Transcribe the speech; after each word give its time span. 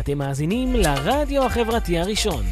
אתם 0.00 0.18
מאזינים 0.18 0.74
לרדיו 0.74 1.46
החברתי 1.46 1.98
הראשון. 1.98 2.44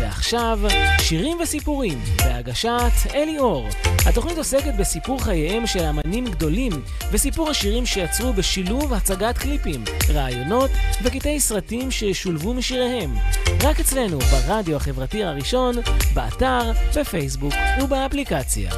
ועכשיו, 0.00 0.60
שירים 1.00 1.38
וסיפורים, 1.40 1.98
בהגשת 2.16 2.92
אלי 3.14 3.38
אור. 3.38 3.68
התוכנית 4.06 4.38
עוסקת 4.38 4.74
בסיפור 4.78 5.22
חייהם 5.24 5.66
של 5.66 5.84
אמנים 5.84 6.24
גדולים, 6.24 6.72
וסיפור 7.12 7.50
השירים 7.50 7.86
שיצרו 7.86 8.32
בשילוב 8.32 8.92
הצגת 8.92 9.38
קליפים, 9.38 9.84
רעיונות 10.08 10.70
וקטעי 11.02 11.40
סרטים 11.40 11.90
ששולבו 11.90 12.54
משיריהם. 12.54 13.14
רק 13.62 13.80
אצלנו, 13.80 14.18
ברדיו 14.18 14.76
החברתי 14.76 15.24
הראשון, 15.24 15.74
באתר, 16.14 16.72
בפייסבוק 16.96 17.54
ובאפליקציה. 17.82 18.70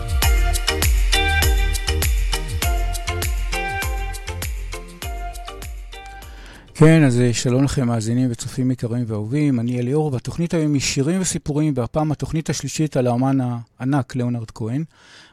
כן, 6.80 7.04
אז 7.04 7.20
אה, 7.20 7.32
שלום 7.32 7.64
לכם, 7.64 7.86
מאזינים 7.86 8.28
וצופים 8.30 8.70
יקרים 8.70 9.04
ואהובים. 9.06 9.60
אני 9.60 9.78
אליאור, 9.78 10.12
והתוכנית 10.12 10.54
היום 10.54 10.72
היא 10.72 10.80
שירים 10.80 11.20
וסיפורים, 11.20 11.72
והפעם 11.76 12.12
התוכנית 12.12 12.50
השלישית 12.50 12.96
על 12.96 13.06
האומן 13.06 13.38
הענק, 13.80 14.16
ליאונרד 14.16 14.50
כהן. 14.50 14.84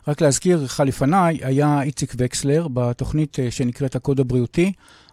רק 0.08 0.22
להזכיר, 0.22 0.64
לך 0.64 0.84
לפניי 0.86 1.40
היה 1.42 1.82
איציק 1.82 2.14
וקסלר 2.18 2.68
בתוכנית 2.74 3.40
אה, 3.40 3.52
שנקראת 3.52 3.96
הקוד 3.96 4.20
הבריאותי, 4.20 4.72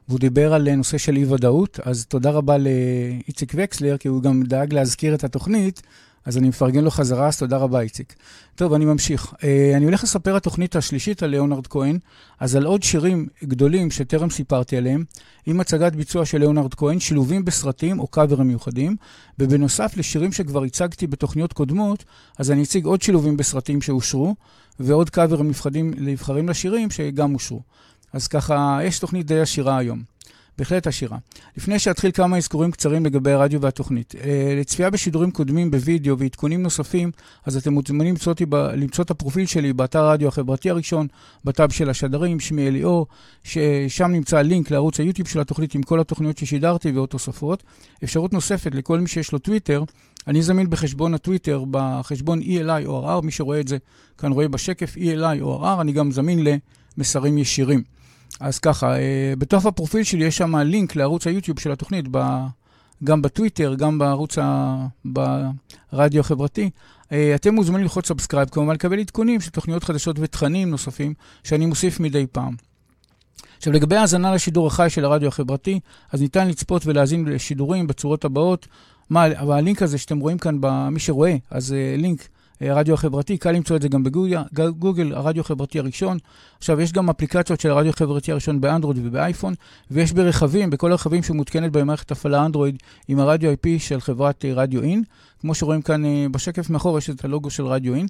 והוא 0.08 0.20
דיבר 0.20 0.54
על 0.54 0.68
אה, 0.68 0.76
נושא 0.76 0.98
של 0.98 1.16
אי-ודאות, 1.16 1.80
אז 1.84 2.06
תודה 2.06 2.30
רבה 2.30 2.56
לאיציק 2.58 3.52
וקסלר, 3.56 3.96
כי 3.96 4.08
הוא 4.08 4.22
גם 4.22 4.42
דאג 4.42 4.74
להזכיר 4.74 5.14
את 5.14 5.24
התוכנית. 5.24 5.82
אז 6.24 6.38
אני 6.38 6.48
מפרגן 6.48 6.84
לו 6.84 6.90
חזרה, 6.90 7.28
אז 7.28 7.38
תודה 7.38 7.56
רבה, 7.56 7.80
איציק. 7.80 8.14
טוב, 8.54 8.72
אני 8.72 8.84
ממשיך. 8.84 9.32
Uh, 9.32 9.36
אני 9.76 9.84
הולך 9.84 10.02
לספר 10.04 10.36
התוכנית 10.36 10.76
השלישית 10.76 11.22
על 11.22 11.30
ליאונרד 11.30 11.66
כהן, 11.66 11.98
אז 12.40 12.56
על 12.56 12.64
עוד 12.64 12.82
שירים 12.82 13.26
גדולים 13.44 13.90
שטרם 13.90 14.30
סיפרתי 14.30 14.76
עליהם, 14.76 15.04
עם 15.46 15.60
הצגת 15.60 15.94
ביצוע 15.94 16.24
של 16.24 16.38
ליאונרד 16.38 16.74
כהן, 16.74 17.00
שילובים 17.00 17.44
בסרטים 17.44 18.00
או 18.00 18.06
קאברים 18.06 18.46
מיוחדים, 18.46 18.96
ובנוסף 19.38 19.96
לשירים 19.96 20.32
שכבר 20.32 20.64
הצגתי 20.64 21.06
בתוכניות 21.06 21.52
קודמות, 21.52 22.04
אז 22.38 22.50
אני 22.50 22.62
אציג 22.62 22.84
עוד 22.84 23.02
שילובים 23.02 23.36
בסרטים 23.36 23.82
שאושרו, 23.82 24.34
ועוד 24.80 25.10
קאברים 25.10 25.52
נבחרים 25.98 26.48
לשירים 26.48 26.90
שגם 26.90 27.34
אושרו. 27.34 27.60
אז 28.12 28.28
ככה, 28.28 28.78
יש 28.82 28.98
תוכנית 28.98 29.26
די 29.26 29.40
עשירה 29.40 29.78
היום. 29.78 30.11
בהחלט 30.58 30.86
עשירה. 30.86 31.18
לפני 31.56 31.78
שאתחיל 31.78 32.10
כמה 32.10 32.36
אזכורים 32.36 32.70
קצרים 32.70 33.06
לגבי 33.06 33.30
הרדיו 33.30 33.60
והתוכנית. 33.60 34.14
אה, 34.24 34.56
לצפייה 34.60 34.90
בשידורים 34.90 35.30
קודמים 35.30 35.70
בווידאו 35.70 36.18
ועדכונים 36.18 36.62
נוספים, 36.62 37.10
אז 37.46 37.56
אתם 37.56 37.72
מוזמנים 37.72 38.06
למצוא, 38.06 38.34
למצוא 38.76 39.04
את 39.04 39.10
הפרופיל 39.10 39.46
שלי 39.46 39.72
באתר 39.72 39.98
הרדיו 39.98 40.28
החברתי 40.28 40.70
הראשון, 40.70 41.06
בטאב 41.44 41.72
של 41.72 41.90
השדרים, 41.90 42.40
שמי 42.40 42.68
אליאור, 42.68 43.06
ששם 43.44 44.12
נמצא 44.12 44.40
לינק 44.40 44.70
לערוץ 44.70 45.00
היוטיוב 45.00 45.28
של 45.28 45.40
התוכנית 45.40 45.74
עם 45.74 45.82
כל 45.82 46.00
התוכניות 46.00 46.38
ששידרתי 46.38 46.90
ועוד 46.90 47.08
תוספות. 47.08 47.62
אפשרות 48.04 48.32
נוספת 48.32 48.74
לכל 48.74 49.00
מי 49.00 49.08
שיש 49.08 49.32
לו 49.32 49.38
טוויטר, 49.38 49.84
אני 50.26 50.42
זמין 50.42 50.70
בחשבון 50.70 51.14
הטוויטר, 51.14 51.64
בחשבון 51.70 52.40
ELI 52.40 52.86
או 52.86 53.18
RR, 53.18 53.22
מי 53.22 53.32
שרואה 53.32 53.60
את 53.60 53.68
זה 53.68 53.76
כאן 54.18 54.32
רואה 54.32 54.48
בשקף 54.48 54.96
ELI 54.96 55.40
או 55.40 55.64
RR, 55.64 55.80
אני 55.80 55.92
גם 55.92 56.12
זמין 56.12 56.46
למסרים 56.98 57.38
ישירים. 57.38 57.82
אז 58.40 58.58
ככה, 58.58 58.96
אה, 58.96 59.34
בתוך 59.38 59.66
הפרופיל 59.66 60.02
שלי 60.02 60.24
יש 60.24 60.36
שם 60.36 60.56
לינק 60.56 60.96
לערוץ 60.96 61.26
היוטיוב 61.26 61.60
של 61.60 61.72
התוכנית, 61.72 62.04
ב, 62.10 62.18
גם 63.04 63.22
בטוויטר, 63.22 63.74
גם 63.74 63.98
בערוץ, 63.98 64.38
ה, 64.38 64.76
ברדיו 65.04 66.20
החברתי. 66.20 66.70
אה, 67.12 67.34
אתם 67.34 67.54
מוזמנים 67.54 67.82
ללחוץ 67.82 68.08
subscribe, 68.08 68.48
כמובן 68.48 68.74
לקבל 68.74 69.00
עדכונים 69.00 69.40
של 69.40 69.50
תוכניות 69.50 69.84
חדשות 69.84 70.16
ותכנים 70.20 70.70
נוספים 70.70 71.14
שאני 71.44 71.66
מוסיף 71.66 72.00
מדי 72.00 72.26
פעם. 72.32 72.54
עכשיו, 73.56 73.72
לגבי 73.72 73.96
האזנה 73.96 74.34
לשידור 74.34 74.66
החי 74.66 74.90
של 74.90 75.04
הרדיו 75.04 75.28
החברתי, 75.28 75.80
אז 76.12 76.20
ניתן 76.20 76.48
לצפות 76.48 76.86
ולהאזין 76.86 77.24
לשידורים 77.24 77.86
בצורות 77.86 78.24
הבאות. 78.24 78.66
מה, 79.10 79.22
הלינק 79.22 79.82
הזה 79.82 79.98
שאתם 79.98 80.18
רואים 80.18 80.38
כאן, 80.38 80.60
מי 80.90 81.00
שרואה, 81.00 81.36
אז 81.50 81.72
uh, 81.72 82.00
לינק 82.00 82.28
הרדיו 82.70 82.94
החברתי, 82.94 83.38
קל 83.38 83.52
למצוא 83.52 83.76
את 83.76 83.82
זה 83.82 83.88
גם 83.88 84.04
בגוגל, 84.04 85.14
הרדיו 85.14 85.40
החברתי 85.40 85.78
הראשון. 85.78 86.18
עכשיו, 86.58 86.80
יש 86.80 86.92
גם 86.92 87.10
אפליקציות 87.10 87.60
של 87.60 87.70
הרדיו 87.70 87.90
החברתי 87.90 88.32
הראשון 88.32 88.60
באנדרואיד 88.60 89.06
ובאייפון, 89.06 89.54
ויש 89.90 90.12
ברכבים, 90.12 90.70
בכל 90.70 90.92
הרכבים 90.92 91.22
שמותקנת 91.22 91.72
בהם 91.72 91.86
מערכת 91.86 92.10
הפעלה 92.10 92.46
אנדרואיד 92.46 92.76
עם 93.08 93.20
הרדיו 93.20 93.52
IP 93.52 93.68
של 93.78 94.00
חברת 94.00 94.44
אה, 94.44 94.52
רדיו 94.54 94.82
אין. 94.82 95.02
כמו 95.40 95.54
שרואים 95.54 95.82
כאן 95.82 96.04
אה, 96.04 96.26
בשקף 96.30 96.70
מאחור, 96.70 96.98
יש 96.98 97.10
את 97.10 97.24
הלוגו 97.24 97.50
של 97.50 97.66
רדיו 97.66 97.94
אין. 97.94 98.06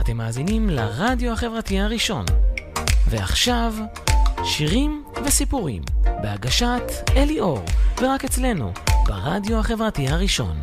אתם 0.00 0.16
מאזינים 0.16 0.70
לרדיו 0.70 1.32
החברתי 1.32 1.80
הראשון. 1.80 2.24
ועכשיו, 3.10 3.74
שירים 4.44 5.04
וסיפורים, 5.24 5.82
בהגשת 6.22 6.82
אלי 7.16 7.40
אור, 7.40 7.64
ורק 8.00 8.24
אצלנו, 8.24 8.72
ברדיו 9.06 9.58
החברתי 9.58 10.08
הראשון. 10.08 10.56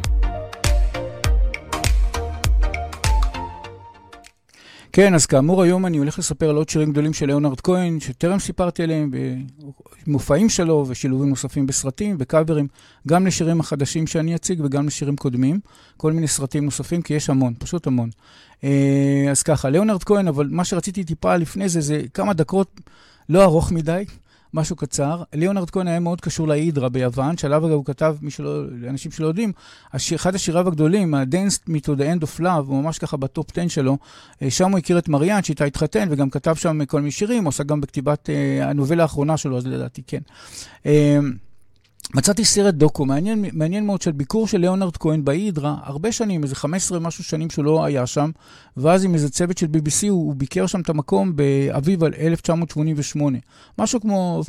כן, 4.91 5.13
אז 5.13 5.25
כאמור, 5.25 5.63
היום 5.63 5.85
אני 5.85 5.97
הולך 5.97 6.19
לספר 6.19 6.49
על 6.49 6.55
עוד 6.55 6.69
שירים 6.69 6.91
גדולים 6.91 7.13
של 7.13 7.25
ליאונרד 7.25 7.61
כהן, 7.61 7.99
שטרם 7.99 8.39
סיפרתי 8.39 8.83
עליהם, 8.83 9.11
במופעים 10.07 10.49
שלו 10.49 10.85
ושילובים 10.87 11.29
נוספים 11.29 11.65
בסרטים, 11.65 12.17
בקאברים, 12.17 12.67
גם 13.07 13.27
לשירים 13.27 13.59
החדשים 13.59 14.07
שאני 14.07 14.35
אציג 14.35 14.61
וגם 14.63 14.87
לשירים 14.87 15.15
קודמים, 15.15 15.59
כל 15.97 16.13
מיני 16.13 16.27
סרטים 16.27 16.65
נוספים, 16.65 17.01
כי 17.01 17.13
יש 17.13 17.29
המון, 17.29 17.53
פשוט 17.59 17.87
המון. 17.87 18.09
אה, 18.63 19.25
אז 19.31 19.43
ככה, 19.43 19.69
ליאונרד 19.69 20.03
כהן, 20.03 20.27
אבל 20.27 20.47
מה 20.51 20.65
שרציתי 20.65 21.03
טיפה 21.03 21.35
לפני 21.35 21.69
זה, 21.69 21.81
זה 21.81 22.01
כמה 22.13 22.33
דקות, 22.33 22.81
לא 23.29 23.43
ארוך 23.43 23.71
מדי, 23.71 24.05
משהו 24.53 24.75
קצר. 24.75 25.23
ליאונרד 25.33 25.69
כהן 25.69 25.87
היה 25.87 25.99
מאוד 25.99 26.21
קשור 26.21 26.47
להידרה 26.47 26.89
ביוון, 26.89 27.37
שעליו 27.37 27.65
אגב 27.65 27.73
הוא 27.73 27.85
כתב, 27.85 28.15
שלא, 28.29 28.65
לאנשים 28.71 29.11
שלא 29.11 29.27
יודעים, 29.27 29.51
השיר, 29.93 30.15
אחד 30.15 30.35
השיריו 30.35 30.67
הגדולים, 30.67 31.13
ה-Dance 31.13 31.69
Me 31.69 31.79
to 31.85 31.89
the 31.89 32.01
End 32.01 32.23
of 32.23 32.39
Love, 32.39 32.65
הוא 32.67 32.83
ממש 32.83 32.97
ככה 32.97 33.17
בטופ 33.17 33.57
10 33.57 33.67
שלו, 33.67 33.97
אה, 34.41 34.51
שם 34.51 34.71
הוא 34.71 34.77
הכיר 34.77 34.97
את 34.97 35.09
מריאן, 35.09 35.43
שאיתה 35.43 35.65
התחתן, 35.65 36.07
וגם 36.11 36.29
כתב 36.29 36.55
שם 36.55 36.85
כל 36.85 36.99
מיני 36.99 37.11
שירים, 37.11 37.43
הוא 37.43 37.49
עושה 37.49 37.63
גם 37.63 37.81
בכתיבת 37.81 38.29
אה, 38.29 38.69
הנובלה 38.69 39.03
האחרונה 39.03 39.37
שלו, 39.37 39.57
אז 39.57 39.67
לדעתי 39.67 40.01
כן. 40.07 40.21
אה, 40.85 41.19
מצאתי 42.15 42.45
סרט 42.45 42.73
דוקו, 42.73 43.05
מעניין, 43.05 43.45
מעניין 43.53 43.85
מאוד, 43.85 44.01
של 44.01 44.11
ביקור 44.11 44.47
של 44.47 44.57
ליאונרד 44.57 44.97
כהן 44.97 45.25
בהידרה, 45.25 45.75
הרבה 45.83 46.11
שנים, 46.11 46.43
איזה 46.43 46.55
15 46.55 46.99
משהו 46.99 47.23
שנים 47.23 47.49
שהוא 47.49 47.65
לא 47.65 47.85
היה 47.85 48.07
שם, 48.07 48.31
ואז 48.77 49.03
עם 49.03 49.13
איזה 49.13 49.29
צוות 49.29 49.57
של 49.57 49.65
BBC 49.65 50.09
הוא, 50.09 50.09
הוא 50.09 50.35
ביקר 50.35 50.67
שם 50.67 50.81
את 50.81 50.89
המקום 50.89 51.35
באביב 51.35 52.03
1988. 52.03 53.37
משהו 53.79 54.01
כמו, 54.01 54.41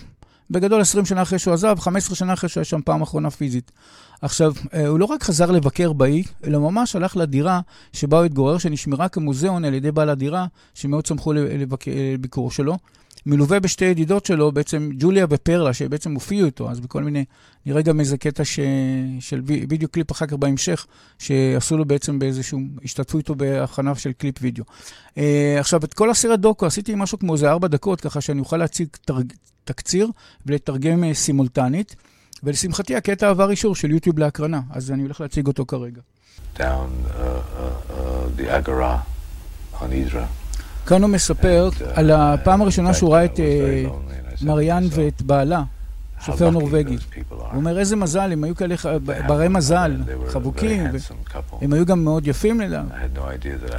בגדול 0.51 0.81
20 0.81 1.07
שנה 1.07 1.23
אחרי 1.23 1.39
שהוא 1.39 1.55
עזב, 1.55 1.77
15 1.79 2.17
שנה 2.17 2.33
אחרי 2.33 2.49
שהוא 2.49 2.61
היה 2.61 2.65
שם 2.65 2.81
פעם 2.85 3.03
אחרונה 3.03 3.31
פיזית. 3.31 3.73
עכשיו, 4.23 4.53
אה, 4.75 4.87
הוא 4.87 4.99
לא 4.99 5.05
רק 5.05 5.23
חזר 5.23 5.51
לבקר 5.51 5.93
באי, 5.93 6.23
אלא 6.45 6.59
ממש 6.59 6.97
הלך 6.97 7.17
לדירה 7.17 7.61
שבה 7.93 8.17
הוא 8.19 8.27
התגורר, 8.27 8.59
שנשמרה 8.59 9.09
כמוזיאון 9.09 9.65
על 9.65 9.75
ידי 9.75 9.93
בעל 9.93 10.09
הדירה, 10.09 10.47
שמאוד 10.75 11.07
שמחו 11.07 11.33
לביקור 11.33 12.51
שלו. 12.51 12.77
מלווה 13.27 13.61
בשתי 13.61 13.85
ידידות 13.85 14.27
שלו, 14.27 14.53
בעצם 14.53 14.91
ג'וליה 14.99 15.27
ופרלה, 15.31 15.73
שבעצם 15.73 16.15
הופיעו 16.15 16.47
איתו, 16.47 16.71
אז 16.71 16.81
בכל 16.81 17.03
מיני, 17.03 17.25
נראה 17.67 17.83
גם 17.83 18.01
איזה 18.01 18.19
קטע 18.19 18.45
ש... 18.45 18.61
של 19.21 19.43
וידאו 19.45 19.89
קליפ 19.89 20.13
אחר 20.13 20.27
כך 20.27 20.33
בהמשך, 20.33 20.87
שעשו 21.19 21.77
לו 21.77 21.85
בעצם 21.85 22.19
באיזשהו, 22.19 22.61
השתתפו 22.85 23.19
איתו 23.19 23.35
בהכנה 23.35 23.95
של 23.95 24.13
קליפ 24.13 24.35
וידאו. 24.41 24.65
Uh, 25.09 25.21
עכשיו, 25.61 25.85
את 25.85 25.95
כל 25.95 26.11
הסרט 26.11 26.41
דוקו 26.41 26.67
עשיתי 26.67 26.95
משהו 26.97 27.19
כמו 27.19 27.33
איזה 27.35 27.51
ארבע 27.51 27.69
דקות, 27.69 28.01
ככה 28.01 28.21
שאני 28.21 28.41
אוכל 28.41 28.57
להציג 28.57 28.89
תרג... 29.05 29.33
תקציר 29.65 30.09
ולתרגם 30.47 31.05
uh, 31.05 31.15
סימולטנית, 31.15 31.97
ולשמחתי 32.43 32.97
הקטע 32.97 33.31
עבר 33.31 33.51
אישור 33.51 33.75
של 33.75 33.91
יוטיוב 33.91 34.19
להקרנה, 34.19 34.61
אז 34.71 34.91
אני 34.91 35.03
הולך 35.03 35.21
להציג 35.21 35.47
אותו 35.47 35.67
כרגע. 35.67 36.01
Down, 36.57 36.61
uh, 36.61 36.63
uh, 36.63 37.93
uh, 37.93 38.29
the 38.37 38.47
Agora 38.51 39.03
on 39.81 39.93
Idra. 39.93 40.40
כאן 40.87 41.03
הוא 41.03 41.11
מספר 41.11 41.69
על 41.95 42.11
הפעם 42.11 42.63
הראשונה 42.63 42.95
שהוא 42.95 43.15
ראה 43.15 43.25
את 43.25 43.41
אה, 43.41 43.85
מריאן 44.43 44.85
ואת 44.91 45.23
בעלה, 45.23 45.63
שופר 46.25 46.51
נורבגי. 46.51 46.97
הוא 47.29 47.39
אומר, 47.55 47.79
איזה 47.79 47.97
מזל, 47.97 48.33
הם 48.33 48.45
היו 48.45 48.55
כאלה 48.55 48.75
ברי 49.27 49.49
מזל, 49.49 49.97
חבוקים, 50.29 50.87
הם 51.63 51.73
היו 51.73 51.87
גם 51.87 52.05
מאוד 52.05 52.27
יפים 52.27 52.61
לדעת. 52.61 52.85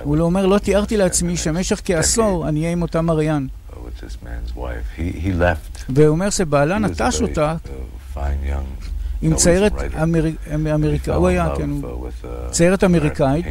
הוא 0.04 0.18
לא 0.18 0.24
אומר, 0.24 0.46
לא 0.46 0.58
תיארתי 0.58 0.98
לעצמי 0.98 1.38
שבמשך 1.38 1.82
כעשור 1.86 2.48
אני 2.50 2.60
אהיה 2.60 2.72
עם 2.72 2.82
אותה 2.82 3.02
מריאן. 3.02 3.48
והוא 5.90 6.08
אומר 6.08 6.30
שבעלה 6.30 6.80
נטש 6.80 7.22
אותה. 7.22 7.56
עם 9.22 9.36
ציירת 9.36 9.74
אמריקאית, 10.64 11.10
הוא 11.10 11.28
היה, 11.28 11.50
כן, 11.58 11.70
ציירת 12.52 12.84
אמריקאית. 12.84 13.46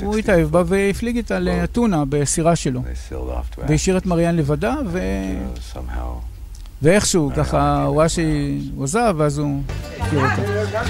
הוא 0.00 0.16
התאהב 0.16 0.48
בה 0.50 0.62
והפליג 0.66 1.16
איתה 1.16 1.38
לאתונה 1.38 2.04
בסירה 2.08 2.56
שלו. 2.56 2.82
והשאיר 3.68 3.96
את 3.96 4.06
מריאן 4.06 4.36
לבדה, 4.36 4.74
ו... 4.86 4.98
ואיכשהו, 6.82 7.30
ככה, 7.36 7.82
הוא 7.84 7.98
ראה 7.98 8.08
שהוא 8.08 8.84
עזב, 8.84 9.14
ואז 9.16 9.38
הוא 9.38 9.62
הכיר 10.00 10.20
אותה. 10.20 10.42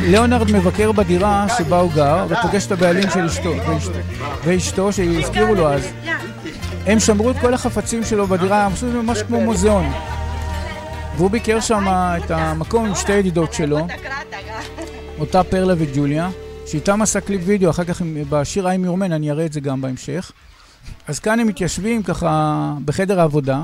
ליאונרד 0.03 0.51
מבקר 0.51 0.93
בדירה 0.93 1.47
שבה 1.59 1.81
הוא 1.81 1.93
גר, 1.93 2.27
ופוגש 2.29 2.67
את 2.67 2.73
הבעלים 2.73 3.11
של 3.11 3.25
אשתו, 3.25 3.55
ואשתו, 4.45 4.93
שהזכירו 4.93 5.55
לו 5.55 5.73
אז. 5.73 5.83
הם 6.87 7.01
שמרו 7.01 7.31
את 7.31 7.37
כל 7.41 7.55
החפצים 7.55 8.05
שלו 8.05 8.27
בדירה, 8.27 8.67
הם 8.67 8.73
עשו 8.73 8.87
ממש 8.87 9.23
כמו 9.23 9.41
מוזיאון. 9.41 9.93
והוא 11.17 11.31
ביקר 11.31 11.61
שם 11.61 11.87
את 11.89 12.31
המקום 12.31 12.87
עם 12.87 12.95
שתי 12.95 13.13
ידידות 13.13 13.53
שלו, 13.53 13.87
אותה 15.19 15.45
פרלה 15.45 15.75
וג'וליה, 15.79 16.31
שאיתם 16.67 17.03
עשה 17.03 17.21
קליפ 17.21 17.41
וידאו, 17.45 17.71
אחר 17.71 17.85
כך 17.85 18.03
בשיר 18.29 18.67
I'm 18.67 18.87
Your 18.87 19.01
Man, 19.01 19.05
אני 19.05 19.31
אראה 19.31 19.47
את 19.47 19.53
זה 19.53 19.61
גם 19.61 19.81
בהמשך. 19.81 20.33
אז 21.09 21.19
כאן 21.21 21.41
הם 21.41 21.47
מתיישבים 21.47 22.03
ככה 22.03 22.75
בחדר 22.85 23.21
העבודה, 23.21 23.63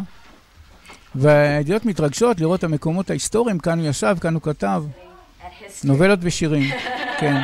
והידיעות 1.14 1.84
מתרגשות 1.84 2.40
לראות 2.40 2.58
את 2.58 2.64
המקומות 2.64 3.10
ההיסטוריים, 3.10 3.58
כאן 3.58 3.78
הוא 3.78 3.88
ישב, 3.88 4.16
כאן 4.20 4.34
הוא 4.34 4.42
כתב. 4.42 4.84
נובלות 5.84 6.18
ושירים, 6.22 6.70
כן. 7.18 7.42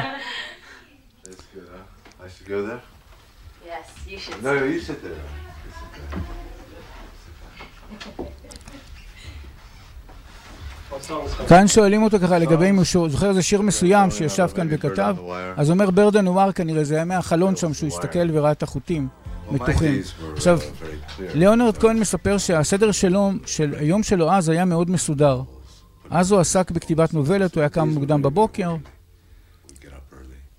כאן 11.48 11.68
שואלים 11.68 12.02
אותו 12.02 12.18
ככה 12.18 12.38
לגבי 12.38 12.70
אם 12.70 12.76
הוא 12.76 13.08
זוכר 13.08 13.28
איזה 13.28 13.42
שיר 13.42 13.62
מסוים 13.62 14.10
שישב 14.10 14.48
כאן 14.54 14.66
וכתב, 14.70 15.16
אז 15.56 15.70
אומר 15.70 15.90
ברדה 15.90 16.20
נואר 16.20 16.52
כנראה, 16.52 16.84
זה 16.84 16.94
היה 16.94 17.04
מהחלון 17.04 17.56
שם 17.56 17.74
שהוא 17.74 17.88
הסתכל 17.88 18.28
וראה 18.32 18.52
את 18.52 18.62
החוטים 18.62 19.08
מתוחים. 19.50 20.00
עכשיו, 20.36 20.58
ליאונרד 21.18 21.78
כהן 21.78 21.98
מספר 21.98 22.38
שהסדר 22.38 22.92
שלו, 22.92 23.30
של 23.46 23.74
היום 23.78 24.02
שלו 24.02 24.32
אז 24.32 24.48
היה 24.48 24.64
מאוד 24.64 24.90
מסודר. 24.90 25.42
אז 26.10 26.32
הוא 26.32 26.40
עסק 26.40 26.70
בכתיבת 26.70 27.14
נובלת, 27.14 27.54
הוא 27.54 27.60
היה 27.60 27.68
קם 27.68 27.88
מוקדם 27.88 28.22
בבוקר. 28.22 28.76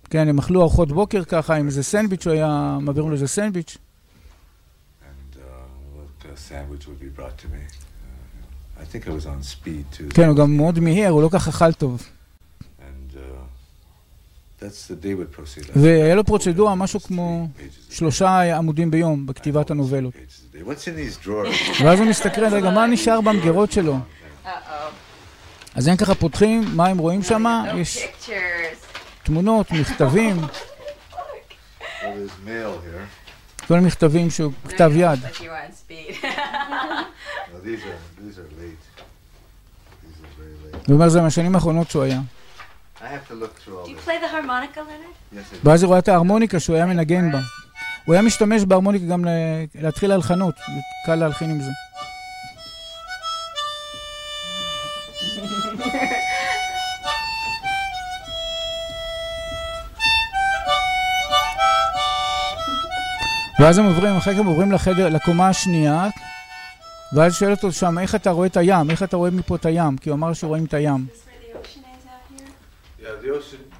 כן, 0.09 0.27
הם 0.27 0.39
אכלו 0.39 0.61
ארוחות 0.61 0.91
בוקר 0.91 1.23
ככה 1.23 1.55
עם 1.55 1.65
איזה 1.65 1.83
סנדוויץ', 1.83 2.27
הוא 2.27 2.33
היה 2.33 2.77
מעביר 2.81 3.03
לו 3.03 3.13
איזה 3.13 3.27
סנדוויץ'. 3.27 3.77
כן, 10.13 10.27
הוא 10.27 10.35
גם 10.38 10.57
מאוד 10.57 10.79
מיהר, 10.79 11.09
הוא 11.09 11.21
לא 11.21 11.29
כך 11.31 11.47
אכל 11.47 11.74
טוב. 11.74 12.03
והיה 15.75 16.15
לו 16.15 16.24
פרוצדורה, 16.24 16.75
משהו 16.75 17.00
כמו 17.00 17.47
שלושה 17.89 18.57
עמודים 18.57 18.91
ביום 18.91 19.25
בכתיבת 19.25 19.71
הנובלות. 19.71 20.13
ואז 21.83 22.00
הוא 22.00 22.07
מסתכל, 22.09 22.45
רגע, 22.45 22.69
מה 22.69 22.88
נשאר 22.88 23.21
במגירות 23.21 23.71
שלו? 23.71 23.97
אז 25.75 25.88
הם 25.88 25.97
ככה 25.97 26.15
פותחים, 26.15 26.63
מה 26.75 26.88
הם 26.88 26.97
רואים 26.97 27.23
שם? 27.23 27.63
יש 27.75 28.07
תמונות, 29.23 29.71
מכתבים. 29.71 30.38
כל 33.68 33.80
מכתבים 33.80 34.30
שהוא 34.30 34.51
כתב 34.69 34.91
יד. 34.95 35.19
הוא 40.87 40.93
אומר, 40.93 41.09
זה 41.09 41.21
מהשנים 41.21 41.55
האחרונות 41.55 41.89
שהוא 41.89 42.03
היה. 42.03 42.19
ואז 45.63 45.83
היא 45.83 45.87
רואה 45.87 45.99
את 45.99 46.07
ההרמוניקה 46.07 46.59
שהוא 46.59 46.75
היה 46.75 46.85
מנגן 46.85 47.31
בה. 47.31 47.39
הוא 48.05 48.13
היה 48.13 48.21
משתמש 48.21 48.63
בהרמוניקה 48.63 49.05
גם 49.05 49.25
להתחיל 49.75 50.09
להלחנות, 50.09 50.55
קל 51.05 51.15
להלחין 51.15 51.49
עם 51.49 51.61
זה. 51.61 51.71
ואז 63.59 63.77
הם 63.77 63.85
עוברים, 63.85 64.15
אחרי 64.15 64.33
כך 64.33 64.39
הם 64.39 64.45
עוברים 64.45 64.71
לחדר, 64.71 65.09
לקומה 65.09 65.49
השנייה, 65.49 66.07
ואז 67.13 67.33
שואל 67.33 67.51
אותו 67.51 67.71
שם, 67.71 68.00
איך 68.00 68.15
אתה 68.15 68.31
רואה 68.31 68.48
את 68.48 68.57
הים? 68.57 68.92
איך 68.92 69.04
אתה 69.04 69.18
רואה 69.18 69.31
מפה 69.31 69.56
את 69.56 69.65
הים? 69.65 69.98
כי 69.98 70.09
הוא 70.09 70.15
אמר 70.15 70.33
שרואים 70.33 70.65
את 70.65 70.74
הים. 70.74 71.06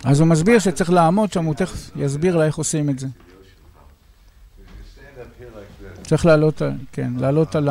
אז 0.04 0.20
הוא 0.20 0.28
מסביר 0.28 0.60
שצריך 0.60 0.90
לעמוד 0.90 1.34
שם, 1.34 1.46
הוא 1.46 1.54
תכף 1.54 1.92
יסביר 1.96 2.38
לה 2.38 2.46
איך 2.46 2.56
עושים 2.56 2.90
את 2.90 3.00
זה. 3.00 3.08
צריך 6.04 6.26
לעלות, 6.26 6.62
כן, 6.92 7.12
לעלות 7.18 7.56
על 7.56 7.70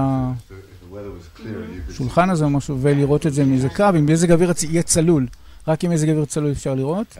השולחן 1.89 2.31
הזה 2.31 2.45
או 2.45 2.51
משהו 2.51 2.79
ולראות 2.81 3.27
את 3.27 3.35
זה 3.35 3.45
מאיזה 3.45 3.69
קו, 3.69 3.85
אם 3.99 4.07
מזג 4.07 4.33
אוויר 4.33 4.53
יהיה 4.63 4.83
צלול. 4.83 5.27
רק 5.69 5.85
עם 5.85 5.91
מזג 5.91 6.09
אוויר 6.09 6.25
צלול 6.25 6.53
אפשר 6.53 6.75
לראות. 6.75 7.17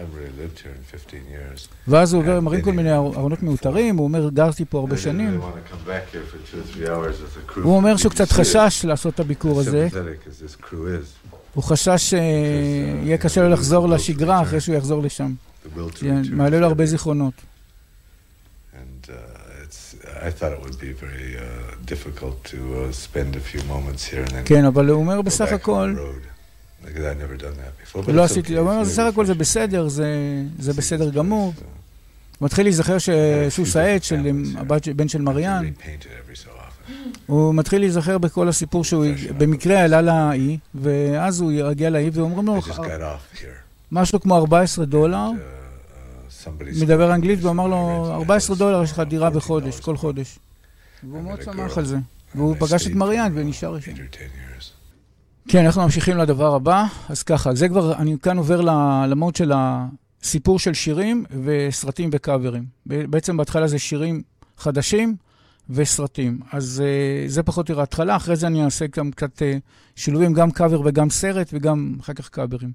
ואז 1.89 2.13
הוא 2.13 2.23
עובר, 2.23 2.41
מראים 2.41 2.63
כל 2.63 2.73
מיני 2.73 2.95
ארונות 2.95 3.43
מיותרים, 3.43 3.97
הוא 3.97 4.05
אומר, 4.05 4.29
גרתי 4.29 4.65
פה 4.65 4.79
הרבה 4.79 4.97
שנים. 4.97 5.41
הוא 7.63 7.77
אומר 7.77 7.97
שהוא 7.97 8.11
קצת 8.11 8.31
חשש 8.31 8.85
לעשות 8.85 9.15
את 9.15 9.21
הביקור 9.21 9.61
הזה. 9.61 9.89
הוא 11.55 11.65
חשש 11.65 12.11
שיהיה 12.11 13.19
קשה 13.19 13.43
לו 13.43 13.49
לחזור 13.49 13.89
לשגרה 13.89 14.43
אחרי 14.43 14.61
שהוא 14.61 14.75
יחזור 14.75 15.03
לשם. 15.03 15.35
מעלה 16.31 16.61
לו 16.61 16.67
הרבה 16.67 16.87
זיכרונות. 16.87 17.35
כן, 24.45 24.65
אבל 24.65 24.89
הוא 24.89 25.01
אומר 25.01 25.23
בסך 25.23 25.53
הכל... 25.53 25.95
לא 28.09 28.25
עשיתי, 28.25 28.57
הוא 28.57 28.71
אומר, 28.71 28.83
בסך 28.83 29.03
הכל 29.03 29.27
זה 29.27 29.35
בסדר, 29.35 29.89
זה 29.89 30.73
בסדר 30.77 31.11
גמור. 31.11 31.53
הוא 32.39 32.47
מתחיל 32.47 32.67
להיזכר 32.67 32.97
שסוס 32.99 33.77
העט 33.77 34.03
של 34.03 34.31
הבן 34.87 35.09
של 35.09 35.23
מריאן. 35.23 35.65
הוא 37.27 37.55
מתחיל 37.55 37.81
להיזכר 37.81 38.19
בכל 38.19 38.49
הסיפור 38.49 38.85
שהוא 38.85 39.05
במקרה 39.39 39.85
עלה 39.85 40.03
לאי, 40.03 40.59
ואז 40.75 41.41
הוא 41.41 41.53
יגיע 41.53 41.91
לאי 41.91 42.11
ואומרים 42.13 42.47
לו, 42.47 42.61
משהו 43.93 44.21
כמו 44.21 44.37
14 44.37 44.85
דולר, 44.85 45.29
מדבר 46.81 47.15
אנגלית 47.15 47.43
ואמר 47.45 47.67
לו, 47.67 48.07
14 48.13 48.57
דולר 48.57 48.83
יש 48.83 48.93
לך 48.93 49.01
דירה 49.09 49.31
בחודש, 49.31 49.81
כל 49.81 49.97
חודש. 49.97 50.39
והוא 51.11 51.23
מאוד 51.23 51.43
שמח 51.43 51.79
על 51.79 51.85
זה. 51.85 51.97
והוא 52.35 52.57
פגש 52.59 52.87
את 52.87 52.93
מריאן 52.93 53.33
ונשאר 53.35 53.81
שם. 53.81 53.93
כן, 55.49 55.65
אנחנו 55.65 55.83
ממשיכים 55.83 56.19
לדבר 56.19 56.55
הבא. 56.55 56.87
אז 57.09 57.23
ככה, 57.23 57.55
זה 57.55 57.69
כבר, 57.69 57.95
אני 57.97 58.17
כאן 58.23 58.39
עובר 58.39 58.61
למוד 59.09 59.37
של 59.37 59.53
הסיפור 59.55 60.59
של 60.59 60.75
שירים 60.75 61.25
וסרטים 61.45 62.11
וקאברים. 62.13 62.65
בעצם 62.87 63.37
בהתחלה 63.37 63.69
זה 63.69 63.79
שירים 63.79 64.23
חדשים 64.57 65.17
וסרטים. 65.71 66.41
אז 66.53 66.83
uh, 66.83 67.31
זה 67.31 67.43
פחות 67.43 67.69
או 67.69 67.73
יותר 67.73 67.81
ההתחלה, 67.81 68.17
אחרי 68.17 68.37
זה 68.37 68.47
אני 68.47 68.65
אעשה 68.65 68.85
גם 68.97 69.11
קצת 69.11 69.39
uh, 69.39 69.43
שילובים, 69.97 70.33
גם 70.33 70.51
קאבר 70.51 70.81
וגם 70.85 71.11
סרט, 71.11 71.51
וגם 71.53 71.97
אחר 72.01 72.13
כך 72.13 72.29
קאברים. 72.29 72.73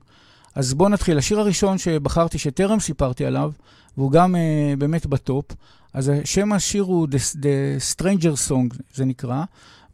אז 0.55 0.73
בואו 0.73 0.89
נתחיל. 0.89 1.17
השיר 1.17 1.39
הראשון 1.39 1.77
שבחרתי, 1.77 2.37
שטרם 2.37 2.79
סיפרתי 2.79 3.25
עליו, 3.25 3.51
והוא 3.97 4.11
גם 4.11 4.35
uh, 4.35 4.79
באמת 4.79 5.05
בטופ, 5.05 5.45
אז 5.93 6.11
שם 6.25 6.53
השיר 6.53 6.83
הוא 6.83 7.07
The, 7.07 7.35
The 7.35 7.95
Stranger 7.95 8.49
Song, 8.49 8.75
זה 8.93 9.05
נקרא, 9.05 9.43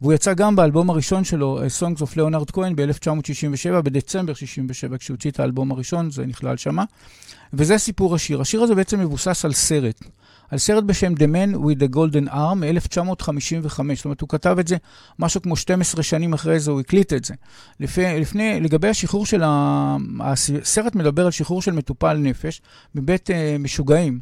והוא 0.02 0.12
יצא 0.12 0.34
גם 0.34 0.56
באלבום 0.56 0.90
הראשון 0.90 1.24
שלו, 1.24 1.60
Songs 1.80 2.00
of 2.00 2.16
Leonard 2.16 2.52
Cohen, 2.52 2.74
ב-1967, 2.74 3.80
בדצמבר 3.80 4.34
67, 4.34 4.98
כשהוא 4.98 5.14
הוציא 5.14 5.30
את 5.30 5.40
האלבום 5.40 5.70
הראשון, 5.70 6.10
זה 6.10 6.26
נכלל 6.26 6.56
שמה. 6.56 6.84
וזה 7.52 7.78
סיפור 7.78 8.14
השיר. 8.14 8.40
השיר 8.40 8.62
הזה 8.62 8.74
בעצם 8.74 9.00
מבוסס 9.00 9.44
על 9.44 9.52
סרט. 9.52 10.04
על 10.50 10.58
סרט 10.58 10.84
בשם 10.84 11.12
The 11.12 11.16
Man 11.16 11.56
with 11.56 11.82
the 11.82 11.94
Golden 11.94 12.32
Arm 12.32 12.54
מ-1955. 12.54 13.68
זאת 13.96 14.04
אומרת, 14.04 14.20
הוא 14.20 14.28
כתב 14.28 14.56
את 14.60 14.68
זה 14.68 14.76
משהו 15.18 15.42
כמו 15.42 15.56
12 15.56 16.02
שנים 16.02 16.32
אחרי 16.32 16.60
זה, 16.60 16.70
הוא 16.70 16.80
הקליט 16.80 17.12
את 17.12 17.24
זה. 17.24 17.34
לפני, 17.80 18.20
לפני, 18.20 18.60
לגבי 18.60 18.88
השחרור 18.88 19.26
של 19.26 19.42
ה... 19.44 19.96
הסרט 20.20 20.94
מדבר 20.94 21.24
על 21.24 21.30
שחרור 21.30 21.62
של 21.62 21.72
מטופל 21.72 22.16
נפש 22.16 22.60
מבית 22.94 23.30
uh, 23.30 23.32
משוגעים, 23.58 24.20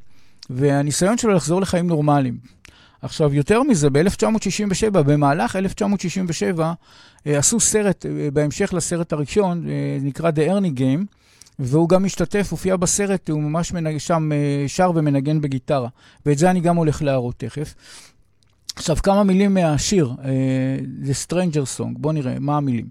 והניסיון 0.50 1.18
שלו 1.18 1.32
לחזור 1.32 1.60
לחיים 1.60 1.86
נורמליים. 1.86 2.38
עכשיו, 3.02 3.34
יותר 3.34 3.62
מזה, 3.62 3.90
ב-1967, 3.90 4.90
במהלך 4.90 5.56
1967, 5.56 6.72
אה, 7.26 7.38
עשו 7.38 7.60
סרט, 7.60 8.06
אה, 8.06 8.30
בהמשך 8.32 8.74
לסרט 8.74 9.12
הראשון, 9.12 9.68
אה, 9.68 9.98
נקרא 10.02 10.30
The 10.30 10.50
Ernie 10.50 10.78
Game, 10.78 11.04
והוא 11.58 11.88
גם 11.88 12.04
משתתף, 12.04 12.48
הופיע 12.50 12.76
בסרט, 12.76 13.30
הוא 13.30 13.42
ממש 13.42 13.72
מנג... 13.72 13.98
שם 13.98 14.30
שר 14.66 14.90
ומנגן 14.94 15.40
בגיטרה. 15.40 15.88
ואת 16.26 16.38
זה 16.38 16.50
אני 16.50 16.60
גם 16.60 16.76
הולך 16.76 17.02
להראות 17.02 17.34
תכף. 17.38 17.74
עכשיו, 18.76 18.96
כמה 18.96 19.22
מילים 19.22 19.54
מהשיר, 19.54 20.14
The 21.02 21.26
Stranger 21.26 21.78
Song, 21.78 21.98
בואו 21.98 22.12
נראה, 22.12 22.38
מה 22.38 22.56
המילים. 22.56 22.88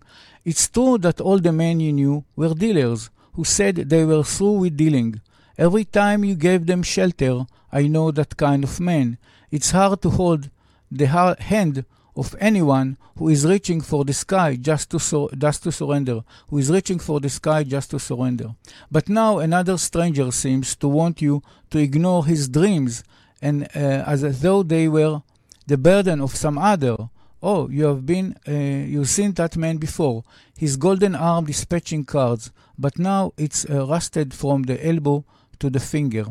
It's 0.48 0.68
true 0.74 0.98
that 1.02 1.22
all 1.22 1.40
the 1.40 1.52
men 1.52 1.80
you 1.80 1.92
knew 1.92 2.22
were 2.40 2.54
dealers, 2.54 3.10
who 3.36 3.44
said 3.44 3.76
they 3.76 4.06
were 4.06 4.24
through 4.24 4.58
with 4.64 4.76
dealing. 4.78 5.20
Every 5.58 5.86
time 5.86 6.24
you 6.24 6.36
gave 6.36 6.66
them 6.66 6.84
shelter, 6.84 7.36
I 7.72 7.88
know 7.88 8.12
that 8.12 8.38
kind 8.38 8.64
of 8.64 8.80
man. 8.80 9.18
It's 9.56 9.72
hard 9.72 10.02
to 10.02 10.10
hold 10.10 10.50
the 10.92 11.08
hand 11.08 11.86
of 12.14 12.36
anyone 12.42 12.98
who 13.18 13.30
is 13.30 13.46
reaching 13.46 13.80
for 13.80 14.04
the 14.04 14.12
sky 14.12 14.58
just 14.58 14.90
to, 14.90 15.00
sur- 15.00 15.30
just 15.38 15.64
to 15.64 15.72
surrender, 15.72 16.26
who 16.50 16.58
is 16.58 16.70
reaching 16.70 17.00
for 17.00 17.22
the 17.22 17.30
sky 17.30 17.64
just 17.64 17.92
to 17.92 17.98
surrender. 17.98 18.50
But 18.92 19.08
now 19.08 19.38
another 19.38 19.78
stranger 19.78 20.30
seems 20.32 20.76
to 20.76 20.90
want 20.90 21.22
you 21.22 21.42
to 21.70 21.78
ignore 21.78 22.26
his 22.26 22.50
dreams, 22.50 23.06
and 23.42 23.64
uh, 23.74 24.04
as 24.06 24.42
though 24.42 24.62
they 24.62 24.90
were 24.90 25.22
the 25.68 25.78
burden 25.78 26.20
of 26.20 26.36
some 26.36 26.58
other. 26.58 26.98
Oh, 27.42 27.70
you 27.70 27.86
have 27.86 28.06
been, 28.06 28.36
uh, 28.46 28.52
you've 28.52 29.08
seen 29.08 29.32
that 29.36 29.56
man 29.56 29.78
before. 29.78 30.26
His 30.58 30.76
golden 30.76 31.16
arm 31.16 31.46
dispatching 31.46 32.04
cards, 32.04 32.52
but 32.78 33.00
now 33.00 33.32
it's 33.38 33.66
uh, 33.70 33.88
rusted 33.88 34.34
from 34.34 34.64
the 34.64 34.86
elbow 34.86 35.24
to 35.60 35.70
the 35.70 35.80
finger. 35.80 36.26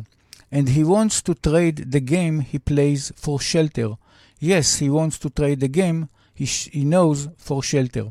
And 0.55 0.69
he 0.77 0.83
wants 0.95 1.15
to 1.27 1.33
trade 1.49 1.77
the 1.95 2.03
game 2.15 2.35
he 2.51 2.59
plays 2.71 3.01
for 3.23 3.35
shelter. 3.51 3.89
Yes, 4.51 4.67
he 4.83 4.89
wants 4.97 5.15
to 5.23 5.29
trade 5.39 5.59
the 5.65 5.71
game 5.81 5.99
he, 6.39 6.45
he 6.77 6.83
knows 6.93 7.27
for 7.37 7.61
shelter. 7.61 8.05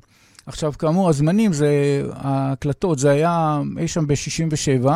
עכשיו, 0.47 0.73
כאמור, 0.79 1.09
הזמנים 1.09 1.53
זה, 1.53 2.03
ההקלטות, 2.13 2.99
זה 2.99 3.11
היה 3.11 3.61
אי 3.79 3.89
שם 3.89 4.07
ב-67, 4.07 4.89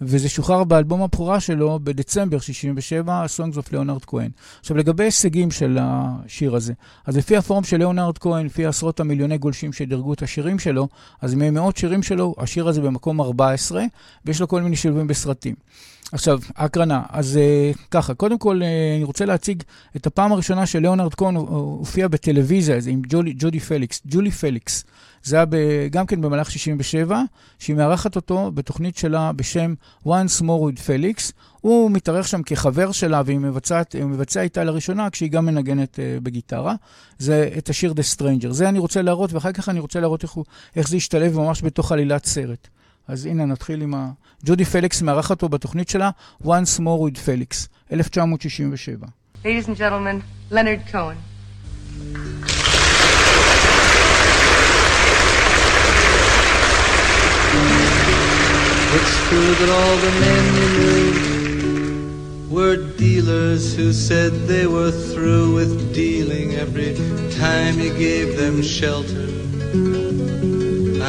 וזה 0.00 0.28
שוחרר 0.28 0.64
באלבום 0.64 1.02
הבכורה 1.02 1.40
שלו 1.40 1.78
בדצמבר 1.82 2.38
67, 2.38 3.24
Songs 3.24 3.56
of 3.56 3.68
Leonard 3.72 4.04
Cohen. 4.04 4.30
עכשיו, 4.60 4.76
לגבי 4.76 5.04
הישגים 5.04 5.50
של 5.50 5.78
השיר 5.80 6.56
הזה, 6.56 6.72
אז 7.06 7.16
לפי 7.16 7.36
הפורום 7.36 7.64
של 7.64 7.76
ליאונרד 7.76 8.18
כהן, 8.18 8.46
לפי 8.46 8.66
עשרות 8.66 9.00
המיליוני 9.00 9.38
גולשים 9.38 9.72
שדירגו 9.72 10.12
את 10.12 10.22
השירים 10.22 10.58
שלו, 10.58 10.88
אז 11.20 11.34
ממאות 11.34 11.76
שירים 11.76 12.02
שלו, 12.02 12.34
השיר 12.38 12.68
הזה 12.68 12.80
במקום 12.80 13.20
14, 13.20 13.84
ויש 14.24 14.40
לו 14.40 14.48
כל 14.48 14.62
מיני 14.62 14.76
שילובים 14.76 15.06
בסרטים. 15.06 15.54
עכשיו, 16.12 16.38
ההקרנה. 16.56 17.02
אז 17.08 17.38
uh, 17.38 17.78
ככה, 17.90 18.14
קודם 18.14 18.38
כל, 18.38 18.60
uh, 18.62 18.96
אני 18.96 19.04
רוצה 19.04 19.24
להציג 19.24 19.62
את 19.96 20.06
הפעם 20.06 20.32
הראשונה 20.32 20.66
שליאונרד 20.66 21.14
כהן 21.14 21.36
הופיע 21.36 22.08
בטלוויזיה, 22.08 22.76
הזה 22.76 22.90
עם 22.90 23.02
ג'ולי, 23.08 23.34
ג'ודי 23.38 23.60
פליקס, 23.60 24.00
ג'ולי 24.06 24.30
פליקס. 24.30 24.84
זה 25.22 25.36
היה 25.36 25.44
ב, 25.44 25.56
גם 25.90 26.06
כן 26.06 26.20
במהלך 26.20 26.50
67, 26.50 27.22
שהיא 27.58 27.76
מארחת 27.76 28.16
אותו 28.16 28.50
בתוכנית 28.54 28.96
שלה 28.96 29.32
בשם 29.32 29.74
Once 30.06 30.40
More 30.40 30.42
with 30.42 30.78
Felix. 30.78 31.32
הוא 31.60 31.90
מתארח 31.90 32.26
שם 32.26 32.42
כחבר 32.42 32.92
שלה, 32.92 33.22
והיא 33.26 33.38
מבצעת, 33.38 33.96
מבצע 33.96 34.42
איתה 34.42 34.64
לראשונה 34.64 35.10
כשהיא 35.10 35.30
גם 35.30 35.46
מנגנת 35.46 35.94
uh, 35.94 36.20
בגיטרה. 36.22 36.74
זה 37.18 37.50
את 37.58 37.68
השיר 37.68 37.92
The 37.92 38.16
Stranger. 38.16 38.50
זה 38.50 38.68
אני 38.68 38.78
רוצה 38.78 39.02
להראות, 39.02 39.32
ואחר 39.32 39.52
כך 39.52 39.68
אני 39.68 39.80
רוצה 39.80 40.00
להראות 40.00 40.22
איך, 40.22 40.30
הוא, 40.30 40.44
איך 40.76 40.88
זה 40.88 40.96
ישתלב 40.96 41.36
ממש 41.38 41.62
בתוך 41.62 41.92
עלילת 41.92 42.26
סרט. 42.26 42.68
אז 43.08 43.26
הנה, 43.26 43.44
נתחיל 43.46 43.82
עם 43.82 43.94
ה... 43.94 44.10
ג'ודי 44.44 44.64
פליקס 44.64 45.02
מארחת 45.02 45.30
אותו 45.30 45.48
בתוכנית 45.48 45.88
שלה, 45.88 46.10
Once 46.42 46.78
More 46.78 47.00
with 47.00 47.18
Felix, 47.18 47.68
1967. 47.92 49.08
Ladies 49.44 49.68
and 49.68 49.76
gentlemen, 49.76 50.20
Leonard 50.50 50.80
Cohen. 50.92 51.16
It's 58.96 59.14
true 59.28 59.54
that 59.60 59.70
all 59.78 59.96
the 60.06 60.12
men 60.24 60.44
you 60.58 60.68
knew 60.78 61.30
were 62.50 62.76
dealers 62.98 63.74
who 63.76 63.92
said 63.92 64.32
they 64.48 64.66
were 64.66 64.90
through 64.90 65.54
with 65.54 65.94
dealing 65.94 66.56
every 66.56 66.92
time 67.38 67.78
you 67.78 67.90
gave 67.96 68.36
them 68.36 68.62
shelter. 68.62 69.26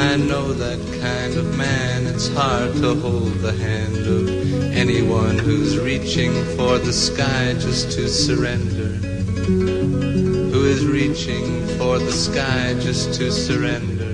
I 0.01 0.17
know 0.17 0.51
that 0.51 0.79
kind 1.00 1.36
of 1.36 1.55
man. 1.55 2.08
It's 2.08 2.27
hard 2.34 2.74
to 2.77 2.96
hold 2.96 3.36
the 3.36 3.53
hand 3.53 3.98
of 3.98 4.74
anyone 4.74 5.38
who's 5.38 5.77
reaching 5.77 6.34
for 6.58 6.79
the 6.79 6.91
sky 6.91 7.53
just 7.53 7.91
to 7.91 8.10
surrender. 8.10 8.89
Who 10.51 10.65
is 10.65 10.88
reaching 10.88 11.67
for 11.77 12.00
the 12.00 12.12
sky 12.12 12.74
just 12.79 13.13
to 13.20 13.31
surrender. 13.31 14.12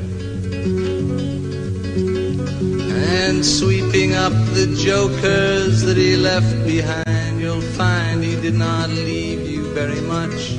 And 3.23 3.45
sweeping 3.45 4.13
up 4.13 4.33
the 4.59 4.67
jokers 4.77 5.83
that 5.83 5.95
he 5.95 6.17
left 6.17 6.53
behind, 6.65 7.39
you'll 7.39 7.61
find 7.61 8.21
he 8.21 8.35
did 8.35 8.55
not 8.55 8.89
leave 8.89 9.47
you 9.47 9.73
very 9.73 10.01
much, 10.01 10.51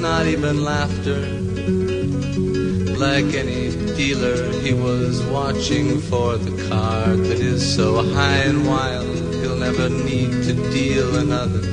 not 0.00 0.26
even 0.26 0.62
laughter. 0.64 1.18
Like 2.96 3.34
any 3.34 3.87
dealer, 3.98 4.52
he 4.60 4.72
was 4.72 5.20
watching 5.24 6.00
for 6.02 6.36
the 6.36 6.68
card 6.68 7.18
that 7.18 7.40
is 7.40 7.60
so 7.74 8.00
high 8.14 8.42
and 8.50 8.64
wild, 8.64 9.34
he'll 9.34 9.56
never 9.56 9.88
need 9.88 10.30
to 10.44 10.54
deal 10.70 11.16
another. 11.16 11.66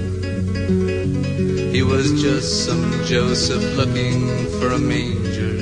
He 1.72 1.84
was 1.84 2.20
just 2.20 2.65
some 2.65 2.84
Joseph 3.05 3.63
looking 3.77 4.25
for 4.58 4.70
a 4.72 4.79
manger. 4.79 5.53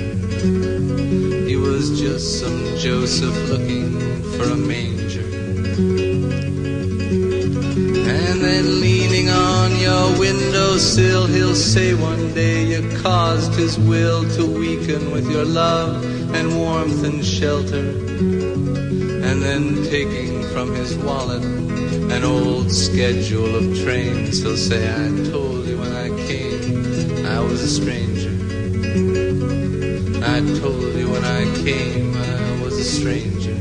He 1.50 1.58
was 1.58 2.00
just 2.00 2.40
some 2.40 2.78
Joseph 2.78 3.36
looking 3.50 4.24
for 4.38 4.46
a 4.46 4.56
manger. 4.56 5.28
And 8.08 8.38
then 8.42 8.80
leaning 8.80 9.28
on 9.28 9.78
your 9.82 10.18
windowsill, 10.18 11.28
he'll 11.28 11.56
say 11.56 11.94
one 11.94 12.34
day 12.34 12.64
you 12.64 13.02
caused 13.02 13.54
his 13.56 13.78
will 13.78 14.24
to 14.38 14.46
weaken 14.46 15.12
with 15.12 15.30
your 15.30 15.44
love 15.44 16.13
and 16.34 16.58
warmth 16.58 17.04
and 17.04 17.24
shelter. 17.24 17.90
And 19.28 19.42
then 19.42 19.84
taking 19.90 20.44
from 20.54 20.74
his 20.74 20.96
wallet 20.98 21.44
an 21.44 22.24
old 22.24 22.72
schedule 22.72 23.56
of 23.56 23.64
trains, 23.84 24.42
he'll 24.42 24.58
say, 24.58 24.84
I 24.90 25.08
told 25.32 25.66
you 25.66 25.78
when 25.80 25.94
I 25.94 26.10
came 26.28 27.26
I 27.26 27.40
was 27.40 27.62
a 27.62 27.68
stranger. 27.68 28.32
I 30.26 30.40
told 30.60 30.94
you 30.96 31.10
when 31.10 31.24
I 31.24 31.44
came 31.64 32.16
I 32.16 32.64
was 32.64 32.78
a 32.78 32.84
stranger. 32.84 33.58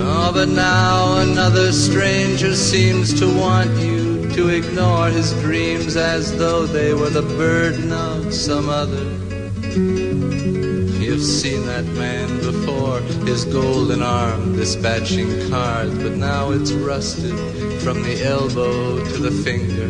Oh, 0.00 0.30
but 0.32 0.48
now 0.48 1.18
another 1.20 1.72
stranger 1.72 2.54
seems 2.54 3.18
to 3.20 3.26
want 3.38 3.70
you 3.78 4.28
to 4.34 4.48
ignore 4.48 5.08
his 5.08 5.32
dreams 5.42 5.96
as 5.96 6.36
though 6.38 6.66
they 6.66 6.94
were 6.94 7.10
the 7.10 7.22
burden 7.22 7.92
of 7.92 8.32
some 8.32 8.68
other. 8.68 9.31
You've 9.74 11.22
seen 11.22 11.64
that 11.64 11.86
man 11.96 12.28
before, 12.40 13.00
his 13.24 13.46
golden 13.46 14.02
arm 14.02 14.54
dispatching 14.54 15.48
cards, 15.48 15.94
but 15.94 16.12
now 16.12 16.50
it's 16.50 16.72
rusted 16.72 17.34
from 17.80 18.02
the 18.02 18.22
elbow 18.22 19.02
to 19.02 19.18
the 19.18 19.30
finger. 19.30 19.84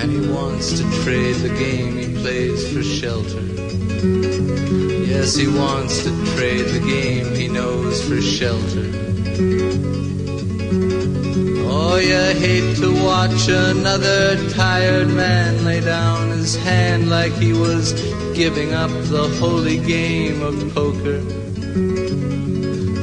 And 0.00 0.10
he 0.10 0.28
wants 0.28 0.72
to 0.72 1.02
trade 1.04 1.36
the 1.36 1.50
game 1.56 1.96
he 1.96 2.20
plays 2.20 2.72
for 2.72 2.82
shelter. 2.82 3.40
Yes, 5.06 5.36
he 5.36 5.46
wants 5.46 6.02
to 6.02 6.10
trade 6.34 6.66
the 6.66 6.80
game 6.80 7.32
he 7.32 7.46
knows 7.46 8.02
for 8.08 8.20
shelter. 8.20 8.90
Oh, 11.70 11.96
you 11.96 12.40
hate 12.40 12.76
to 12.78 13.04
watch 13.04 13.46
another 13.48 14.50
tired 14.50 15.10
man 15.10 15.64
lay 15.64 15.80
down 15.80 16.33
his 16.44 16.56
hand 16.56 17.08
like 17.08 17.32
he 17.32 17.54
was 17.54 17.94
giving 18.34 18.74
up 18.74 18.90
the 19.08 19.26
holy 19.40 19.78
game 19.78 20.42
of 20.42 20.54
poker. 20.74 21.20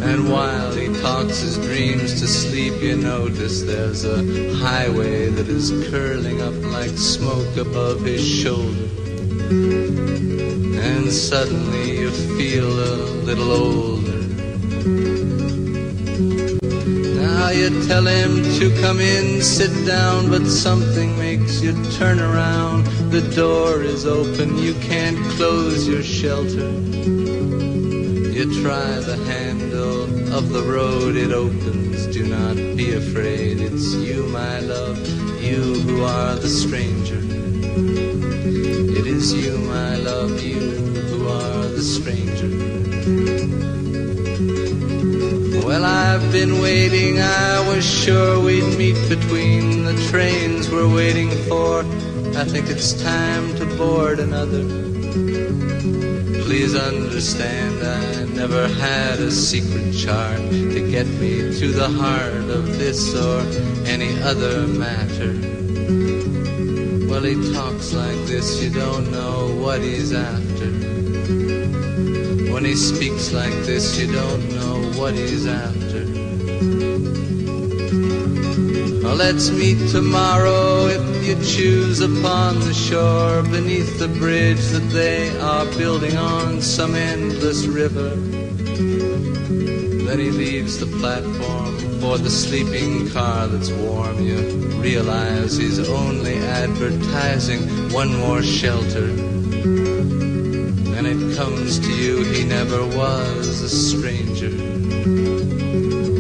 And 0.10 0.29
while 0.31 0.71
he 0.74 0.93
talks 1.01 1.39
his 1.39 1.57
dreams 1.57 2.19
to 2.19 2.27
sleep, 2.27 2.79
you 2.83 2.98
notice 2.98 3.63
there's 3.63 4.05
a 4.05 4.17
highway 4.57 5.29
that 5.29 5.48
is 5.48 5.71
curling 5.89 6.39
up 6.39 6.53
like 6.71 6.91
smoke 6.91 7.57
above 7.57 8.01
his 8.01 8.24
shoulder. 8.24 8.88
And 10.88 11.12
suddenly 11.12 11.98
you 11.98 12.12
feel 12.38 12.69
a 12.69 12.95
little 13.25 13.51
older. 13.51 14.21
Now 17.25 17.50
you 17.50 17.69
tell 17.88 18.05
him 18.05 18.43
to 18.60 18.81
come 18.81 19.00
in, 19.00 19.41
sit 19.41 19.74
down, 19.88 20.29
but 20.29 20.45
something 20.45 21.17
makes 21.17 21.60
you 21.60 21.74
turn 21.93 22.19
around. 22.19 23.00
The 23.12 23.30
door 23.36 23.82
is 23.84 24.06
open, 24.06 24.58
you 24.58 24.74
can't 24.75 25.18
close 25.32 25.86
your 25.86 26.01
shelter. 26.01 26.70
You 28.32 28.62
try 28.63 29.01
the 29.01 29.18
handle 29.27 30.03
of 30.34 30.48
the 30.53 30.63
road, 30.63 31.18
it 31.18 31.34
opens. 31.34 32.08
Do 32.08 32.24
not 32.25 32.56
be 32.56 32.94
afraid, 32.94 33.60
it's 33.60 33.96
you, 33.96 34.27
my 34.27 34.60
love, 34.62 34.98
you 35.44 35.82
who 35.82 36.06
are 36.06 36.36
the 36.36 36.48
stranger. 36.48 37.20
It 38.98 39.06
is 39.06 39.34
you, 39.34 39.58
my 39.58 39.98
love, 39.98 40.41
you 40.41 40.62
who 40.62 41.27
are 41.27 41.68
the 41.68 41.84
stranger. 41.84 42.48
Well, 45.68 45.84
I've 45.84 46.32
been 46.32 46.62
waiting, 46.62 47.20
I 47.20 47.68
was 47.68 47.84
sure 47.84 48.39
we'd 48.39 48.77
meet 48.77 48.96
between 49.10 49.84
the 49.84 50.08
trains 50.10 50.70
we're 50.70 50.88
waiting 50.88 51.30
for. 51.50 51.84
I 52.41 52.43
think 52.43 52.71
it's 52.71 52.93
time 52.93 53.55
to 53.57 53.65
board 53.77 54.17
another. 54.17 54.63
Please 56.41 56.74
understand, 56.74 57.83
I 57.83 58.24
never 58.33 58.67
had 58.67 59.19
a 59.19 59.29
secret 59.29 59.93
chart 59.93 60.39
to 60.50 60.89
get 60.89 61.05
me 61.05 61.55
to 61.60 61.67
the 61.67 61.88
heart 61.88 62.50
of 62.50 62.79
this 62.79 63.13
or 63.13 63.41
any 63.86 64.19
other 64.24 64.65
matter. 64.65 65.33
Well, 67.07 67.21
he 67.21 67.36
talks 67.53 67.93
like 67.93 68.17
this, 68.25 68.63
you 68.63 68.71
don't 68.71 69.12
know 69.12 69.55
what 69.63 69.81
he's 69.81 70.12
after. 70.12 70.71
When 72.51 72.65
he 72.65 72.75
speaks 72.75 73.31
like 73.31 73.53
this, 73.69 74.00
you 74.00 74.12
don't 74.12 74.50
know 74.55 75.00
what 75.00 75.13
he's 75.13 75.45
after. 75.45 76.05
Well, 79.03 79.15
let's 79.15 79.51
meet 79.51 79.91
tomorrow 79.91 80.88
if 80.88 81.11
you 81.24 81.36
choose 81.44 82.00
upon 82.00 82.60
the 82.60 82.74
shore 82.74 83.44
beneath 83.44 84.00
the 84.00 84.08
bridge 84.08 84.60
that 84.70 84.90
they 84.92 85.30
are 85.40 85.66
building 85.78 86.18
on 86.18 86.62
some 86.62 86.96
endless 86.96 87.66
river. 87.68 88.10
Then 90.06 90.20
he 90.20 90.32
leaves 90.32 90.80
the 90.80 90.88
platform 91.00 91.78
for 92.00 92.18
the 92.18 92.30
sleeping 92.30 93.10
car 93.10 93.48
that's 93.48 93.70
warm. 93.70 94.22
You 94.22 94.38
realize 94.82 95.58
he's 95.58 95.80
only 95.90 96.38
advertising 96.38 97.62
one 97.92 98.16
more 98.18 98.42
shelter. 98.42 99.06
And 100.98 101.06
it 101.06 101.38
comes 101.38 101.80
to 101.80 101.94
you 101.94 102.24
he 102.24 102.44
never 102.46 102.86
was 102.98 103.62
a 103.62 103.70
stranger. 103.70 104.48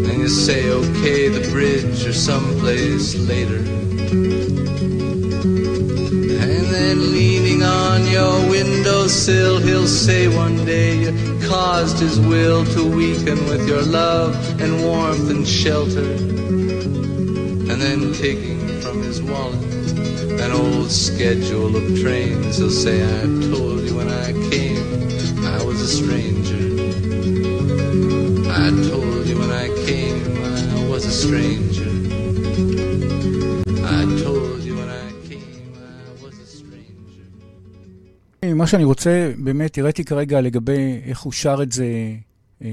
And 0.07 0.19
you 0.19 0.27
say, 0.27 0.69
okay, 0.69 1.27
the 1.29 1.49
bridge 1.51 2.05
or 2.05 2.13
someplace 2.13 3.15
later. 3.15 3.70
Your 8.11 8.49
windowsill, 8.49 9.59
he'll 9.59 9.87
say 9.87 10.27
one 10.27 10.65
day 10.65 10.97
you 10.99 11.39
caused 11.47 11.99
his 11.99 12.19
will 12.19 12.65
to 12.65 12.83
weaken 12.83 13.39
with 13.45 13.65
your 13.67 13.81
love 13.83 14.35
and 14.59 14.83
warmth 14.83 15.29
and 15.29 15.47
shelter. 15.47 16.11
And 17.71 17.79
then 17.81 18.13
taking 18.13 18.59
from 18.81 19.01
his 19.01 19.21
wallet 19.21 19.63
an 20.41 20.51
old 20.51 20.91
schedule 20.91 21.73
of 21.75 21.99
trains, 22.01 22.57
he'll 22.57 22.69
say, 22.69 23.01
I 23.01 23.21
told 23.49 23.81
you 23.81 23.95
when 23.95 24.09
I 24.09 24.33
came 24.49 25.45
I 25.45 25.63
was 25.63 25.79
a 25.81 25.87
stranger. 25.87 26.63
I 28.51 28.69
told 28.89 29.25
you 29.27 29.39
when 29.39 29.51
I 29.51 29.67
came 29.85 30.21
I 30.77 30.89
was 30.89 31.05
a 31.05 31.11
stranger. 31.11 31.70
מה 38.61 38.67
שאני 38.67 38.83
רוצה, 38.83 39.31
באמת, 39.37 39.77
הראיתי 39.77 40.03
כרגע 40.03 40.41
לגבי 40.41 41.01
איך 41.05 41.19
הוא 41.19 41.33
שר 41.33 41.59
את 41.63 41.71
זה 41.71 41.85
אה, 42.61 42.67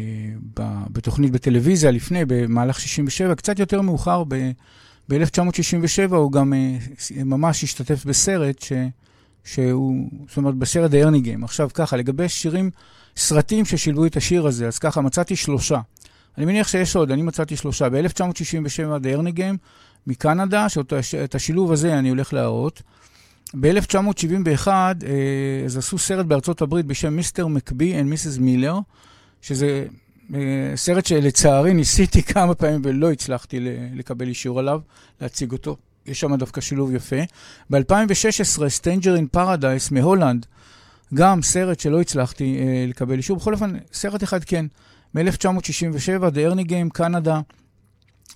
בתוכנית 0.92 1.30
בטלוויזיה 1.30 1.90
לפני, 1.90 2.24
במהלך 2.26 2.80
67, 2.80 3.34
קצת 3.34 3.58
יותר 3.58 3.80
מאוחר, 3.80 4.24
ב- 4.28 4.50
ב-1967 5.08 6.14
הוא 6.14 6.32
גם 6.32 6.52
אה, 6.52 6.76
ממש 7.24 7.64
השתתף 7.64 8.04
בסרט 8.04 8.62
ש... 8.62 8.72
שהוא, 9.44 10.08
זאת 10.28 10.36
אומרת, 10.36 10.54
בסרט 10.54 10.90
Game. 10.90 11.44
עכשיו 11.44 11.68
ככה, 11.74 11.96
לגבי 11.96 12.28
שירים, 12.28 12.70
סרטים 13.16 13.64
ששילבו 13.64 14.06
את 14.06 14.16
השיר 14.16 14.46
הזה, 14.46 14.66
אז 14.66 14.78
ככה, 14.78 15.00
מצאתי 15.00 15.36
שלושה. 15.36 15.80
אני 16.38 16.46
מניח 16.46 16.68
שיש 16.68 16.96
עוד, 16.96 17.10
אני 17.10 17.22
מצאתי 17.22 17.56
שלושה. 17.56 17.88
ב-1967 17.88 19.02
The 19.02 19.18
Ernie 19.18 19.38
Game 19.38 19.56
מקנדה, 20.06 20.66
שאת 21.02 21.34
השילוב 21.34 21.72
הזה 21.72 21.98
אני 21.98 22.08
הולך 22.08 22.32
להראות. 22.32 22.82
ב-1971, 23.54 24.68
אה, 24.68 24.92
אז 25.64 25.76
עשו 25.76 25.98
סרט 25.98 26.26
בארצות 26.26 26.62
הברית 26.62 26.86
בשם 26.86 27.16
מיסטר 27.16 27.46
מקבי 27.46 28.00
and 28.00 28.02
מיסס 28.02 28.38
מילר, 28.38 28.78
שזה 29.42 29.86
אה, 30.34 30.72
סרט 30.76 31.06
שלצערי 31.06 31.74
ניסיתי 31.74 32.22
כמה 32.32 32.54
פעמים 32.54 32.80
ולא 32.84 33.12
הצלחתי 33.12 33.58
לקבל 33.94 34.28
אישור 34.28 34.58
עליו, 34.58 34.80
להציג 35.20 35.52
אותו. 35.52 35.76
יש 36.06 36.20
שם 36.20 36.36
דווקא 36.36 36.60
שילוב 36.60 36.94
יפה. 36.94 37.16
ב-2016, 37.70 38.68
Stranger 38.68 39.16
in 39.16 39.26
Paradise 39.26 39.90
מהולנד, 39.90 40.46
גם 41.14 41.42
סרט 41.42 41.80
שלא 41.80 42.00
הצלחתי 42.00 42.58
אה, 42.60 42.84
לקבל 42.88 43.16
אישור. 43.16 43.36
בכל 43.36 43.54
אופן, 43.54 43.72
סרט 43.92 44.22
אחד 44.22 44.44
כן, 44.44 44.66
מ-1967, 45.14 46.22
The 46.22 46.52
Ernie 46.52 46.68
Game, 46.68 46.90
קנדה, 46.92 47.40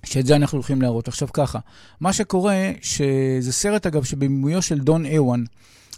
שאת 0.03 0.25
זה 0.25 0.35
אנחנו 0.35 0.55
הולכים 0.55 0.81
להראות. 0.81 1.07
עכשיו 1.07 1.27
ככה, 1.33 1.59
מה 1.99 2.13
שקורה, 2.13 2.71
שזה 2.81 3.53
סרט, 3.53 3.85
אגב, 3.85 4.03
שבבימויו 4.03 4.61
של 4.61 4.79
דון 4.79 5.05
אוואן. 5.05 5.43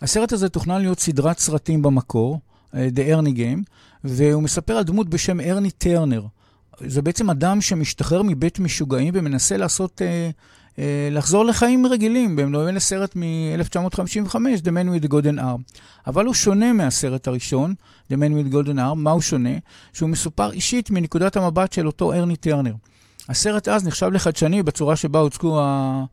הסרט 0.02 0.34
הזה 0.34 0.50
תוכנן 0.50 0.82
להיות 0.82 1.00
סדרת 1.00 1.40
סרטים 1.40 1.82
במקור, 1.82 2.40
אה, 2.76 2.88
The 2.96 3.16
Ernie 3.16 3.38
Game, 3.38 3.64
והוא 4.04 4.44
מספר 4.44 4.74
על 4.74 4.84
דמות 4.84 5.10
בשם 5.10 5.40
ארני 5.40 5.72
טרנר. 5.72 6.22
זה 6.80 7.02
בעצם 7.02 7.30
אדם 7.30 7.62
שמשתחרר 7.62 8.22
מבית 8.24 8.60
משוגעים 8.60 9.14
ומנסה 9.18 9.58
לעשות, 9.58 10.02
אה, 10.02 10.30
אה, 10.80 11.10
לחזור 11.12 11.46
לחיים 11.46 11.86
רגילים, 11.86 12.36
במדומה 12.36 12.72
לסרט 12.72 13.16
מ-1955, 13.16 14.36
The 14.36 14.68
Man 14.68 15.04
with 15.04 15.08
Golden 15.08 15.40
Arm. 15.40 15.80
אבל 16.08 16.26
הוא 16.26 16.34
שונה 16.34 16.74
מהסרט 16.74 17.28
הראשון, 17.28 17.74
The 18.12 18.16
Man 18.16 18.50
with 18.50 18.54
Golden 18.54 18.78
Arm. 18.78 18.96
מה 18.96 19.12
הוא 19.12 19.22
שונה? 19.22 19.58
שהוא 19.94 20.10
מסופר 20.10 20.52
אישית 20.52 20.90
מנקודת 20.90 21.38
המבט 21.38 21.74
של 21.74 21.88
אותו 21.88 22.14
ארני 22.14 22.36
טרנר. 22.36 22.74
הסרט 23.30 23.68
אז 23.68 23.88
נחשב 23.88 24.10
לחדשני 24.12 24.64
בצורה 24.64 24.96
שבה 24.96 25.20
הוצגו 25.20 25.62
ה... 25.62 26.06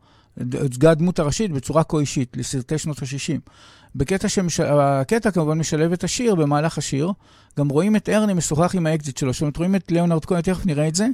הוצגה 0.60 0.90
הדמות 0.90 1.18
הראשית 1.18 1.52
בצורה 1.52 1.84
כה 1.84 1.98
אישית, 1.98 2.36
לסרטי 2.36 2.78
שנות 2.78 2.98
ה-60. 3.02 3.50
בקטע 3.94 4.28
שמש... 4.28 4.60
הקטע 4.60 5.30
כמובן 5.30 5.58
משלב 5.58 5.92
את 5.92 6.04
השיר 6.04 6.34
במהלך 6.34 6.78
השיר. 6.78 7.12
גם 7.58 7.68
רואים 7.68 7.96
את 7.96 8.08
ארני 8.08 8.34
משוחח 8.34 8.74
עם 8.74 8.86
האקסית 8.86 9.16
שלו. 9.16 9.32
זאת 9.32 9.40
אומרת, 9.40 9.56
רואים 9.56 9.74
את 9.74 9.90
ליאונרד 9.90 10.24
כהן, 10.24 10.40
תכף 10.40 10.66
נראה 10.66 10.88
את 10.88 10.94
זה. 10.94 11.06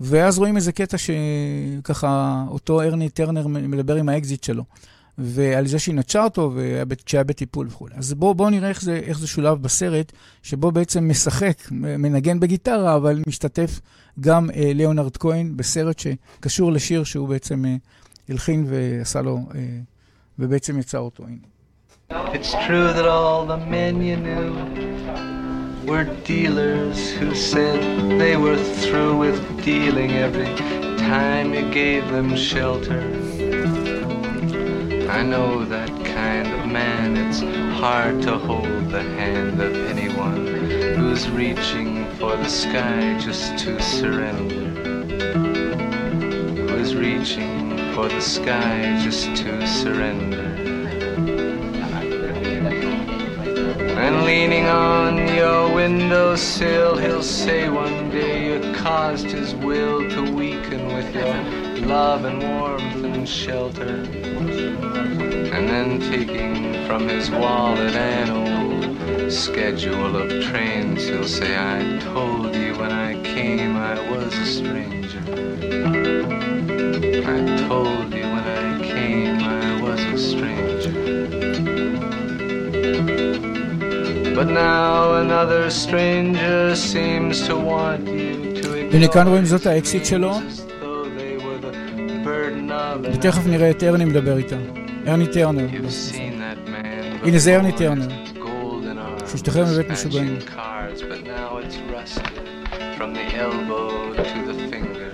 ואז 0.00 0.38
רואים 0.38 0.56
איזה 0.56 0.72
קטע 0.72 0.96
שככה 0.98 2.44
אותו 2.48 2.82
ארני 2.82 3.08
טרנר 3.08 3.46
מדבר 3.46 3.96
עם 3.96 4.08
האקסית 4.08 4.44
שלו. 4.44 4.64
ועל 5.22 5.66
זה 5.66 5.78
שהיא 5.78 5.94
נטשה 5.94 6.24
אותו 6.24 6.54
כשהיה 7.06 7.24
בטיפול 7.24 7.66
וכו'. 7.66 7.86
אז 7.94 8.14
בואו 8.14 8.34
בוא 8.34 8.50
נראה 8.50 8.68
איך 8.68 8.82
זה, 8.82 8.94
איך 8.94 9.18
זה 9.18 9.26
שולב 9.26 9.62
בסרט, 9.62 10.12
שבו 10.42 10.72
בעצם 10.72 11.08
משחק, 11.08 11.58
מנגן 11.70 12.40
בגיטרה, 12.40 12.96
אבל 12.96 13.22
משתתף 13.26 13.80
גם 14.20 14.50
אה, 14.50 14.70
ליאונרד 14.74 15.16
כהן 15.16 15.56
בסרט 15.56 15.98
שקשור 15.98 16.72
לשיר 16.72 17.04
שהוא 17.04 17.28
בעצם 17.28 17.64
אה, 17.64 17.76
הלחין 18.28 18.66
ועשה 18.68 19.22
לו, 19.22 19.38
אה, 19.54 19.60
ובעצם 20.38 20.78
יצר 20.78 20.98
אותו. 20.98 21.24
הנה. 21.24 21.52
It's 22.34 22.52
true 22.66 22.92
that 22.92 23.06
all 23.06 23.46
the 23.46 23.56
men 23.56 24.02
you 24.02 24.16
knew 24.26 24.48
were 25.90 26.04
dealers 26.24 27.10
who 27.18 27.34
said 27.34 27.80
they 28.20 28.36
were 28.36 28.60
through 28.82 29.16
with 29.16 29.38
dealing 29.64 30.12
every 30.12 30.54
time 30.98 31.54
you 31.54 31.64
gave 31.70 32.04
them 32.10 32.36
shelter. 32.36 33.31
I 35.12 35.22
know 35.22 35.62
that 35.66 35.90
kind 36.06 36.48
of 36.48 36.66
man, 36.66 37.18
it's 37.18 37.40
hard 37.78 38.22
to 38.22 38.38
hold 38.38 38.88
the 38.88 39.02
hand 39.02 39.60
of 39.60 39.74
anyone 39.86 40.46
who's 40.46 41.28
reaching 41.28 42.10
for 42.12 42.34
the 42.34 42.48
sky 42.48 43.18
just 43.18 43.58
to 43.58 43.78
surrender. 43.78 45.04
Who 46.66 46.76
is 46.76 46.94
reaching 46.94 47.76
for 47.94 48.08
the 48.08 48.22
sky 48.22 48.98
just 49.04 49.36
to 49.36 49.66
surrender. 49.66 50.71
And 54.02 54.24
leaning 54.24 54.66
on 54.66 55.16
your 55.36 55.72
windowsill, 55.72 56.96
he'll 56.96 57.22
say 57.22 57.68
one 57.68 58.10
day 58.10 58.46
you 58.46 58.74
caused 58.74 59.26
his 59.26 59.54
will 59.54 60.10
to 60.10 60.22
weaken 60.34 60.88
with 60.88 61.14
your 61.14 61.86
love 61.86 62.24
and 62.24 62.42
warmth 62.42 63.04
and 63.04 63.28
shelter. 63.28 64.02
And 65.54 65.68
then 65.68 66.00
taking 66.00 66.84
from 66.84 67.08
his 67.08 67.30
wallet 67.30 67.94
an 67.94 68.30
old 68.30 69.32
schedule 69.32 70.16
of 70.16 70.42
trains, 70.46 71.04
he'll 71.04 71.28
say, 71.28 71.56
I 71.56 72.00
told 72.00 72.56
you 72.56 72.74
when 72.74 72.90
I 72.90 73.22
came 73.22 73.76
I 73.76 74.00
was 74.10 74.34
a 74.34 74.46
stranger. 74.46 75.22
I 77.24 77.68
told 77.68 78.12
you 78.12 78.24
when 78.24 78.48
I 78.48 78.82
came 78.82 79.38
I 79.44 79.80
was 79.80 80.00
a 80.00 80.18
stranger. 80.18 80.71
But 84.34 84.48
now 84.48 85.14
another 85.24 85.70
stranger 85.70 86.74
seems 86.74 87.46
to 87.48 87.54
want 87.54 88.08
you 88.08 88.62
to 88.62 88.68
הנה 88.92 89.08
כאן 89.08 89.28
רואים 89.28 89.44
זאת 89.44 89.66
האקסיט 89.66 90.04
שלו, 90.06 90.30
as 90.32 90.34
though 90.34 91.04
they 91.18 91.42
were 91.44 91.58
the 91.66 92.24
burden 92.24 92.70
of 92.70 93.14
ותכף 93.14 93.46
נראה 93.46 93.70
את 93.70 93.82
ארני 93.82 94.04
מדבר 94.04 94.36
איתה. 94.36 94.56
ארני 95.06 95.26
טרנר. 95.26 95.66
You've 95.72 96.14
seen 96.14 96.16
that 96.16 96.68
man 96.68 97.26
הנה 97.26 97.38
זה 97.38 97.56
ארני 97.56 97.72
טרנר. 97.72 98.08
שהשתחרר 99.30 99.64
מבית 99.64 99.90
משוגעים. 99.90 100.38
cards, 100.46 101.02
but 101.02 101.24
now 101.26 101.58
it's 101.58 101.76
rusted 101.94 102.48
from 102.98 103.14
the 103.14 103.26
elbow 103.46 104.12
to 104.14 104.38
the 104.48 104.56
finger. 104.72 105.10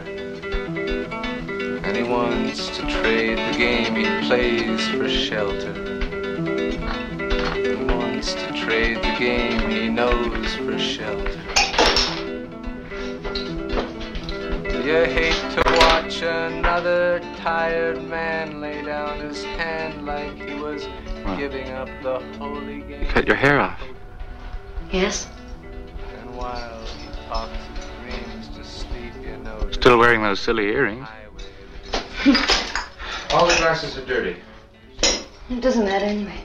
And 1.86 1.96
he 1.96 2.04
wants 2.16 2.60
to 2.76 2.82
trade 2.96 3.38
the 3.48 3.56
game 3.66 3.90
he 4.00 4.06
plays 4.26 4.80
for 4.96 5.08
shelter. 5.08 5.87
He 8.18 8.24
wants 8.24 8.34
to 8.34 8.52
trade 8.64 8.96
the 8.96 9.14
game 9.16 9.70
he 9.70 9.88
knows 9.88 10.52
for 10.56 10.76
shelter. 10.76 11.40
You 14.74 15.04
hate 15.04 15.38
to 15.52 15.62
watch 15.78 16.22
another 16.22 17.20
tired 17.36 18.02
man 18.02 18.60
lay 18.60 18.82
down 18.82 19.20
his 19.20 19.44
hand 19.44 20.04
like 20.04 20.34
he 20.34 20.54
was 20.56 20.88
giving 21.36 21.70
up 21.70 21.88
the 22.02 22.18
holy 22.38 22.80
game. 22.80 23.06
Cut 23.06 23.28
your 23.28 23.36
hair 23.36 23.60
off. 23.60 23.80
Yes? 24.90 25.28
And 26.18 26.36
while 26.36 26.84
he 26.86 27.06
talks 27.28 27.52
his 27.76 27.86
dreams 28.02 28.48
to 28.56 28.64
sleep, 28.64 29.12
you 29.22 29.36
know. 29.44 29.70
Still 29.70 29.96
wearing 29.96 30.24
those 30.24 30.40
silly 30.40 30.64
earrings. 30.64 31.06
highway 31.06 32.34
All 33.32 33.46
the 33.46 33.54
glasses 33.58 33.96
are 33.96 34.04
dirty. 34.06 34.40
It 35.02 35.60
doesn't 35.60 35.84
matter 35.84 36.06
anyway. 36.06 36.42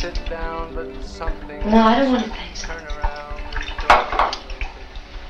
Sit 0.00 0.18
down, 0.30 0.74
but 0.74 1.04
something. 1.04 1.60
No, 1.68 1.76
I 1.76 1.98
don't 1.98 2.10
want 2.10 2.24
to 2.24 2.30
thanks. 2.30 2.62
Turn 2.62 2.82
around. 2.86 3.38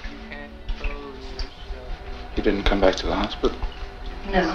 You 0.09 0.31
can't 0.31 0.53
close 0.79 1.17
yourself. 1.33 1.89
You 2.37 2.43
didn't 2.45 2.63
come 2.63 2.81
back 2.81 2.95
to 2.97 3.07
the 3.09 3.15
hospital. 3.17 3.59
No. 4.31 4.55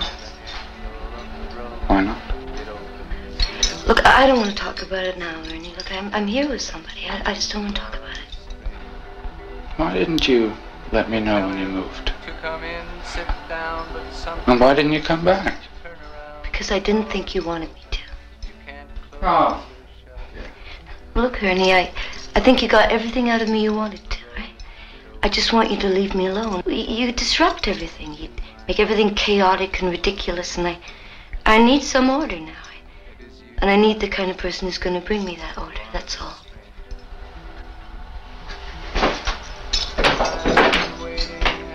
Why 1.88 2.02
not? 2.02 2.22
Look, 3.88 4.06
I 4.06 4.26
don't 4.26 4.38
want 4.38 4.52
to 4.52 4.56
talk 4.56 4.82
about 4.84 5.04
it 5.04 5.18
now, 5.18 5.38
Ernie. 5.50 5.74
Look, 5.76 5.92
I'm, 5.92 6.10
I'm 6.14 6.28
here 6.28 6.48
with 6.48 6.62
somebody. 6.62 7.10
I, 7.10 7.32
I 7.32 7.34
just 7.34 7.52
don't 7.52 7.64
want 7.64 7.76
to 7.76 7.82
talk 7.82 7.96
about 7.96 8.18
it. 8.18 8.38
Why 9.76 9.94
didn't 9.96 10.30
you 10.30 10.54
let 10.94 11.10
me 11.10 11.20
know 11.20 11.46
when 11.46 11.60
you 11.60 11.68
moved? 11.68 12.14
To 12.26 12.32
come 12.42 12.64
in, 12.64 12.86
sit 13.04 13.28
down, 13.50 13.86
but 13.92 14.10
something. 14.14 14.50
And 14.50 14.62
why 14.62 14.76
didn't 14.76 14.94
you 14.94 15.02
come 15.02 15.26
back? 15.26 15.58
Because 16.42 16.72
I 16.72 16.80
didn't 16.80 17.12
think 17.12 17.36
you 17.36 17.44
wanted 17.44 17.74
me 17.74 17.82
to. 17.92 18.00
You 18.00 18.54
can't 18.66 18.90
close 19.12 19.22
Oh. 19.22 19.75
Look, 21.16 21.42
Ernie, 21.42 21.74
I, 21.74 21.94
I 22.36 22.42
think 22.42 22.62
you 22.62 22.68
got 22.68 22.92
everything 22.92 23.30
out 23.30 23.42
of 23.42 23.48
me 23.48 23.64
you 23.64 23.74
wanted 23.74 24.02
to, 24.10 24.18
right? 24.38 24.52
I 25.24 25.30
just 25.30 25.54
want 25.54 25.72
you 25.72 25.78
to 25.78 25.88
leave 25.88 26.14
me 26.14 26.28
alone. 26.28 26.62
You, 26.66 26.74
you 26.74 27.12
disrupt 27.14 27.70
everything. 27.70 28.14
You 28.16 28.28
make 28.68 28.82
everything 28.82 29.16
chaotic 29.16 29.82
and 29.82 29.90
ridiculous, 29.90 30.58
and 30.58 30.68
I, 30.68 30.78
I 31.46 31.64
need 31.64 31.84
some 31.84 32.10
order 32.10 32.38
now. 32.38 32.52
And 33.60 33.70
I 33.70 33.78
need 33.78 34.02
the 34.02 34.10
kind 34.10 34.30
of 34.30 34.36
person 34.36 34.68
who's 34.68 34.78
going 34.78 35.00
to 35.00 35.08
bring 35.08 35.24
me 35.24 35.38
that 35.38 35.58
order. 35.58 35.80
That's 35.94 36.20
all. 36.20 36.36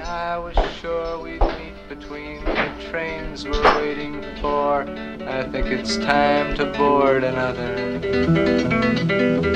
I 0.05 0.37
was 0.37 0.55
sure 0.81 1.19
we'd 1.19 1.41
meet 1.41 1.89
between 1.89 2.45
the 2.45 2.71
trains 2.91 3.47
we're 3.47 3.79
waiting 3.81 4.23
for. 4.43 4.85
I 5.31 5.45
think 5.45 5.67
it's 5.69 5.97
time 5.97 6.57
to 6.57 6.67
board 6.67 7.23
another. 7.23 8.01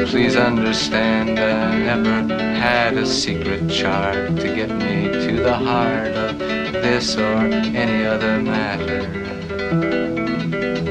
Please 0.07 0.37
understand, 0.37 1.37
I 1.37 1.77
never 1.77 2.33
had 2.55 2.97
a 2.97 3.05
secret 3.05 3.69
chart 3.69 4.37
to 4.37 4.55
get 4.55 4.71
me 4.71 5.09
to 5.27 5.43
the 5.43 5.53
heart 5.53 6.13
of 6.13 6.39
this 6.39 7.17
or 7.17 7.39
any 7.75 8.07
other 8.07 8.41
matter. 8.41 9.03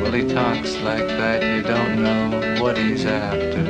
Well, 0.02 0.12
he 0.12 0.28
talks 0.28 0.76
like 0.82 1.08
that, 1.08 1.42
you 1.42 1.62
don't 1.64 2.04
know 2.04 2.62
what 2.62 2.78
he's 2.78 3.06
after. 3.06 3.64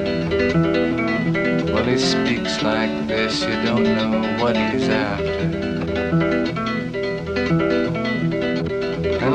Well, 1.72 1.86
he 1.86 2.00
speaks 2.00 2.64
like 2.64 3.08
this, 3.08 3.40
you 3.42 3.62
don't 3.62 3.84
know 3.84 4.44
what 4.44 4.56
he's 4.58 4.90
after. 4.90 6.63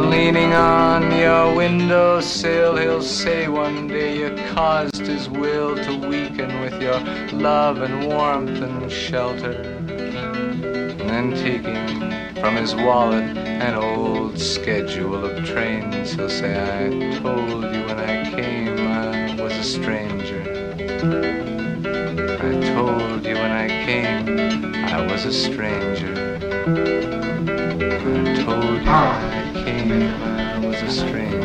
Leaning 0.08 0.54
on 0.54 1.12
your 1.18 1.54
windowsill, 1.54 2.76
he'll 2.78 3.02
say 3.02 3.46
one 3.46 3.86
day 3.88 4.16
you 4.16 4.34
caused 4.54 5.06
his 5.06 5.28
will 5.28 5.76
to 5.76 6.08
weaken 6.08 6.62
with 6.62 6.80
your 6.80 6.98
love 7.38 7.82
and 7.82 8.06
warmth 8.06 8.62
and 8.62 8.90
shelter. 8.90 9.52
And 9.52 10.98
then 10.98 11.30
taking 11.32 12.34
from 12.40 12.56
his 12.56 12.74
wallet 12.74 13.36
an 13.36 13.74
old 13.74 14.38
schedule 14.38 15.26
of 15.26 15.44
trains, 15.44 16.12
he'll 16.14 16.30
say, 16.30 16.56
I 16.56 17.18
told 17.18 17.64
you 17.64 17.82
when 17.84 17.98
I 18.00 18.30
came 18.30 18.78
I 18.78 19.34
was 19.38 19.52
a 19.52 19.62
stranger. 19.62 21.57
I 22.18 22.52
told 22.74 23.24
you 23.24 23.34
when 23.42 23.52
I 23.64 23.68
came 23.86 24.26
I 24.96 24.98
was 25.10 25.24
a 25.24 25.32
stranger. 25.44 26.14
I 27.74 28.34
told 28.44 28.78
you 28.78 28.90
when 28.90 29.22
I 29.34 29.44
came 29.64 29.92
I 30.54 30.66
was 30.66 30.82
a 30.82 30.90
stranger. 30.90 31.38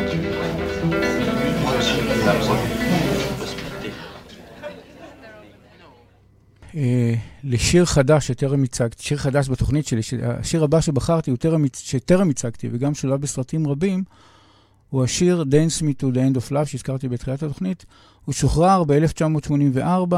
אה, 6.76 7.14
לשיר 7.44 7.84
חדש 7.84 8.26
שטרם 8.26 8.62
הצגתי, 8.62 9.02
שיר 9.02 9.18
חדש 9.18 9.48
בתוכנית 9.48 9.86
שלי, 9.86 10.00
השיר 10.22 10.64
הבא 10.64 10.80
שבחרתי, 10.80 11.30
הוא 11.30 11.38
טרם, 11.38 11.64
שטרם 11.74 12.30
הצגתי 12.30 12.68
וגם 12.72 12.94
שולב 12.94 13.20
בסרטים 13.20 13.68
רבים, 13.68 14.04
הוא 14.88 15.04
השיר 15.04 15.44
Dance 15.50 15.82
Me 15.82 16.02
to 16.02 16.14
the 16.14 16.18
End 16.18 16.36
of 16.36 16.52
Love 16.52 16.66
שהזכרתי 16.66 17.08
בתחילת 17.08 17.42
התוכנית. 17.42 17.84
הוא 18.24 18.32
שוחרר 18.32 18.84
ב-1984, 18.84 20.14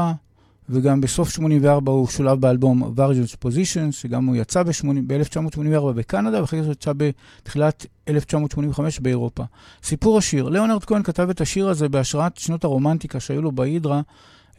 וגם 0.69 1.01
בסוף 1.01 1.29
84 1.29 1.91
הוא 1.91 2.07
שולב 2.07 2.41
באלבום 2.41 2.83
Virgins 2.83 3.45
Positions, 3.45 3.91
שגם 3.91 4.25
הוא 4.25 4.35
יצא 4.35 4.63
ב-1984 4.63 5.91
בקנדה, 5.95 6.41
ואחרי 6.41 6.63
זה 6.63 6.71
יצא 6.71 6.91
בתחילת 6.97 7.85
1985 8.07 8.99
באירופה. 8.99 9.43
סיפור 9.83 10.17
השיר, 10.17 10.49
ליאונרד 10.49 10.85
כהן 10.85 11.03
כתב 11.03 11.29
את 11.29 11.41
השיר 11.41 11.69
הזה 11.69 11.89
בהשראת 11.89 12.37
שנות 12.37 12.63
הרומנטיקה 12.63 13.19
שהיו 13.19 13.41
לו 13.41 13.51
בהידרה 13.51 14.01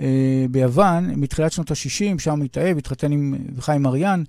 אה, 0.01 0.47
ביוון, 0.51 1.11
מתחילת 1.15 1.53
שנות 1.53 1.71
ה-60, 1.71 2.19
שם 2.19 2.43
התאהב, 2.43 2.79
התחתן 2.79 3.13
עם 3.13 3.35
חיים 3.61 3.87
אריאן, 3.87 4.23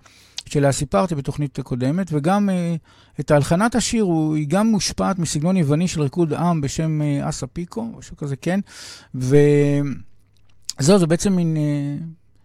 שלה 0.45 0.71
סיפרתי 0.71 1.15
בתוכנית 1.15 1.59
הקודמת, 1.59 2.07
וגם 2.11 2.49
אה, 2.49 2.75
את 3.19 3.31
הלחנת 3.31 3.75
השיר, 3.75 4.03
הוא, 4.03 4.35
היא 4.35 4.47
גם 4.47 4.67
מושפעת 4.67 5.19
מסגנון 5.19 5.57
יווני 5.57 5.87
של 5.87 6.01
ריקוד 6.01 6.33
עם 6.33 6.61
בשם 6.61 7.01
אה, 7.01 7.29
אסה 7.29 7.47
פיקו, 7.47 7.85
משהו 7.97 8.17
כזה, 8.17 8.35
כן, 8.35 8.59
ו... 9.15 9.37
זהו, 10.79 10.99
זה 10.99 11.07
בעצם 11.07 11.35
מין 11.35 11.57
אה, 11.57 11.97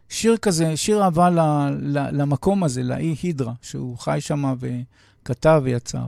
שיר 0.08 0.36
כזה, 0.36 0.76
שיר 0.76 1.02
אהבה 1.02 1.30
ל, 1.30 1.38
ל, 1.80 2.22
למקום 2.22 2.64
הזה, 2.64 2.82
לאי 2.82 3.16
הידרה, 3.22 3.52
שהוא 3.62 3.98
חי 3.98 4.18
שם 4.20 4.54
וכתב 4.60 5.60
ויצר. 5.64 6.06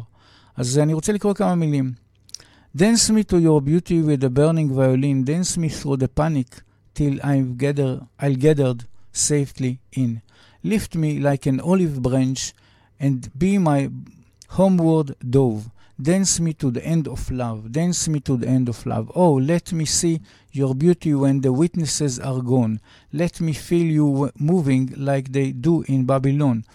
אז 0.57 0.79
אני 0.79 0.93
רוצה 0.93 1.13
לקרוא 1.13 1.35
כמה 1.35 1.55
מילים. 1.55 1.93
Dance 2.77 3.11
me 3.11 3.23
to 3.33 3.37
your 3.37 3.61
beauty 3.61 4.03
with 4.03 4.23
a 4.25 4.29
burning 4.29 4.71
violin, 4.71 5.25
dance 5.25 5.57
me 5.57 5.69
through 5.69 5.97
the 5.97 6.09
panic 6.21 6.61
till 6.95 7.15
I've 7.23 7.57
gather, 7.57 7.93
I'll 8.21 8.39
gathered 8.47 8.81
safely 9.13 9.79
in. 9.93 10.21
Lift 10.63 10.95
me 10.95 11.19
like 11.19 11.47
an 11.47 11.59
olive 11.61 12.03
branch 12.03 12.53
and 13.01 13.19
be 13.39 13.57
my 13.57 13.89
homeward 14.59 15.09
dove. 15.37 15.63
Dance 16.02 16.40
me 16.40 16.54
to 16.54 16.72
the 16.72 16.84
end 16.84 17.08
of 17.08 17.30
love, 17.30 17.72
dance 17.72 18.08
me 18.08 18.20
to 18.22 18.36
the 18.36 18.48
end 18.48 18.70
of 18.70 18.84
love. 18.86 19.12
Oh, 19.14 19.34
let 19.34 19.72
me 19.72 19.86
see 19.86 20.20
your 20.52 20.74
beauty 20.74 21.14
when 21.14 21.42
the 21.42 21.54
witnesses 21.54 22.20
are 22.20 22.42
gone. 22.42 22.80
Let 23.14 23.40
me 23.40 23.54
feel 23.54 23.86
you 23.86 24.32
moving 24.40 24.94
like 24.98 25.32
they 25.32 25.52
do 25.52 25.84
in 25.84 26.06
Babylon. 26.06 26.66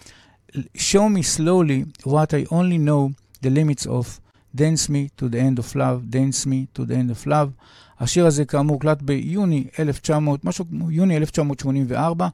Show 0.75 1.09
me 1.09 1.23
slowly 1.23 1.87
what 2.03 2.33
I 2.33 2.45
only 2.51 2.77
know 2.77 3.13
the 3.41 3.49
limits 3.49 3.85
of. 3.85 4.21
Dance 4.55 4.87
me 4.87 5.09
to 5.17 5.27
the 5.27 5.39
end 5.39 5.59
of 5.59 5.75
love, 5.75 6.09
dance 6.09 6.45
me 6.45 6.69
to 6.73 6.85
the 6.85 6.95
end 6.95 7.11
of 7.11 7.25
love. 7.27 7.53
השיר 7.99 8.25
הזה 8.25 8.45
כאמור 8.45 8.73
הוקלט 8.73 9.01
ביוני 9.01 9.67
1900, 9.79 10.39
משהו 10.43 10.65
כמו 10.69 10.91
יוני 10.91 11.17
1984, 11.17 12.27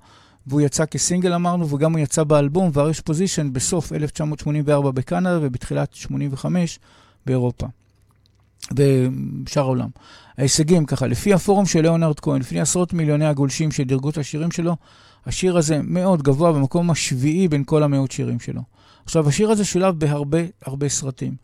והוא 0.49 0.61
יצא 0.61 0.87
כסינגל 0.87 1.35
אמרנו, 1.35 1.71
וגם 1.71 1.93
הוא 1.93 2.01
יצא 2.01 2.25
באלבום 2.25 2.71
והריש 2.73 3.01
פוזיישן 3.01 3.53
בסוף 3.53 3.93
1984 3.93 4.91
בקנדה 4.91 5.39
ובתחילת 5.43 5.95
85 5.95 6.79
באירופה. 7.27 7.67
ובשאר 8.77 9.63
העולם. 9.63 9.89
ההישגים 10.39 10.87
ככה, 10.87 11.07
לפי 11.07 11.35
הפורום 11.35 11.67
של 11.67 11.81
ליאונרד 11.81 12.21
כהן, 12.21 12.41
לפי 12.41 12.61
עשרות 12.61 12.93
מיליוני 12.93 13.27
הגולשים 13.27 13.73
שדירגו 13.73 14.11
את 14.11 14.19
השירים 14.19 14.51
שלו, 14.51 14.77
השיר 15.27 15.57
הזה 15.57 15.81
מאוד 15.85 16.23
גבוה 16.23 16.53
במקום 16.53 16.91
השביעי 16.91 17.49
בין 17.49 17.65
כל 17.65 17.83
המאות 17.83 18.13
שירים 18.13 18.41
שלו. 18.41 18.63
עכשיו, 19.05 19.29
השיר 19.29 19.51
הזה 19.51 19.65
שולב 19.65 19.99
בהרבה 19.99 20.39
הרבה 20.65 20.89
סרטים. 20.89 21.35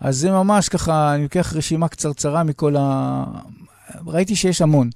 אז 0.00 0.16
זה 0.16 0.30
ממש 0.30 0.68
ככה, 0.68 1.14
אני 1.14 1.22
לוקח 1.22 1.52
רשימה 1.56 1.88
קצרצרה 1.88 2.44
מכל 2.44 2.76
ה... 2.78 3.24
ראיתי 4.06 4.36
שיש 4.36 4.62
המון. 4.62 4.90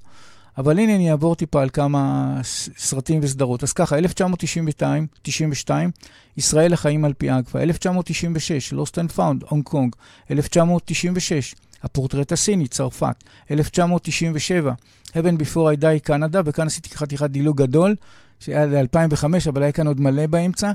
אבל 0.57 0.79
הנה 0.79 0.95
אני 0.95 1.11
אעבור 1.11 1.35
טיפה 1.35 1.61
על 1.61 1.69
כמה 1.69 2.33
סרטים 2.77 3.19
וסדרות. 3.23 3.63
אז 3.63 3.73
ככה, 3.73 3.97
1992, 3.97 5.07
92, 5.21 5.91
ישראל 6.37 6.71
לחיים 6.73 7.05
על 7.05 7.13
פי 7.13 7.31
אגפה. 7.31 7.61
1996, 7.61 8.73
Lost 8.73 8.95
and 8.95 9.17
Found, 9.17 9.49
הונג 9.49 9.63
קונג. 9.63 9.95
1996, 10.31 11.55
הפורטרט 11.83 12.31
הסיני, 12.31 12.67
צרפת. 12.67 13.23
1997, 13.51 14.73
Heaven 15.09 15.39
Before 15.39 15.77
I 15.77 15.81
Die, 15.81 15.99
קנדה, 16.03 16.41
וכאן 16.45 16.67
עשיתי 16.67 16.89
חתיכת 16.97 17.29
דילוג 17.29 17.61
גדול, 17.61 17.95
שהיה 18.39 18.65
ל-2005, 18.65 19.25
אבל 19.49 19.63
היה 19.63 19.71
כאן 19.71 19.87
עוד 19.87 20.01
מלא 20.01 20.27
באמצע. 20.27 20.71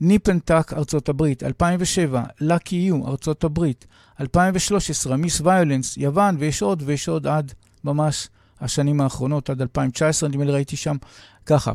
ניפנטאק, 0.00 0.72
ארצות 0.72 1.08
הברית. 1.08 1.42
2007, 1.42 2.22
Lucky 2.40 2.90
You, 2.90 3.08
ארצות 3.08 3.44
הברית. 3.44 3.86
2013, 4.20 5.16
מיס 5.16 5.40
ויולנס, 5.40 5.96
יוון, 5.96 6.36
ויש 6.38 6.62
עוד 6.62 6.82
ויש 6.86 7.08
עוד 7.08 7.26
עד 7.26 7.52
ממש 7.84 8.28
השנים 8.64 9.00
האחרונות, 9.00 9.50
עד 9.50 9.60
2019, 9.60 10.28
נדמה 10.28 10.44
לי 10.44 10.52
ראיתי 10.52 10.76
שם 10.76 10.96
ככה. 11.46 11.72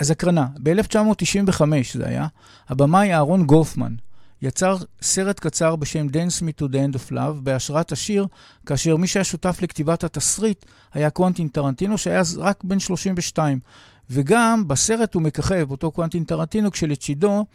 אז 0.00 0.10
הקרנה, 0.10 0.46
ב-1995 0.62 1.62
זה 1.94 2.06
היה, 2.06 2.26
הבמאי 2.68 3.14
אהרון 3.14 3.46
גופמן 3.46 3.94
יצר 4.42 4.76
סרט 5.02 5.40
קצר 5.40 5.76
בשם 5.76 6.06
Dance 6.06 6.42
Me 6.42 6.62
to 6.62 6.64
the 6.64 6.74
End 6.74 6.96
of 6.96 7.12
Love 7.12 7.40
בהשראת 7.42 7.92
השיר, 7.92 8.26
כאשר 8.66 8.96
מי 8.96 9.06
שהיה 9.06 9.24
שותף 9.24 9.58
לכתיבת 9.62 10.04
התסריט 10.04 10.64
היה 10.94 11.10
קוונטין 11.10 11.48
טרנטינו, 11.48 11.98
שהיה 11.98 12.20
אז 12.20 12.38
רק 12.38 12.64
בן 12.64 12.78
32. 12.78 13.58
וגם 14.10 14.68
בסרט 14.68 15.14
הוא 15.14 15.22
מככב, 15.22 15.70
אותו 15.70 15.90
קוונטין 15.90 16.24
טרנטינו, 16.24 16.70
כשלצידו 16.70 17.46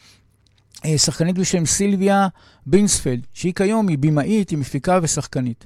אה, 0.86 0.98
שחקנית 0.98 1.38
בשם 1.38 1.66
סילביה 1.66 2.28
בינספלד, 2.66 3.28
שהיא 3.34 3.54
כיום 3.54 3.88
היא 3.88 3.98
במאית, 3.98 4.50
היא 4.50 4.60
מפיקה 4.60 5.00
ושחקנית. 5.02 5.66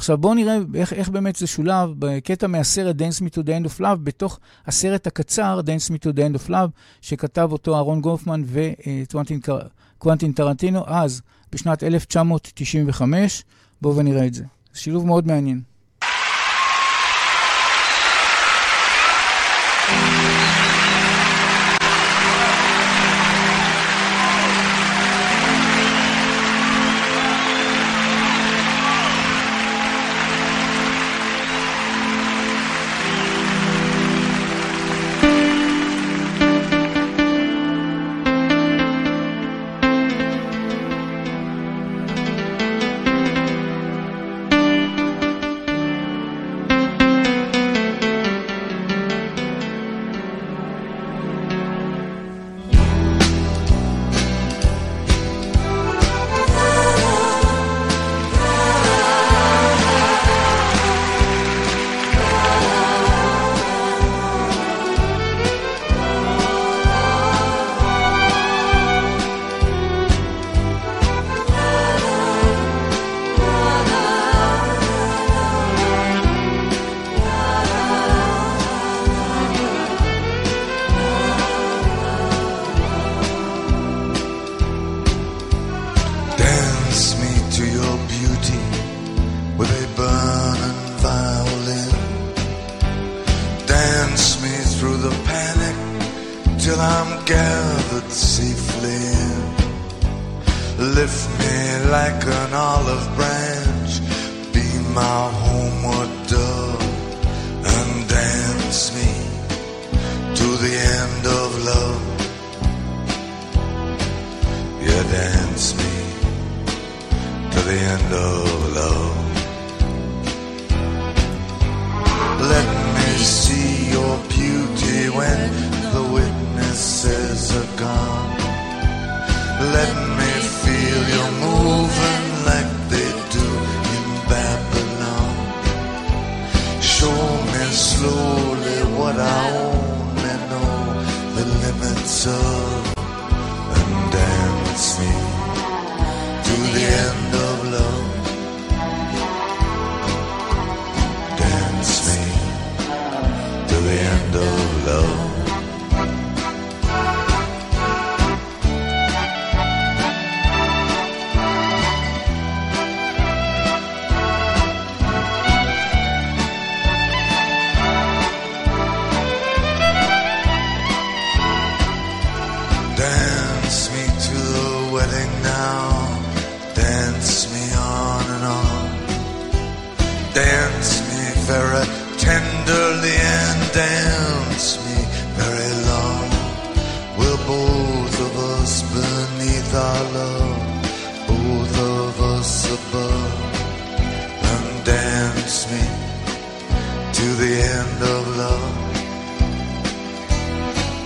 עכשיו 0.00 0.18
בואו 0.18 0.34
נראה 0.34 0.58
איך, 0.74 0.92
איך 0.92 1.08
באמת 1.08 1.36
זה 1.36 1.46
שולב 1.46 1.94
בקטע 1.98 2.46
מהסרט 2.46 2.96
Dance 2.96 3.22
Me 3.22 3.28
to 3.28 3.42
the 3.42 3.48
End 3.48 3.66
of 3.66 3.80
Love, 3.80 3.96
בתוך 4.02 4.38
הסרט 4.66 5.06
הקצר 5.06 5.60
Dance 5.66 5.92
Me 5.92 5.96
to 5.96 6.12
the 6.16 6.18
End 6.18 6.44
of 6.44 6.50
Love, 6.50 6.70
שכתב 7.00 7.48
אותו 7.52 7.76
אהרון 7.76 8.00
גופמן 8.00 8.42
וקוונטין 9.96 10.32
טרנטינו 10.32 10.82
אז, 10.86 11.22
בשנת 11.52 11.82
1995. 11.82 13.44
בואו 13.82 13.96
ונראה 13.96 14.26
את. 14.26 14.34
זה 14.34 14.44
שילוב 14.74 15.06
מאוד 15.06 15.26
מעניין. 15.26 15.69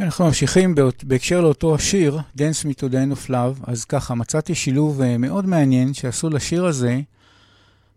כן, 0.00 0.04
אנחנו 0.04 0.24
ממשיכים 0.24 0.74
בהקשר 1.02 1.40
לאותו 1.40 1.74
השיר, 1.74 2.18
Dance 2.36 2.64
Me 2.64 2.74
to 2.78 2.82
the 2.82 2.94
End 2.94 3.26
of 3.26 3.30
Love, 3.30 3.62
אז 3.62 3.84
ככה, 3.84 4.14
מצאתי 4.14 4.54
שילוב 4.54 5.00
אה, 5.00 5.18
מאוד 5.18 5.46
מעניין 5.46 5.94
שעשו 5.94 6.30
לשיר 6.30 6.66
הזה 6.66 7.00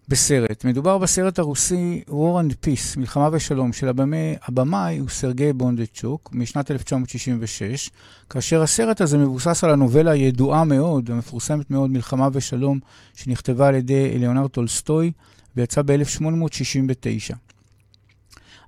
בסרט. 0.08 0.66
מדובר 0.66 0.98
בסרט 0.98 1.39
הרוסי 1.39 2.04
War 2.10 2.12
and 2.12 2.66
Peace, 2.66 3.00
מלחמה 3.00 3.30
ושלום, 3.32 3.74
של 3.74 3.88
הבמאי, 3.88 4.36
הבמאי 4.48 4.98
הוא 4.98 5.10
סרגי 5.10 5.54
בונדצ'וק, 5.54 6.30
משנת 6.34 6.72
1966, 6.72 7.89
כאשר 8.30 8.62
הסרט 8.62 9.02
הזה 9.02 9.18
מבוסס 9.18 9.63
על 9.63 9.70
הנובלה 9.70 10.12
הידועה 10.12 10.63
מאוד, 10.63 11.12
המפורסמת 11.12 11.72
מאוד, 11.72 11.92
מלחמה 11.92 12.30
ושלום, 12.34 12.80
שנכתבה 13.16 13.68
על 13.68 13.76
ידי 13.76 14.12
אליונר 14.16 14.48
טולסטוי, 14.48 15.12
ויצא 15.56 15.82
ב-1869. 15.86 17.53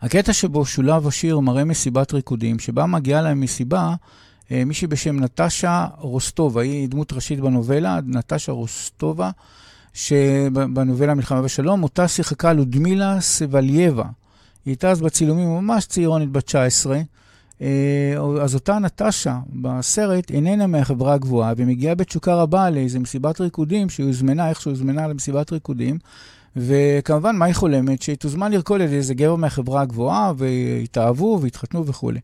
הקטע 0.01 0.33
שבו 0.33 0.65
שולב 0.65 1.07
השיר 1.07 1.39
מראה 1.39 1.63
מסיבת 1.63 2.13
ריקודים, 2.13 2.59
שבה 2.59 2.85
מגיעה 2.85 3.21
להם 3.21 3.41
מסיבה 3.41 3.93
אה, 4.51 4.65
מישהי 4.65 4.87
בשם 4.87 5.19
נטשה 5.19 5.87
רוסטובה, 5.97 6.61
היא 6.61 6.89
דמות 6.89 7.13
ראשית 7.13 7.39
בנובלה, 7.39 7.99
נטשה 8.05 8.51
רוסטובה, 8.51 9.31
שבנובלה 9.93 11.13
מלחמה 11.13 11.41
ושלום, 11.43 11.83
אותה 11.83 12.07
שיחקה 12.07 12.53
לודמילה 12.53 13.21
סבלייבה. 13.21 14.03
היא 14.03 14.71
הייתה 14.71 14.91
אז 14.91 15.01
בצילומים 15.01 15.49
ממש 15.49 15.85
צעירונת 15.85 16.31
בת 16.31 16.43
19. 16.43 16.99
אה, 17.61 18.15
אז 18.41 18.55
אותה 18.55 18.79
נטשה 18.79 19.39
בסרט 19.49 20.31
איננה 20.31 20.67
מהחברה 20.67 21.13
הגבוהה, 21.13 21.53
ומגיעה 21.57 21.95
בתשוקה 21.95 22.35
רבה 22.35 22.69
לאיזה 22.69 22.99
מסיבת 22.99 23.41
ריקודים, 23.41 23.89
שהיא 23.89 24.05
הוזמנה, 24.05 24.49
איכשהו 24.49 24.71
הוזמנה 24.71 25.07
למסיבת 25.07 25.51
ריקודים, 25.51 25.97
וכמובן, 26.55 27.35
מה 27.35 27.45
היא 27.45 27.55
חולמת? 27.55 28.01
שהיא 28.01 28.15
תוזמן 28.15 28.51
לרקוד 28.51 28.81
על 28.81 28.87
איזה 28.87 29.13
גבר 29.13 29.35
מהחברה 29.35 29.81
הגבוהה, 29.81 30.33
והתאהבו 30.37 31.39
והתחתנו 31.41 31.85
וכולי. 31.85 32.19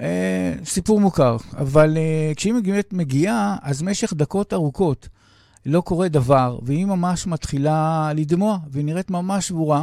אה, 0.00 0.54
סיפור 0.64 1.00
מוכר, 1.00 1.36
אבל 1.58 1.96
אה, 1.96 2.32
כשהיא 2.36 2.54
באמת 2.54 2.92
מגיעה, 2.92 3.56
אז 3.62 3.82
במשך 3.82 4.12
דקות 4.12 4.52
ארוכות 4.52 5.08
לא 5.66 5.80
קורה 5.80 6.08
דבר, 6.08 6.58
והיא 6.62 6.86
ממש 6.86 7.26
מתחילה 7.26 8.10
לדמוע, 8.14 8.58
והיא 8.70 8.84
נראית 8.84 9.10
ממש 9.10 9.48
שבורה. 9.48 9.82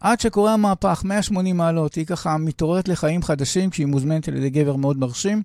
עד 0.00 0.20
שקורה 0.20 0.54
המהפך, 0.54 1.02
180 1.04 1.56
מעלות, 1.56 1.94
היא 1.94 2.06
ככה 2.06 2.36
מתעוררת 2.36 2.88
לחיים 2.88 3.22
חדשים 3.22 3.70
כשהיא 3.70 3.86
מוזמנת 3.86 4.28
על 4.28 4.36
ידי 4.36 4.50
גבר 4.50 4.76
מאוד 4.76 4.98
מרשים, 4.98 5.42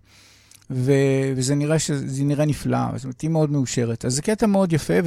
ו- 0.71 1.33
וזה 1.35 1.55
נראה, 1.55 1.79
שזה 1.79 2.23
נראה 2.23 2.45
נפלא, 2.45 2.77
זאת 2.95 3.03
אומרת, 3.03 3.21
היא 3.21 3.29
מאוד 3.29 3.51
מאושרת. 3.51 4.05
אז 4.05 4.15
זה 4.15 4.21
קטע 4.21 4.47
מאוד 4.47 4.73
יפה, 4.73 5.01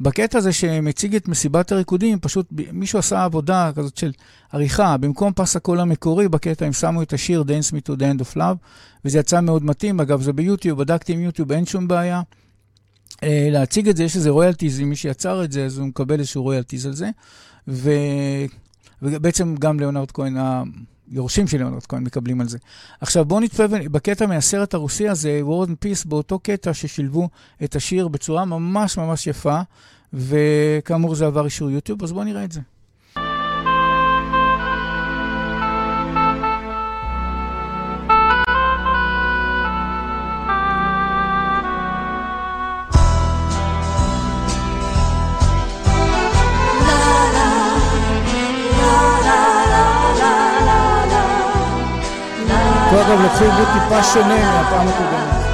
בקטע 0.00 0.38
הזה 0.38 0.52
שמציג 0.52 1.16
את 1.16 1.28
מסיבת 1.28 1.72
הריקודים, 1.72 2.18
פשוט 2.20 2.46
מישהו 2.72 2.98
עשה 2.98 3.24
עבודה 3.24 3.70
כזאת 3.74 3.96
של 3.96 4.12
עריכה, 4.52 4.96
במקום 4.96 5.32
פס 5.36 5.56
הקול 5.56 5.80
המקורי, 5.80 6.28
בקטע 6.28 6.66
הם 6.66 6.72
שמו 6.72 7.02
את 7.02 7.12
השיר 7.12 7.44
Dance 7.46 7.72
Me 7.72 7.88
to 7.88 7.98
the 7.98 8.02
End 8.02 8.22
of 8.22 8.36
Love, 8.36 8.56
וזה 9.04 9.18
יצא 9.18 9.40
מאוד 9.40 9.64
מתאים. 9.64 10.00
אגב, 10.00 10.22
זה 10.22 10.32
ביוטיוב, 10.32 10.78
בדקתי 10.78 11.12
עם 11.12 11.20
יוטיוב, 11.20 11.52
אין 11.52 11.66
שום 11.66 11.88
בעיה. 11.88 12.22
Uh, 13.12 13.20
להציג 13.50 13.88
את 13.88 13.96
זה, 13.96 14.04
יש 14.04 14.16
איזה 14.16 14.30
רויאלטיז, 14.30 14.80
אם 14.80 14.88
מי 14.88 14.96
שיצר 14.96 15.44
את 15.44 15.52
זה, 15.52 15.64
אז 15.64 15.78
הוא 15.78 15.86
מקבל 15.86 16.18
איזשהו 16.18 16.42
רויאלטיז 16.42 16.86
על 16.86 16.92
זה. 16.92 17.10
ו... 17.68 17.90
ובעצם 19.02 19.54
גם 19.54 19.80
ליאונרד 19.80 20.10
כהן, 20.10 20.36
היורשים 21.10 21.46
של 21.46 21.58
ליאונרד 21.58 21.86
כהן 21.86 22.02
מקבלים 22.04 22.40
על 22.40 22.48
זה. 22.48 22.58
עכשיו 23.00 23.24
בואו 23.24 23.40
נצפה 23.40 23.66
בקטע 23.68 24.26
מהסרט 24.26 24.74
הרוסי 24.74 25.08
הזה, 25.08 25.40
War 25.44 25.68
and 25.68 25.84
Peace, 25.84 26.08
באותו 26.08 26.38
קטע 26.38 26.74
ששילבו 26.74 27.28
את 27.64 27.76
השיר 27.76 28.08
בצורה 28.08 28.44
ממש 28.44 28.98
ממש 28.98 29.26
יפה, 29.26 29.60
וכאמור 30.12 31.14
זה 31.14 31.26
עבר 31.26 31.44
אישור 31.44 31.70
יוטיוב, 31.70 32.02
אז 32.02 32.12
בואו 32.12 32.24
נראה 32.24 32.44
את 32.44 32.52
זה. 32.52 32.60
פה 52.97 53.01
אגב 53.01 53.21
לקחו 53.25 53.43
עיבוד 53.43 53.67
טיפה 53.73 54.03
שונה 54.03 54.51
מהפעם 54.51 54.87
הקודמת. 54.87 55.53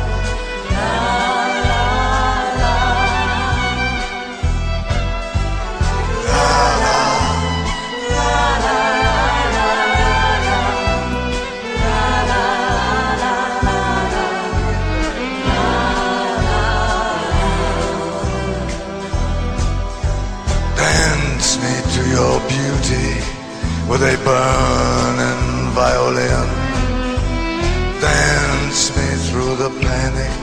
your 22.19 22.39
beauty 22.49 23.10
with 23.88 24.01
a 24.01 24.17
burning 24.25 25.71
violin 25.73 26.47
dance 26.47 26.62
me 26.62 26.62
the 29.56 29.70
panic 29.70 30.34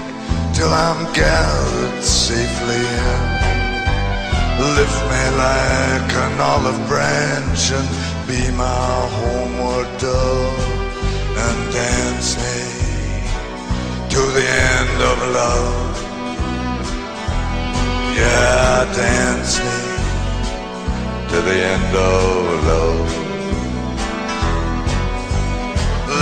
till 0.55 0.71
I'm 0.71 1.11
gathered 1.13 2.01
safely 2.01 2.79
in. 2.79 3.41
Lift 4.77 4.99
me 5.11 5.23
like 5.45 6.11
an 6.25 6.39
olive 6.39 6.81
branch 6.87 7.71
and 7.77 7.87
be 8.27 8.41
my 8.55 8.91
homeward 9.17 9.89
dove 9.97 10.63
and 11.43 11.73
dance 11.73 12.37
me 12.37 12.59
to 14.13 14.21
the 14.37 14.47
end 14.75 14.97
of 15.11 15.17
love. 15.39 15.95
Yeah, 18.15 18.85
dance 18.95 19.59
me 19.59 19.79
to 21.31 21.41
the 21.41 21.57
end 21.73 21.95
of 21.95 22.65
love. 22.65 23.20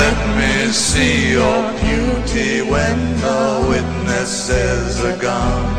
Let 0.03 0.17
me 0.39 0.71
see 0.71 1.31
your 1.33 1.61
beauty 1.83 2.61
when 2.61 2.97
the 3.25 3.43
witnesses 3.71 5.03
are 5.03 5.17
gone. 5.17 5.69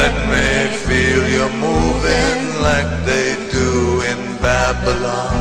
Let 0.00 0.14
me 0.32 0.48
feel 0.86 1.22
you 1.34 1.46
moving 1.68 2.40
like 2.68 2.90
they 3.04 3.28
do 3.50 4.00
in 4.12 4.20
Babylon. 4.40 5.38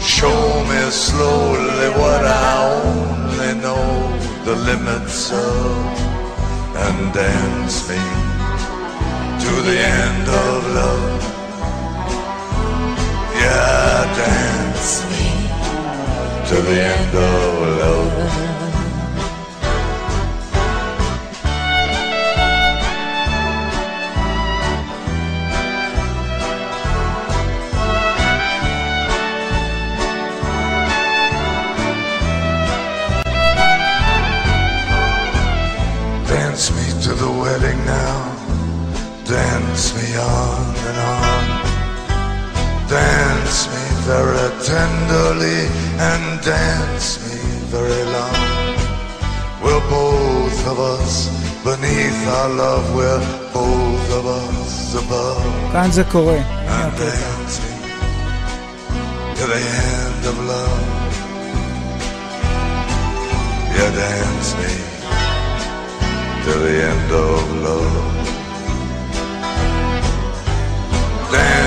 Show 0.00 0.40
me 0.70 0.80
slowly 0.90 1.88
what 2.00 2.22
I 2.24 2.50
only 2.84 3.52
know 3.64 3.88
the 4.44 4.56
limits 4.70 5.32
of, 5.32 5.76
and 6.84 7.14
dance 7.14 7.88
me 7.88 8.02
to 9.44 9.52
the 9.68 9.78
end 10.02 10.26
of 10.44 10.58
love. 10.78 11.22
Yeah, 13.40 14.04
dance 14.18 14.67
to 16.48 16.54
the 16.62 16.80
end 16.80 17.14
of 17.14 17.60
love. 17.78 18.12
Dance 36.26 36.70
me 36.70 37.02
to 37.02 37.12
the 37.12 37.30
wedding 37.30 37.84
now. 37.84 38.34
Dance 39.26 39.94
me 39.94 40.16
on 40.16 40.76
and 40.88 40.98
on. 40.98 41.44
Dance 42.88 43.68
me 43.68 43.87
very 44.07 44.49
tenderly 44.71 45.59
and 46.09 46.23
dance 46.41 47.07
me 47.23 47.37
very 47.75 48.03
long. 48.15 48.37
We're 49.63 49.85
both 49.89 50.59
of 50.71 50.77
us 50.79 51.13
beneath 51.63 52.21
our 52.37 52.49
love, 52.63 52.85
we're 52.95 53.23
both 53.53 54.07
of 54.19 54.25
us 54.41 54.95
above. 55.01 55.71
כאן 55.71 55.91
זה 55.91 56.03
קורה. 56.03 56.39
And 56.67 56.91
dance 56.97 57.55
me 57.63 57.73
to 59.37 59.43
the 59.53 59.61
end 59.89 60.21
of 60.31 60.37
love. 60.51 61.03
Yeah, 63.75 63.91
dance 64.01 64.49
me 64.59 64.73
to 66.45 66.53
the 66.65 66.75
end 66.91 67.09
of 67.11 67.43
love. 67.67 68.13
Dance 71.31 71.66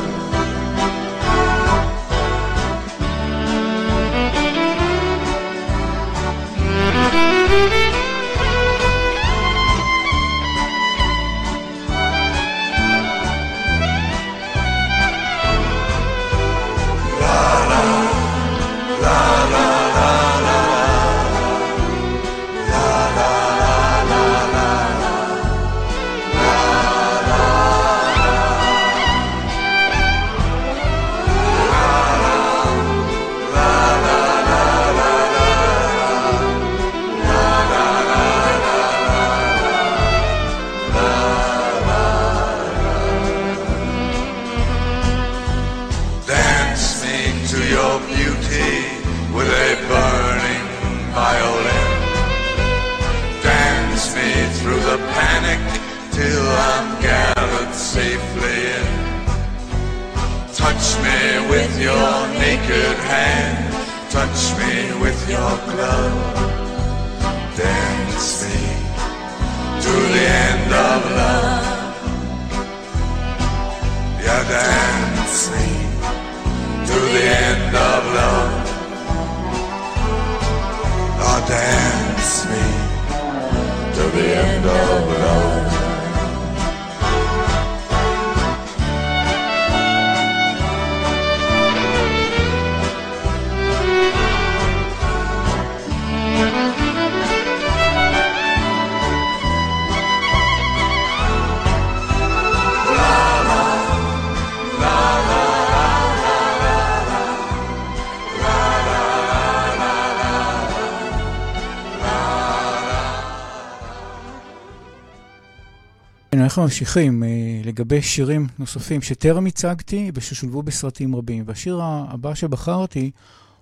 אנחנו 116.61 116.69
ממשיכים 116.69 117.23
אה, 117.23 117.29
לגבי 117.65 118.01
שירים 118.01 118.47
נוספים 118.59 119.01
שטרם 119.01 119.45
הצגתי 119.45 120.11
וששולבו 120.13 120.63
בסרטים 120.63 121.15
רבים. 121.15 121.43
והשיר 121.47 121.79
הבא 121.83 122.33
שבחרתי 122.33 123.11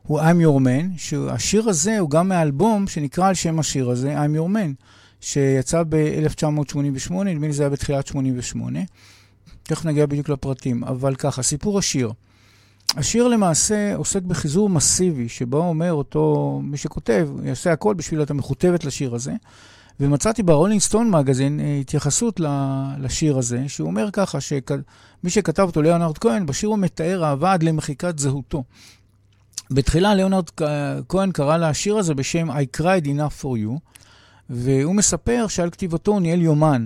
הוא 0.02 0.20
I'm 0.20 0.24
Your 0.44 0.60
Man, 0.60 0.98
שהשיר 0.98 1.70
הזה 1.70 2.00
הוא 2.00 2.10
גם 2.10 2.30
מהאלבום 2.30 2.88
שנקרא 2.88 3.28
על 3.28 3.34
שם 3.34 3.60
השיר 3.60 3.90
הזה, 3.90 4.16
I'm 4.18 4.38
Your 4.38 4.50
Man, 4.56 4.84
שיצא 5.22 5.84
ב-1988, 5.90 7.14
נדמה 7.14 7.48
לי 7.48 7.54
זה 7.54 7.64
היה 7.64 7.70
בתחילת 7.70 8.08
88. 8.08 8.80
תכף 9.64 9.86
נגיע 9.86 10.06
בדיוק 10.06 10.30
לפרטים, 10.30 10.84
אבל 10.84 11.16
ככה, 11.16 11.44
סיפור 11.44 11.80
השיר. 11.80 12.12
השיר 12.98 13.28
למעשה 13.28 13.96
עוסק 13.96 14.22
בחיזור 14.22 14.70
מסיבי, 14.70 15.30
שבו 15.30 15.58
אומר 15.58 15.94
אותו, 15.94 16.60
מי 16.64 16.78
שכותב, 16.78 17.30
יעשה 17.44 17.72
הכל 17.72 17.94
בשביל 17.94 18.20
להיות 18.20 18.32
המכותבת 18.32 18.86
לשיר 18.86 19.16
הזה. 19.16 19.34
ומצאתי 20.00 20.44
ברולינג 20.44 20.82
סטון 20.82 21.12
מגזין 21.12 21.60
אה, 21.60 21.78
התייחסות 21.82 22.40
לשיר 23.00 23.38
הזה, 23.38 23.64
שהוא 23.68 23.88
אומר 23.88 24.10
ככה, 24.14 24.42
שמי 24.42 25.30
שכתב 25.30 25.64
אותו, 25.64 25.82
ליאונרד 25.82 26.18
כהן, 26.18 26.46
בשיר 26.46 26.70
הוא 26.70 26.78
מתאר 26.80 27.24
אהבה 27.24 27.54
עד 27.54 27.64
למחיקת 27.64 28.20
זהותו. 28.20 28.64
בתחילה 29.72 30.16
ליאונרד 30.16 30.50
כהן 31.10 31.32
קרא 31.32 31.58
לשיר 31.58 31.98
הזה 31.98 32.14
בשם 32.14 32.52
I 32.52 32.78
cried 32.78 33.06
enough 33.06 33.44
for 33.44 33.58
you, 33.66 33.80
והוא 34.50 34.96
מספר 34.96 35.46
שעל 35.48 35.70
כתיבתו 35.70 36.12
הוא 36.12 36.22
ניהל 36.22 36.42
יומן, 36.42 36.86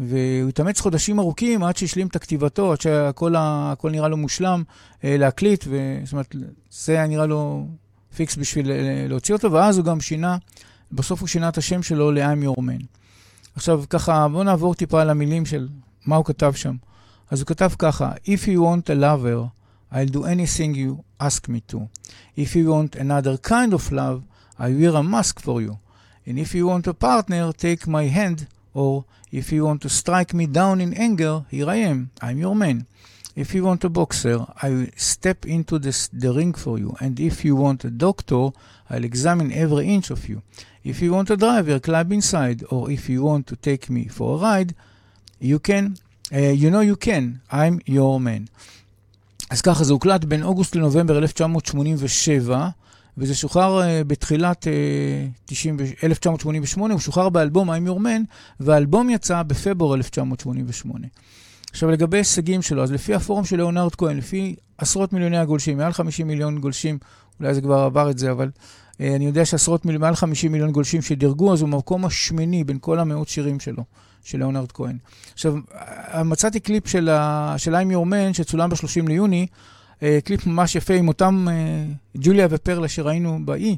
והוא 0.00 0.48
התאמץ 0.48 0.80
חודשים 0.80 1.18
ארוכים 1.18 1.62
עד 1.62 1.76
שהשלים 1.76 2.06
את 2.06 2.16
הכתיבתו, 2.16 2.72
עד 2.72 2.80
שהכל 2.80 3.34
הכל 3.38 3.90
נראה 3.90 4.08
לו 4.08 4.16
מושלם 4.16 4.62
אה, 5.04 5.16
להקליט, 5.16 5.64
זאת 6.04 6.12
אומרת, 6.12 6.36
זה 6.70 6.92
היה 6.92 7.06
נראה 7.06 7.26
לו 7.26 7.66
פיקס 8.16 8.36
בשביל 8.36 8.70
להוציא 9.08 9.34
אותו, 9.34 9.52
ואז 9.52 9.78
הוא 9.78 9.84
גם 9.84 10.00
שינה, 10.00 10.36
בסוף 10.91 11.19
הוא 11.19 11.27
שינה 11.27 11.49
את 11.49 11.57
השם 11.57 11.83
שלו 11.83 12.11
ל-I'm 12.11 12.43
your 12.43 12.59
man. 12.59 12.85
עכשיו 13.55 13.83
ככה, 13.89 14.27
בואו 14.27 14.43
נעבור 14.43 14.75
טיפה 14.75 15.01
על 15.01 15.09
המילים 15.09 15.45
של 15.45 15.67
מה 16.05 16.15
הוא 16.15 16.25
כתב 16.25 16.53
שם. 16.55 16.75
אז 17.31 17.39
הוא 17.39 17.47
כתב 17.47 17.71
ככה, 17.79 18.11
If 18.25 18.47
you 18.47 18.59
want 18.59 18.89
a 18.89 18.95
lover, 18.95 19.47
I'll 19.91 20.11
do 20.11 20.23
anything 20.23 20.75
you 20.75 21.03
ask 21.19 21.47
me 21.47 21.61
to. 21.71 21.87
If 22.37 22.55
you 22.55 22.67
want 22.67 22.95
another 22.95 23.37
kind 23.37 23.73
of 23.73 23.91
love, 23.91 24.21
I 24.59 24.71
wear 24.71 24.95
a 24.95 25.03
mask 25.03 25.39
for 25.39 25.61
you. 25.61 25.77
And 26.27 26.37
if 26.39 26.53
you 26.53 26.67
want 26.67 26.87
a 26.87 26.93
partner, 26.93 27.53
take 27.53 27.87
my 27.87 28.05
hand, 28.07 28.47
or 28.73 29.05
if 29.31 29.51
you 29.51 29.65
want 29.65 29.81
to 29.83 29.89
strike 29.89 30.33
me 30.33 30.45
down 30.45 30.81
in 30.81 30.93
anger, 30.93 31.45
here 31.49 31.69
I 31.69 31.77
am, 31.91 32.11
I'm 32.21 32.37
your 32.37 32.55
man. 32.55 32.85
If 33.35 33.53
you 33.53 33.63
want 33.63 33.83
a 33.83 33.89
boxer, 33.89 34.45
I 34.61 34.69
will 34.69 34.87
step 34.95 35.45
into 35.45 35.77
this, 35.77 36.07
the 36.07 36.33
ring 36.33 36.53
for 36.53 36.79
you. 36.79 36.95
And 36.99 37.19
if 37.19 37.45
you 37.45 37.55
want 37.55 37.85
a 37.85 37.91
doctor, 37.91 38.49
I'll 38.89 39.03
examine 39.03 39.51
every 39.53 39.87
inch 39.87 40.09
of 40.09 40.27
you. 40.27 40.41
If 40.84 41.00
you 41.00 41.12
want 41.12 41.30
a 41.30 41.36
driver, 41.36 41.78
climb 41.78 42.12
inside. 42.12 42.64
Or 42.70 42.90
if 42.90 43.08
you 43.08 43.22
want 43.22 43.46
to 43.46 43.56
take 43.56 43.88
me 43.88 44.08
for 44.08 44.36
a 44.36 44.38
ride, 44.48 44.74
you 45.40 45.58
can, 45.58 45.84
uh, 46.32 46.38
you 46.62 46.70
know 46.70 46.80
you 46.80 46.96
can, 46.96 47.40
I'm 47.50 47.80
your 47.86 48.20
man. 48.20 48.48
אז 49.50 49.60
ככה, 49.60 49.84
זה 49.84 49.92
הוקלט 49.92 50.24
בין 50.24 50.42
אוגוסט 50.42 50.76
לנובמבר 50.76 51.18
1987, 51.18 52.68
וזה 53.18 53.34
שוחרר 53.34 53.82
uh, 53.82 54.04
בתחילת 54.04 54.64
uh, 54.64 54.68
90, 55.46 55.76
1988, 56.04 56.94
הוא 56.94 57.00
שוחרר 57.00 57.28
באלבום 57.28 57.70
I'm 57.70 57.88
Your 57.88 57.98
Man, 57.98 58.24
והאלבום 58.60 59.10
יצא 59.10 59.42
בפברואר 59.42 59.94
1988. 59.94 61.06
עכשיו, 61.70 61.90
לגבי 61.90 62.16
הישגים 62.16 62.62
שלו, 62.62 62.82
אז 62.82 62.92
לפי 62.92 63.14
הפורום 63.14 63.44
של 63.44 63.56
ליאונרד 63.56 63.94
כהן, 63.94 64.16
לפי 64.16 64.56
עשרות 64.78 65.12
מיליוני 65.12 65.38
הגולשים, 65.38 65.78
מעל 65.78 65.92
50 65.92 66.26
מיליון 66.26 66.58
גולשים, 66.58 66.98
אולי 67.40 67.54
זה 67.54 67.60
כבר 67.60 67.78
עבר 67.78 68.10
את 68.10 68.18
זה, 68.18 68.30
אבל 68.30 68.50
uh, 68.92 68.96
אני 69.00 69.26
יודע 69.26 69.44
שעשרות 69.44 69.84
מעל 69.84 70.14
50 70.14 70.52
מיליון 70.52 70.72
גולשים 70.72 71.02
שדירגו, 71.02 71.52
אז 71.52 71.60
הוא 71.60 71.68
במקום 71.68 72.04
השמיני 72.04 72.64
בין 72.64 72.78
כל 72.80 72.98
המאות 72.98 73.28
שירים 73.28 73.60
שלו, 73.60 73.84
של 74.24 74.38
ליאונרד 74.38 74.72
כהן. 74.72 74.96
עכשיו, 75.32 75.54
מצאתי 76.24 76.60
קליפ 76.60 76.88
של, 76.88 77.08
ה, 77.08 77.54
של 77.58 77.74
I'm 77.74 77.92
Your 77.92 78.12
Man, 78.12 78.34
שצולם 78.34 78.70
ב-30 78.70 79.08
ליוני, 79.08 79.46
uh, 79.98 80.02
קליפ 80.24 80.46
ממש 80.46 80.74
יפה 80.74 80.94
עם 80.94 81.08
אותם 81.08 81.46
uh, 81.48 82.18
ג'וליה 82.20 82.46
ופרלה 82.50 82.88
שראינו 82.88 83.38
באי, 83.44 83.76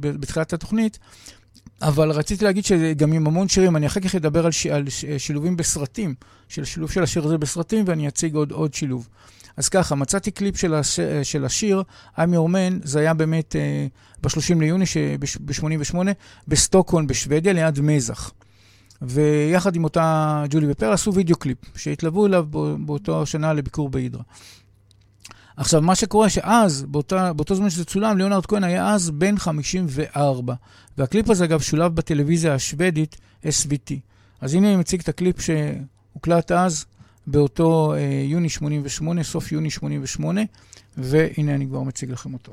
בתחילת 0.00 0.52
התוכנית, 0.52 0.98
אבל 1.82 2.10
רציתי 2.10 2.44
להגיד 2.44 2.64
שגם 2.64 3.12
עם 3.12 3.26
המון 3.26 3.48
שירים, 3.48 3.76
אני 3.76 3.86
אחר 3.86 4.00
כך 4.00 4.14
אדבר 4.14 4.46
על, 4.46 4.52
ש... 4.52 4.66
על 4.66 4.88
ש... 4.88 5.04
שילובים 5.18 5.56
בסרטים, 5.56 6.14
של 6.48 6.64
שילוב 6.64 6.90
של 6.90 7.02
השיר 7.02 7.24
הזה 7.24 7.38
בסרטים, 7.38 7.84
ואני 7.88 8.08
אציג 8.08 8.34
עוד, 8.34 8.52
עוד 8.52 8.74
שילוב. 8.74 9.08
אז 9.56 9.68
ככה, 9.68 9.94
מצאתי 9.94 10.30
קליפ 10.30 10.56
של, 10.56 10.74
הש... 10.74 11.00
של 11.22 11.44
השיר, 11.44 11.82
I'm 12.16 12.18
Your 12.18 12.48
Man, 12.52 12.80
זה 12.82 12.98
היה 12.98 13.14
באמת 13.14 13.56
uh, 13.56 14.22
ב-30 14.22 14.60
ליוני 14.60 14.84
ב-88, 15.44 15.96
בסטוקהולם 16.48 17.06
בשוודיה, 17.06 17.52
ליד 17.52 17.80
מזח. 17.80 18.32
ויחד 19.02 19.76
עם 19.76 19.84
אותה 19.84 20.44
ג'ולי 20.50 20.66
ופרלה 20.70 20.92
עשו 20.92 21.14
וידאו 21.14 21.36
קליפ, 21.36 21.58
שהתלוו 21.76 22.26
אליו 22.26 22.46
באותו 22.78 23.26
שנה 23.26 23.52
לביקור 23.52 23.88
בהידרה. 23.88 24.22
עכשיו, 25.56 25.82
מה 25.82 25.94
שקורה 25.94 26.28
שאז, 26.28 26.84
באותה, 26.88 27.32
באותו 27.32 27.54
זמן 27.54 27.70
שזה 27.70 27.84
צולם, 27.84 28.18
ליאונרד 28.18 28.46
כהן 28.46 28.64
היה 28.64 28.94
אז 28.94 29.10
בן 29.10 29.38
54. 29.38 30.54
והקליפ 30.98 31.30
הזה, 31.30 31.44
אגב, 31.44 31.60
שולב 31.60 31.94
בטלוויזיה 31.94 32.54
השוודית 32.54 33.16
SVT. 33.44 33.94
אז 34.40 34.54
הנה 34.54 34.68
אני 34.68 34.76
מציג 34.76 35.00
את 35.00 35.08
הקליפ 35.08 35.36
שהוקלט 35.40 36.52
אז, 36.52 36.84
באותו 37.26 37.94
אה, 37.94 38.22
יוני 38.24 38.48
88, 38.48 39.22
סוף 39.22 39.52
יוני 39.52 39.70
88, 39.70 40.40
והנה 40.96 41.54
אני 41.54 41.66
כבר 41.66 41.82
מציג 41.82 42.10
לכם 42.10 42.34
אותו. 42.34 42.52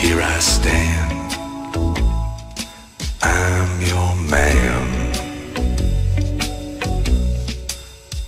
here 0.00 0.20
I 0.22 0.38
stand. 0.38 1.32
I'm 3.22 3.72
your 3.92 4.12
man. 4.34 5.12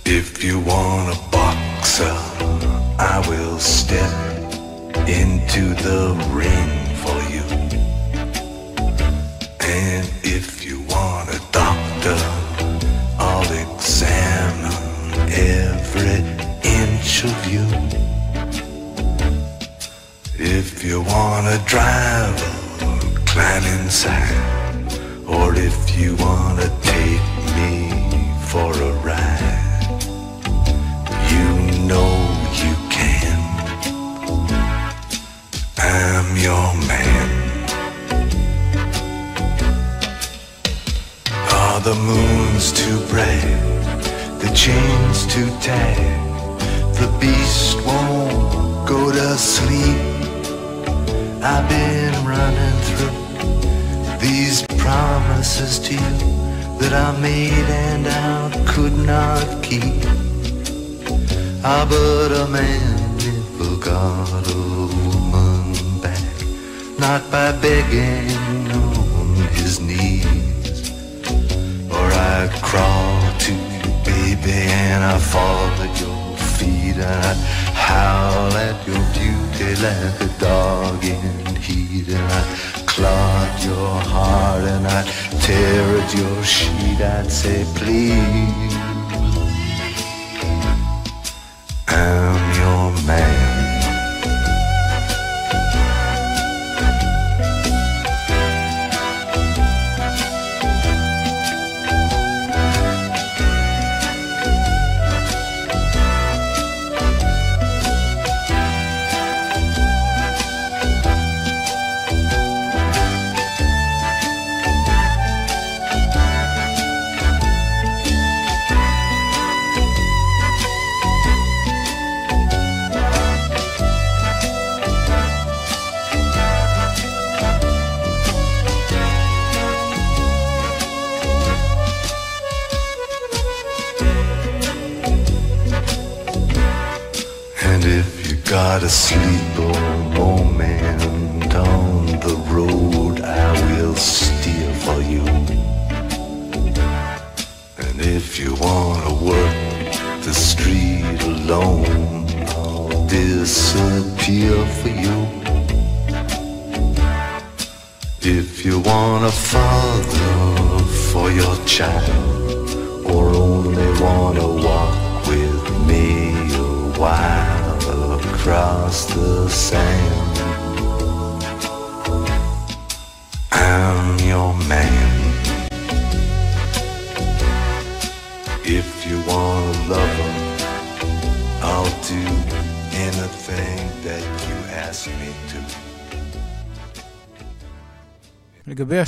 If 0.05 0.43
you 0.43 0.59
want 0.59 1.17
a 1.17 1.19
boxer, 1.31 2.15
I 2.99 3.23
will 3.27 3.57
step 3.57 4.13
into 5.07 5.73
the 5.87 6.01
ring 6.39 6.73
for 7.03 7.19
you. 7.33 7.45
And 9.59 10.07
if 10.23 10.63
you 10.63 10.81
want 10.93 11.29
a 11.29 11.41
doctor, 11.51 12.19
I'll 13.17 13.51
examine 13.65 14.77
every 15.31 16.19
inch 16.63 17.23
of 17.25 17.37
you. 17.51 18.02
If 20.45 20.83
you 20.83 20.99
wanna 20.99 21.57
drive, 21.65 22.35
climb 23.25 23.63
inside. 23.79 24.62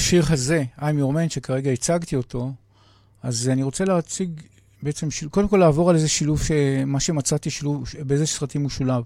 השיר 0.05 0.25
הזה, 0.29 0.63
I'm 0.79 0.81
Your 0.81 1.15
Man, 1.15 1.29
שכרגע 1.29 1.71
הצגתי 1.71 2.15
אותו, 2.15 2.51
אז 3.23 3.49
אני 3.49 3.63
רוצה 3.63 3.85
להציג 3.85 4.41
בעצם, 4.83 5.11
של... 5.11 5.29
קודם 5.29 5.47
כל 5.47 5.57
לעבור 5.57 5.89
על 5.89 5.95
איזה 5.95 6.07
שילוב, 6.07 6.43
ש... 6.43 6.51
מה 6.85 6.99
שמצאתי 6.99 7.49
שילוב, 7.49 7.83
באיזה 8.07 8.25
סרטים 8.25 8.61
הוא 8.61 8.69
שולב. 8.69 9.03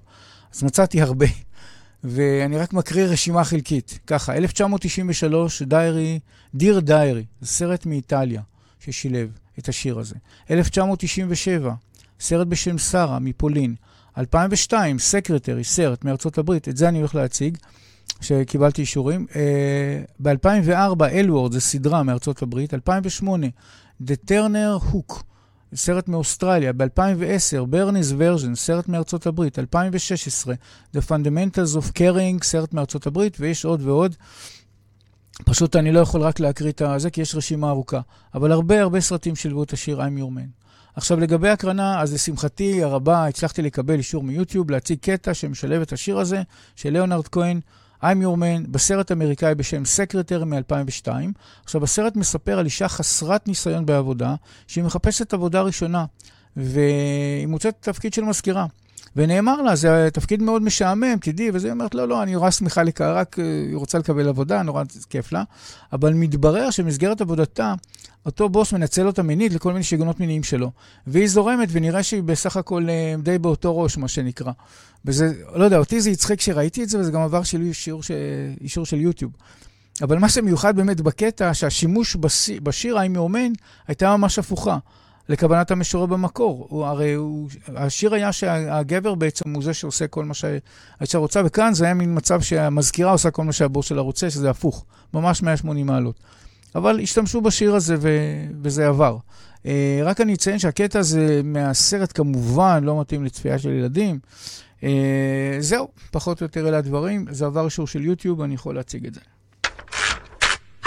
אז 0.54 0.64
מצאתי 0.64 1.02
הרבה, 1.02 1.26
ואני 2.04 2.58
רק 2.58 2.74
מקריא 2.74 3.06
רשימה 3.06 3.43
חלקית. 3.43 4.00
ככה, 4.08 4.34
1993, 4.34 5.62
דיירי, 5.62 6.20
דיר 6.56 6.80
דיירי, 6.80 7.26
זה 7.41 7.47
סרט 7.47 7.86
מאיטליה 7.86 8.41
ששילב 8.80 9.30
את 9.60 9.70
השיר 9.70 10.00
הזה. 10.00 10.16
1997, 10.52 11.74
סרט 12.20 12.47
בשם 12.47 12.78
שרה 12.78 13.20
מפולין. 13.20 13.76
2002, 14.18 15.00
סקרטרי, 15.00 15.64
סרט 15.64 16.04
מארצות 16.04 16.38
הברית, 16.38 16.70
את 16.70 16.78
זה 16.78 16.89
אני 16.89 17.00
הולך 17.00 17.16
להציג. 17.16 17.58
שקיבלתי 18.22 18.82
אישורים. 18.82 19.26
Uh, 19.30 19.34
ב-2004, 20.20 21.05
אלוורד, 21.11 21.51
זה 21.51 21.61
סדרה 21.61 22.03
מארצות 22.03 22.41
הברית. 22.41 22.74
2008, 22.74 23.47
The 24.03 24.30
Turner 24.30 24.84
Hook, 24.93 25.24
סרט 25.76 26.07
מאוסטרליה. 26.07 26.74
ב-2010, 26.74 27.65
ברניס 27.70 28.13
ורז'ן, 28.17 28.55
סרט 28.55 28.88
מארצות 28.88 29.28
הברית. 29.28 29.59
2016, 29.59 30.55
The 30.95 30.99
Fundamentals 30.99 31.78
of 31.78 31.91
Caring, 31.97 32.43
סרט 32.43 32.74
מארצות 32.74 33.07
הברית, 33.07 33.38
ויש 33.39 33.65
עוד 33.65 33.82
ועוד. 33.82 34.15
פשוט 35.45 35.76
אני 35.76 35.91
לא 35.91 35.99
יכול 35.99 36.22
רק 36.22 36.39
להקריא 36.39 36.72
את 36.72 36.82
זה, 36.97 37.09
כי 37.09 37.22
יש 37.22 37.36
רשימה 37.36 37.70
ארוכה. 37.70 38.01
אבל 38.34 38.51
הרבה 38.51 38.82
הרבה 38.82 39.01
סרטים 39.01 39.36
שילבו 39.36 39.63
את 39.63 39.74
השיר 39.74 40.01
I'm 40.01 40.20
Your 40.20 40.38
Man. 40.38 40.59
עכשיו, 40.95 41.20
לגבי 41.20 41.49
הקרנה, 41.49 42.01
אז 42.01 42.13
לשמחתי 42.13 42.84
הרבה 42.84 43.26
הצלחתי 43.26 43.61
לקבל 43.61 43.97
אישור 43.97 44.24
מיוטיוב 44.24 44.72
להציג 44.72 44.99
קטע 45.01 45.34
שמשלב 45.34 45.82
את 45.82 45.93
השיר 45.93 46.20
הזה, 46.20 46.41
של 46.76 46.89
ליאונרד 46.89 47.28
כהן, 47.28 47.59
I'm 48.02 48.06
Your 48.06 48.38
Man, 48.38 48.68
בסרט 48.72 49.12
אמריקאי 49.12 49.56
בשם 49.56 49.86
סקרטר 49.86 50.43
מ-2002. 50.45 51.08
עכשיו, 51.64 51.84
הסרט 51.84 52.16
מספר 52.16 52.60
על 52.60 52.66
אישה 52.66 52.88
חסרת 52.88 53.47
ניסיון 53.47 53.86
בעבודה, 53.86 54.36
שהיא 54.68 54.84
מחפשת 54.84 55.34
עבודה 55.34 55.62
ראשונה, 55.62 56.06
והיא 56.58 57.47
מוצאת 57.47 57.76
תפקיד 57.80 58.14
של 58.14 58.24
מזכירה. 58.24 58.66
ונאמר 59.16 59.62
לה, 59.62 59.76
זה 59.76 60.10
תפקיד 60.14 60.41
מאוד 60.41 60.62
משעמם, 60.62 61.18
תדעי, 61.22 61.50
וזה, 61.54 61.68
היא 61.68 61.72
אומרת, 61.72 61.95
לא, 61.95 62.08
לא, 62.08 62.24
אני 62.24 62.34
נורא 62.34 62.52
שמחה 62.52 62.84
לקרוא, 62.84 63.10
רק 63.10 63.36
היא 63.68 63.76
רוצה 63.76 63.97
לקבל 63.97 64.28
עבודה, 64.28 64.64
נורא 64.64 64.84
כיף 65.10 65.32
לה. 65.32 65.43
אבל 65.93 66.14
מתברר 66.14 66.70
שבמסגרת 66.70 67.22
עבודתה, 67.22 67.74
אותו 68.26 68.49
בוס 68.49 68.74
מנצל 68.74 69.07
אותה 69.07 69.24
מינית 69.24 69.53
לכל 69.53 69.74
מיני 69.74 69.84
שיגונות 69.84 70.20
מיניים 70.20 70.43
שלו. 70.43 70.72
והיא 71.07 71.28
זורמת, 71.28 71.70
ונראה 71.72 72.03
שהיא 72.03 72.24
בסך 72.24 72.57
הכל 72.57 72.88
די 73.24 73.38
באותו 73.38 73.80
ראש, 73.80 73.97
מה 73.97 74.07
שנקרא. 74.07 74.51
וזה, 75.05 75.34
לא 75.55 75.63
יודע, 75.63 75.78
אותי 75.78 76.01
זה 76.01 76.09
הצחיק 76.09 76.39
כשראיתי 76.39 76.84
את 76.84 76.89
זה, 76.89 76.99
וזה 76.99 77.11
גם 77.11 77.22
עבר 77.22 77.43
שלי 77.43 77.67
אישור, 77.67 78.03
ש... 78.03 78.11
אישור 78.61 78.86
של 78.86 79.01
יוטיוב. 79.01 79.32
אבל 80.01 80.20
מה 80.20 80.30
שמיוחד 80.30 80.76
באמת 80.76 81.01
בקטע, 81.01 81.53
שהשימוש 81.53 82.15
בש... 82.15 82.49
בשיר 82.49 82.97
I'm 82.97 83.15
Your 83.15 83.34
Man 83.34 83.61
הייתה 83.88 84.17
ממש 84.17 84.39
הפוכה 84.39 84.78
לכוונת 85.30 85.72
המשורר 85.72 86.05
במקור. 86.05 86.67
הוא, 86.70 86.86
הרי 86.86 87.13
הוא, 87.13 87.49
השיר 87.76 88.13
היה 88.13 88.32
שהגבר 88.32 89.15
בעצם 89.15 89.53
הוא 89.53 89.63
זה 89.63 89.74
שעושה 89.74 90.07
כל 90.07 90.26
מה 90.26 90.34
שהאישה 90.34 91.17
רוצה, 91.17 91.41
וכאן 91.45 91.74
זה 91.74 91.86
היה 91.86 91.93
מין 91.93 92.17
מצב 92.17 92.41
שהמזכירה 92.41 93.11
עושה 93.11 93.32
כל 93.32 93.43
מה 93.43 93.53
שהבוס 93.53 93.86
שלה 93.86 94.01
רוצה, 94.01 94.30
שזה 94.30 94.49
הפוך, 94.49 94.86
ממש 95.13 95.43
180 95.43 95.86
מעלות. 95.86 96.20
אבל 96.76 96.99
השתמשו 96.99 97.41
בשיר 97.41 97.76
הזה 97.76 97.95
ו... 97.99 98.09
וזה 98.63 98.88
עבר. 98.88 99.17
Uh, 99.63 99.67
רק 100.03 100.22
אני 100.22 100.34
אציין 100.34 100.59
שהקטע 100.59 100.99
הזה 100.99 101.41
מהסרט 101.43 102.11
כמובן 102.17 102.84
לא 102.84 103.01
מתאים 103.01 103.26
לצפייה 103.26 103.59
של 103.59 103.70
ילדים. 103.70 104.20
Uh, 104.80 104.84
זהו, 105.59 105.88
פחות 106.11 106.41
או 106.41 106.45
יותר 106.45 106.70
אלה 106.70 106.78
הדברים. 106.78 107.26
זה 107.30 107.45
עבר 107.45 107.65
אישור 107.65 107.88
של 107.88 108.01
יוטיוב, 108.01 108.41
אני 108.41 108.53
יכול 108.53 108.76
להציג 108.76 109.05
את 109.05 109.13
זה. 109.13 109.22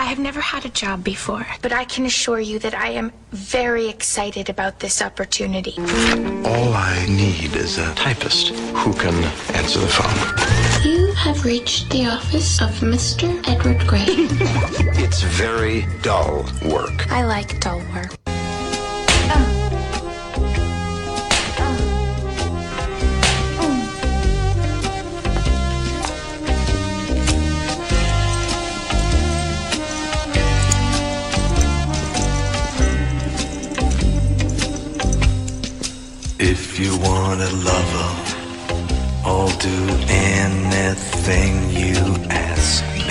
I 0.02 0.06
have 0.06 0.18
never 0.18 0.40
had 0.40 0.64
a 0.64 0.68
job 0.68 1.04
before, 1.04 1.46
but 1.62 1.72
I 1.72 1.84
can 1.84 2.04
assure 2.06 2.40
you 2.40 2.58
that 2.58 2.74
I 2.74 2.88
am 3.00 3.12
very 3.30 3.88
excited 3.88 4.46
about 4.54 4.80
this 4.80 5.00
opportunity. 5.00 5.74
All 6.52 6.74
I 6.74 7.06
need 7.22 7.54
is 7.54 7.78
a 7.78 7.94
typist 7.94 8.48
who 8.80 8.92
can 8.94 9.14
answer 9.54 9.78
the 9.78 9.92
phone. 9.98 10.61
You 10.84 11.12
have 11.12 11.44
reached 11.44 11.90
the 11.90 12.06
office 12.06 12.60
of 12.60 12.70
Mr. 12.80 13.28
Edward 13.48 13.86
Gray. 13.86 14.04
it's 14.98 15.22
very 15.22 15.86
dull 16.02 16.44
work. 16.64 17.08
I 17.12 17.22
like 17.24 17.60
dull 17.60 17.78
work. 17.94 18.10
If 36.40 36.80
you 36.80 36.98
want 36.98 37.40
a 37.40 37.50
lover, 37.54 38.21
I'll 39.24 39.56
do 39.58 39.88
anything 40.08 41.70
you 41.70 41.96
ask 42.30 42.84
me 42.94 43.04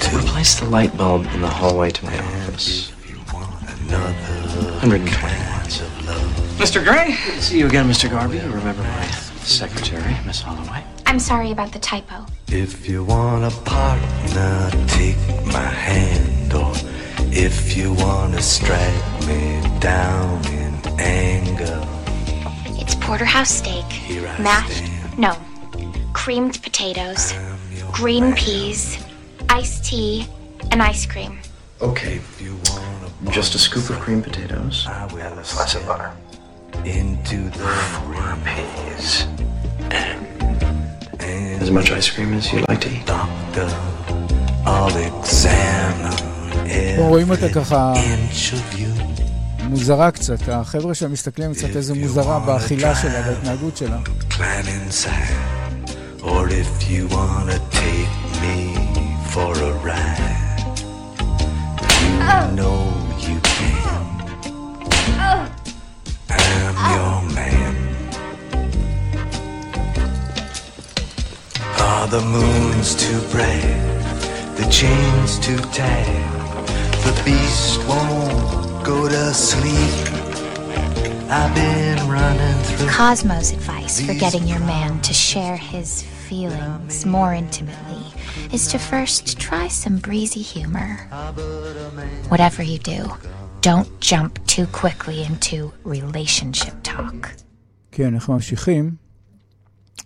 to. 0.00 0.16
Replace 0.18 0.58
the 0.60 0.66
light 0.66 0.96
bulb 0.96 1.26
in 1.34 1.40
the 1.40 1.48
hallway 1.48 1.90
to 1.90 2.04
my 2.04 2.16
office. 2.18 2.90
If 2.90 3.10
you 3.10 3.18
want 3.34 3.50
another 3.80 4.70
120 4.80 5.10
kinds 5.10 5.80
of 5.80 6.06
love. 6.06 6.22
Mr. 6.58 6.82
Gray? 6.84 7.16
Good 7.26 7.34
to 7.34 7.42
see 7.42 7.58
you 7.58 7.66
again, 7.66 7.88
Mr. 7.88 8.08
Garvey. 8.10 8.36
You 8.38 8.44
remember 8.52 8.82
my 8.82 9.06
secretary, 9.42 10.16
Miss 10.24 10.40
Holloway? 10.40 10.84
I'm 11.06 11.18
sorry 11.18 11.50
about 11.50 11.72
the 11.72 11.78
typo. 11.78 12.26
If 12.48 12.88
you 12.88 13.04
want 13.04 13.44
a 13.44 13.56
partner, 13.64 14.70
take 14.88 15.16
my 15.46 15.60
hand. 15.60 16.54
Or 16.54 16.72
if 17.32 17.76
you 17.76 17.92
want 17.94 18.34
to 18.34 18.42
strike 18.42 19.26
me 19.26 19.60
down 19.80 20.44
in 20.46 20.74
anger, 21.00 21.84
It's 22.80 22.94
porterhouse 22.94 23.50
steak, 23.50 23.84
Here 23.86 24.26
I 24.26 24.38
mashed, 24.40 24.76
stand. 24.84 25.18
no, 25.18 25.36
creamed 26.22 26.56
potatoes, 26.62 27.22
green 27.92 28.26
peas, 28.34 28.80
iced 29.50 29.84
tea, 29.88 30.26
and 30.70 30.78
ice 30.92 31.04
cream. 31.12 31.32
Okay. 31.80 32.20
Just 33.38 33.54
a 33.54 33.60
scoop 33.66 33.86
of 33.90 33.98
creamed 34.04 34.24
potatoes. 34.24 34.76
Slice 35.52 35.74
of 35.78 35.84
butter. 35.86 36.10
into 36.84 37.38
the 37.58 37.68
peas. 38.48 39.26
And 41.20 41.62
As 41.64 41.70
much 41.70 41.88
ice 41.90 42.08
cream 42.14 42.30
as 42.38 42.44
you 42.52 42.58
like 42.68 42.80
to 42.86 42.90
eat. 42.96 43.06
doctor, 43.06 43.68
I'll 44.64 44.96
examine 45.10 46.16
רואים 46.98 47.30
אותה 47.30 47.46
every 47.46 47.54
ככה. 47.54 47.92
מוזרה 49.60 50.10
קצת. 50.10 50.48
החבר'ה 50.48 50.94
שם 50.94 51.12
מסתכלים 51.12 51.54
קצת 51.54 51.76
איזה 51.76 51.94
מוזרה 51.94 52.38
באכילה 52.38 52.94
שלה, 52.94 53.22
בהתנהגות 53.22 53.76
שלה. 53.76 53.98
Or 56.26 56.48
if 56.48 56.90
you 56.90 57.06
wanna 57.08 57.58
take 57.70 58.10
me 58.42 58.74
for 59.30 59.52
a 59.56 59.72
ride, 59.74 60.76
you 62.02 62.12
oh. 62.20 62.50
know 62.52 62.78
you 63.18 63.38
can. 63.40 64.06
I'm 66.28 66.74
oh. 66.78 66.92
your 66.94 67.34
man. 67.34 67.74
Are 71.78 72.08
the 72.08 72.22
moons 72.22 72.96
too 72.96 73.20
bright? 73.30 73.86
The 74.56 74.66
chains 74.68 75.38
too 75.38 75.58
tight? 75.70 76.26
The 77.04 77.22
beast 77.24 77.78
won't 77.86 78.84
go 78.84 79.08
to 79.08 79.32
sleep. 79.32 80.06
I've 81.30 81.54
been 81.54 82.08
running 82.08 82.62
through. 82.64 82.88
Cosmo's 82.88 83.52
advice 83.52 84.00
for 84.04 84.14
getting 84.14 84.48
your 84.48 84.60
man 84.60 85.00
to 85.02 85.12
share 85.12 85.56
his 85.56 86.04
feelings 86.30 86.96
more 87.06 87.32
intimately 87.42 88.04
is 88.56 88.62
to 88.72 88.78
first 88.78 89.24
try 89.46 89.66
some 89.82 89.96
breezy 90.08 90.42
humor. 90.54 90.90
Whatever 92.32 92.62
you 92.72 92.78
do, 92.94 93.00
don't 93.68 93.90
jump 94.10 94.32
too 94.54 94.66
quickly 94.80 95.18
into 95.28 95.72
relationship 95.84 96.74
talk. 96.82 97.28
כן, 97.92 98.14
אנחנו 98.14 98.34
ממשיכים. 98.34 98.94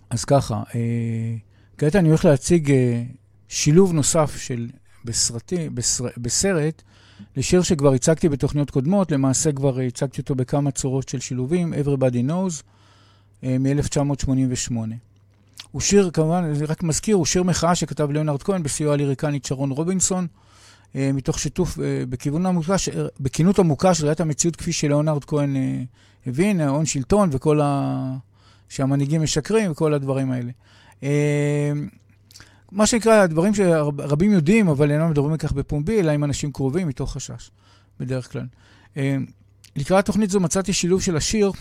אז 0.09 0.25
ככה, 0.25 0.63
אה, 0.75 1.35
כעת 1.77 1.95
אני 1.95 2.09
הולך 2.09 2.25
להציג 2.25 2.71
אה, 2.71 3.03
שילוב 3.47 3.93
נוסף 3.93 4.37
של, 4.37 4.69
בסרטי, 5.05 5.69
בסר, 5.69 6.05
בסרט 6.17 6.81
לשיר 7.35 7.61
שכבר 7.61 7.93
הצגתי 7.93 8.29
בתוכניות 8.29 8.71
קודמות, 8.71 9.11
למעשה 9.11 9.51
כבר 9.51 9.79
הצגתי 9.79 10.21
אותו 10.21 10.35
בכמה 10.35 10.71
צורות 10.71 11.09
של 11.09 11.19
שילובים, 11.19 11.73
Everybody 11.73 12.29
Knows, 12.29 12.63
אה, 13.43 13.57
מ-1988. 13.59 15.10
הוא 15.71 15.81
שיר, 15.81 16.09
כמובן, 16.13 16.43
אני 16.43 16.65
רק 16.65 16.83
מזכיר, 16.83 17.15
הוא 17.15 17.25
שיר 17.25 17.43
מחאה 17.43 17.75
שכתב 17.75 18.11
ליאונרד 18.11 18.43
כהן 18.43 18.63
בסיוע 18.63 18.93
הליריקנית 18.93 19.45
שרון 19.45 19.71
רובינסון, 19.71 20.27
אה, 20.95 21.11
מתוך 21.13 21.39
שיתוף 21.39 21.79
אה, 21.79 22.03
בכיוון 22.09 22.45
עמוקה, 22.45 22.73
אה, 22.73 23.05
בכינות 23.19 23.59
עמוקה 23.59 23.93
של 23.93 24.05
ראיית 24.05 24.19
המציאות 24.19 24.55
כפי 24.55 24.73
שליאונרד 24.73 25.25
כהן 25.25 25.55
הבין, 26.27 26.61
ההון 26.61 26.85
שלטון 26.85 27.29
וכל 27.31 27.61
ה... 27.61 28.17
שהמנהיגים 28.69 29.21
משקרים 29.21 29.71
וכל 29.71 29.93
הדברים 29.93 30.31
האלה. 30.31 30.51
מה 32.71 32.85
שנקרא, 32.85 33.13
הדברים 33.13 33.53
שרבים 33.53 34.31
יודעים, 34.31 34.67
אבל 34.67 34.91
אינם 34.91 35.09
מדברים 35.09 35.33
מכך 35.33 35.51
בפומבי, 35.51 35.99
אלא 35.99 36.11
עם 36.11 36.23
אנשים 36.23 36.51
קרובים, 36.51 36.87
מתוך 36.87 37.13
חשש, 37.13 37.51
בדרך 37.99 38.31
כלל. 38.31 38.45
לקראת 39.75 40.05
תוכנית 40.05 40.29
זו 40.29 40.39
מצאתי 40.39 40.73
שילוב 40.73 41.01
של 41.01 41.17
השיר 41.17 41.51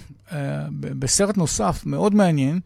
בסרט 0.81 1.37
נוסף, 1.37 1.83
מאוד 1.87 2.15
מעניין. 2.15 2.61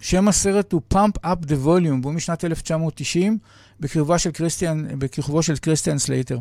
שם 0.00 0.28
הסרט 0.28 0.72
הוא 0.72 0.80
Pump 0.94 1.26
Up 1.26 1.46
the 1.46 1.66
Volume, 1.66 2.00
והוא 2.02 2.12
משנת 2.12 2.44
1990, 2.44 3.38
בכיכובו 3.80 4.18
של 4.18 4.30
קריסטיאן, 4.30 4.98
בכיכובו 4.98 5.42
של 5.42 5.56
קריסטיאן 5.56 5.98
סלייטר. 5.98 6.38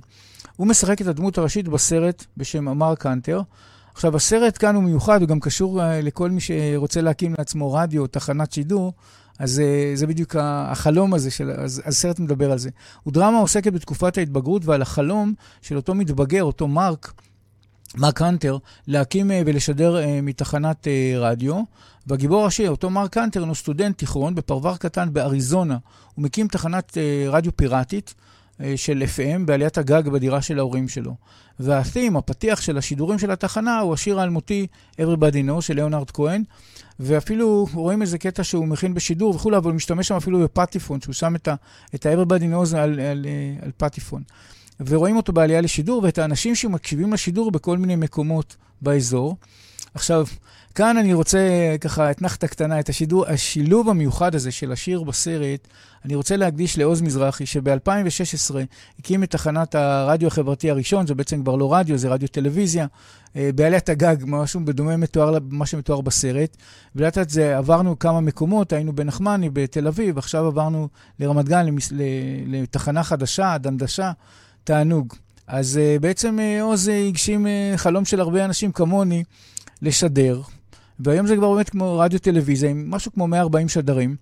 הוא 0.56 0.68
משחק 0.68 1.02
את 1.02 1.08
הדמות 1.08 1.38
הראשית 1.38 1.68
בסרט 1.68 2.26
בשם 2.38 2.66
מרק 2.78 3.06
הנטר. 3.06 3.42
עכשיו, 3.94 4.16
הסרט 4.16 4.58
כאן 4.58 4.76
הוא 4.76 4.84
מיוחד, 4.84 5.22
הוא 5.22 5.30
גם 5.30 5.40
קשור 5.40 5.82
uh, 5.82 5.84
לכל 6.04 6.30
מי 6.30 6.42
שרוצה 6.42 7.02
להקים 7.02 7.36
לעצמו 7.38 7.74
רדיו, 7.74 8.08
תחנת 8.08 8.52
שידור, 8.52 8.94
אז 9.40 9.60
uh, 9.60 9.98
זה 9.98 10.08
בדיוק 10.08 10.36
החלום 10.40 11.14
הזה, 11.14 11.32
של, 11.32 11.52
אז 11.52 11.82
הסרט 11.86 12.20
מדבר 12.20 12.52
על 12.52 12.58
זה. 12.58 12.70
הוא 13.04 13.14
דרמה 13.14 13.40
עוסקת 13.40 13.74
בתקופת 13.74 14.18
ההתבגרות 14.18 14.66
ועל 14.66 14.82
החלום 14.82 15.34
של 15.62 15.76
אותו 15.76 15.96
מתבגר, 15.96 16.44
אותו 16.44 16.68
מרק, 16.68 17.14
מרק 17.96 18.22
הנטר, 18.22 18.58
להקים 18.88 19.32
uh, 19.32 19.34
ולשדר 19.46 19.98
מתחנת 20.22 20.88
רדיו. 21.18 21.62
והגיבור 22.10 22.42
הראשי, 22.42 22.68
אותו 22.68 22.90
מרק 22.90 23.18
הנטר, 23.18 23.40
הוא 23.40 23.56
סטודנט 23.56 23.98
תיכון 23.98 24.36
בפרבר 24.36 24.78
קטן 24.78 25.14
באריזונה. 25.14 25.78
הוא 26.16 26.24
מקים 26.24 26.48
תחנת 26.48 26.92
uh, 26.92 27.30
רדיו 27.32 27.58
פיראטית 27.58 28.14
uh, 28.14 28.64
של 28.76 29.04
FM 29.16 29.46
בעליית 29.46 29.78
הגג 29.78 30.10
בדירה 30.10 30.42
של 30.42 30.60
ההורים 30.60 30.88
שלו. 30.88 31.16
והתים, 31.60 32.18
הפתיח 32.18 32.62
של 32.62 32.78
השידורים 32.78 33.20
של 33.20 33.32
התחנה, 33.32 33.80
הוא 33.80 33.94
השיר 33.94 34.20
האלמותי 34.20 34.68
Everybody 34.98 35.50
Know 35.50 35.62
של 35.62 35.74
ליאונרד 35.74 36.12
כהן. 36.12 36.44
ואפילו 37.00 37.68
רואים 37.74 38.02
איזה 38.02 38.18
קטע 38.18 38.44
שהוא 38.44 38.68
מכין 38.68 38.94
בשידור 38.94 39.36
וכולי, 39.36 39.58
אבל 39.58 39.70
הוא 39.70 39.76
משתמש 39.76 40.08
שם 40.08 40.16
אפילו 40.16 40.40
בפטיפון, 40.40 41.02
שהוא 41.02 41.14
שם 41.14 41.36
את 41.36 42.06
ה-Everybody 42.06 42.44
Knows 42.54 42.78
על, 42.78 43.00
על, 43.00 43.26
אה, 43.26 43.56
על 43.62 43.72
פטיפון. 43.78 44.24
ורואים 44.80 45.18
אותו 45.18 45.34
בעלייה 45.34 45.62
לשידור, 45.62 46.04
ואת 46.04 46.18
האנשים 46.18 46.56
שמקשיבים 46.56 47.14
לשידור 47.14 47.52
בכל 47.52 47.78
מיני 47.78 47.96
מקומות 47.96 48.56
באזור. 48.82 49.36
עכשיו, 49.94 50.26
כאן 50.76 50.98
אני 50.98 51.14
רוצה 51.14 51.40
ככה 51.82 52.12
אתנחתא 52.12 52.48
קטנה, 52.48 52.80
את 52.80 52.90
השידור, 52.90 53.26
השילוב 53.28 53.90
המיוחד 53.90 54.36
הזה 54.36 54.52
של 54.52 54.72
השיר 54.72 55.04
בסרט, 55.04 55.68
אני 56.06 56.16
רוצה 56.16 56.38
להקדיש 56.38 56.78
לעוז 56.78 57.02
מזרחי, 57.02 57.46
שב-2016 57.46 58.56
הקים 59.00 59.24
את 59.24 59.32
תחנת 59.32 59.76
הרדיו 59.76 60.28
החברתי 60.28 60.70
הראשון, 60.70 61.08
זה 61.08 61.16
בעצם 61.16 61.42
כבר 61.44 61.56
לא 61.56 61.74
רדיו, 61.74 61.98
זה 61.98 62.10
רדיו 62.10 62.28
טלוויזיה, 62.28 62.88
אה, 63.36 63.50
בעליית 63.56 63.90
הגג, 63.90 64.16
משהו 64.28 64.60
בדומה 64.66 64.98
מתואר 64.98 65.32
למה 65.32 65.66
שמתואר 65.66 66.02
בסרט. 66.02 66.58
ולאט 66.96 67.18
לאט 67.18 67.30
זה 67.30 67.58
עברנו 67.58 68.00
כמה 68.00 68.22
מקומות, 68.22 68.74
היינו 68.74 68.96
בנחמני, 68.96 69.50
בתל 69.50 69.88
אביב, 69.88 70.18
עכשיו 70.18 70.46
עברנו 70.46 70.88
לרמת 71.20 71.46
גן, 71.46 71.66
למס, 71.66 71.94
לתחנה 72.46 73.04
חדשה, 73.04 73.58
דנדשה, 73.58 74.12
תענוג. 74.64 75.14
אז 75.48 75.80
uh, 75.80 76.02
בעצם 76.02 76.38
uh, 76.40 76.64
עוז 76.64 76.92
הגשים 77.08 77.48
חלום 77.76 78.06
של 78.06 78.20
הרבה 78.20 78.46
אנשים 78.46 78.72
כמוני 78.72 79.24
לשדר, 79.82 80.42
והיום 81.00 81.28
זה 81.28 81.36
כבר 81.36 81.54
באמת 81.54 81.70
כמו 81.70 82.00
רדיו 82.00 82.20
טלוויזיה, 82.20 82.70
עם 82.70 82.92
משהו 82.92 83.14
כמו 83.14 83.28
140 83.28 83.70
שדרים. 83.70 84.16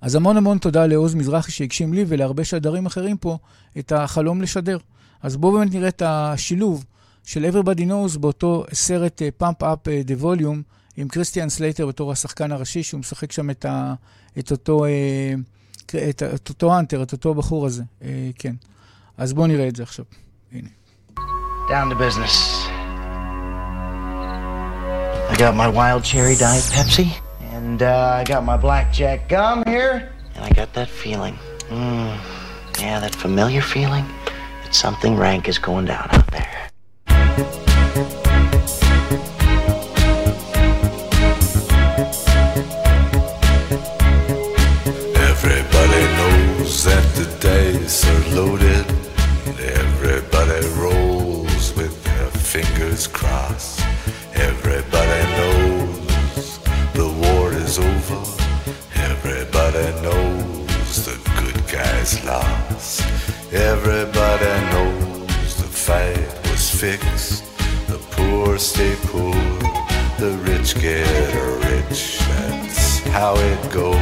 אז 0.00 0.14
המון 0.14 0.36
המון 0.36 0.58
תודה 0.58 0.86
לעוז 0.86 1.14
מזרחי 1.14 1.52
שהגשים 1.52 1.94
לי 1.94 2.04
ולהרבה 2.08 2.44
שדרים 2.44 2.86
אחרים 2.86 3.16
פה 3.16 3.38
את 3.78 3.92
החלום 3.92 4.42
לשדר. 4.42 4.78
אז 5.22 5.36
בואו 5.36 5.52
באמת 5.52 5.74
נראה 5.74 5.88
את 5.88 6.02
השילוב 6.06 6.84
של 7.24 7.44
Everybody 7.44 7.80
Knows 7.80 8.18
באותו 8.18 8.64
סרט 8.72 9.22
Pump 9.36 9.62
Up 9.62 9.88
the 10.04 10.14
Volume 10.14 10.62
עם 10.96 11.08
קריסטיאן 11.08 11.48
סלייטר 11.48 11.86
בתור 11.86 12.12
השחקן 12.12 12.52
הראשי, 12.52 12.82
שהוא 12.82 13.00
משחק 13.00 13.32
שם 13.32 13.50
את, 13.50 13.64
ה, 13.64 13.94
את 14.38 14.50
אותו... 14.50 14.84
אה, 14.84 15.34
את, 16.10 16.22
את 16.22 16.48
אותו 16.48 16.78
הנטר, 16.78 17.02
את 17.02 17.12
אותו 17.12 17.34
בחור 17.34 17.66
הזה, 17.66 17.82
אה, 18.02 18.30
כן. 18.38 18.54
אז 19.16 19.32
בואו 19.32 19.46
נראה 19.46 19.68
את 19.68 19.76
זה 19.76 19.82
עכשיו. 19.82 20.04
הנה. 20.52 20.68
Down 21.68 21.92
to 21.92 21.94
business. 21.94 22.61
I 25.32 25.36
got 25.36 25.56
my 25.56 25.66
wild 25.66 26.04
cherry 26.04 26.36
diet 26.36 26.62
Pepsi, 26.64 27.10
and 27.54 27.82
uh, 27.82 28.18
I 28.20 28.22
got 28.22 28.44
my 28.44 28.58
blackjack 28.58 29.30
gum 29.30 29.64
here, 29.66 30.12
and 30.34 30.44
I 30.44 30.50
got 30.50 30.74
that 30.74 30.90
feeling. 30.90 31.38
Mm, 31.70 32.18
yeah, 32.78 33.00
that 33.00 33.14
familiar 33.14 33.62
feeling 33.62 34.04
that 34.62 34.74
something 34.74 35.16
rank 35.16 35.48
is 35.48 35.56
going 35.56 35.86
down 35.86 36.06
out 36.12 36.26
there. 36.26 36.68
Everybody 45.16 46.02
knows 46.18 46.84
that 46.84 47.04
the 47.16 47.24
dice 47.40 48.06
are 48.06 48.34
loaded. 48.36 48.84
Everybody 49.58 50.66
rolls 50.76 51.74
with 51.74 52.04
their 52.04 52.26
fingers 52.32 53.06
crossed. 53.06 53.80
Everybody 54.34 54.71
Everybody 59.74 60.02
knows 60.02 61.06
the 61.06 61.16
good 61.40 61.66
guys 61.66 62.22
lost. 62.26 63.00
Everybody 63.50 64.52
knows 64.70 65.56
the 65.56 65.64
fight 65.64 66.28
was 66.50 66.68
fixed. 66.68 67.42
The 67.86 67.96
poor 68.10 68.58
stay 68.58 68.94
poor, 69.04 69.32
the 70.18 70.36
rich 70.44 70.74
get 70.78 71.08
rich. 71.70 72.18
That's 72.18 72.98
how 73.16 73.34
it 73.34 73.72
goes. 73.72 73.96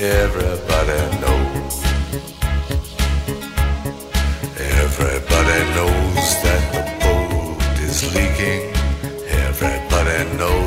Everybody 0.00 1.00
knows. 1.22 1.74
Everybody 4.84 5.58
knows 5.74 6.26
that 6.44 6.62
the 6.74 6.84
boat 7.02 7.80
is 7.80 8.14
leaking. 8.14 8.72
Everybody 9.26 10.36
knows 10.38 10.65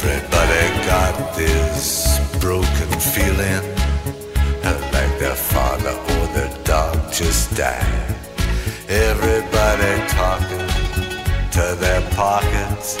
Everybody 0.00 0.86
got 0.86 1.34
this 1.34 2.20
broken 2.38 2.88
feeling 3.00 3.64
like 4.92 5.18
their 5.18 5.34
father 5.34 5.90
or 5.90 6.26
their 6.34 6.56
dog 6.62 7.12
just 7.12 7.56
died. 7.56 8.14
Everybody 8.88 10.06
talking 10.06 10.68
to 11.50 11.74
their 11.80 12.00
pockets. 12.12 12.96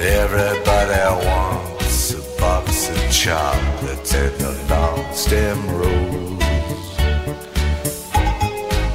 Everybody 0.00 1.24
wants 1.24 2.14
a 2.14 2.40
box 2.40 2.88
of 2.88 3.12
chocolates 3.12 4.12
and 4.12 4.42
a 4.42 4.74
long 4.74 5.14
stem 5.14 5.70
rose. 5.70 6.42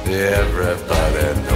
Everybody 0.06 1.40
knows. 1.40 1.55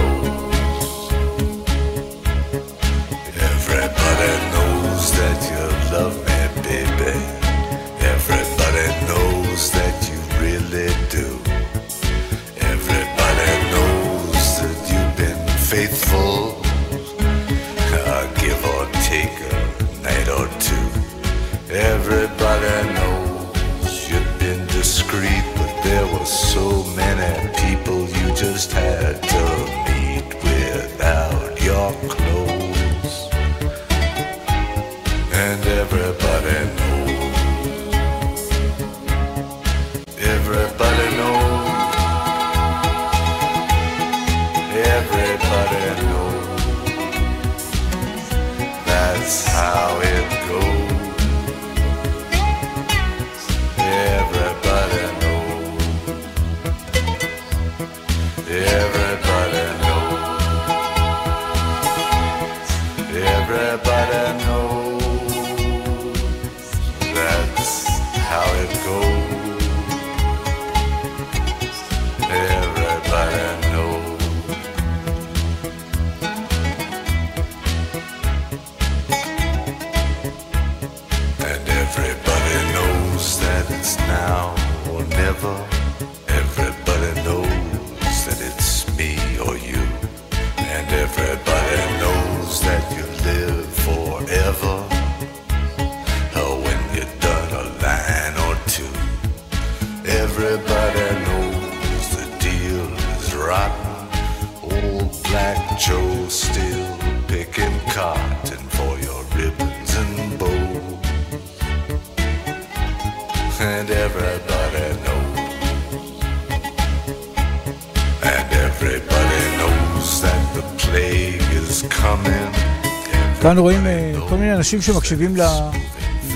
כאן 123.50 123.58
רואים 123.58 123.86
אה, 123.86 124.12
כל 124.28 124.34
מיני 124.36 124.52
אנשים 124.54 124.82
שמקשיבים 124.82 125.36
ל- 125.36 125.70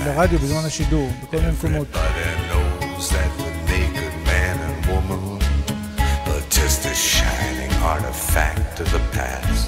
לרדיו 0.05 0.39
בזמן 0.39 0.65
השידור, 0.67 1.11
בכל 1.23 1.37
מיני 1.37 1.53
מקומות. 1.53 1.87
Everybody 1.95 2.51
knows 2.51 3.09
that 3.11 3.31
the 3.39 3.51
naked 3.71 4.15
man 4.31 4.57
and 4.67 4.87
woman 4.93 5.23
are 6.33 6.45
just 6.59 6.81
a 6.93 6.95
shining 6.95 7.73
artifact 7.93 8.75
of 8.83 8.89
the 8.97 9.03
past. 9.17 9.67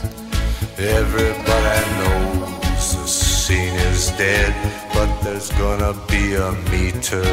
Everybody 0.78 1.80
knows 2.00 2.84
the 3.00 3.06
scene 3.06 3.76
is 3.92 4.02
dead, 4.26 4.52
but 4.96 5.08
there's 5.24 5.50
gonna 5.62 5.94
be 6.14 6.24
a 6.48 6.50
meter 6.72 7.26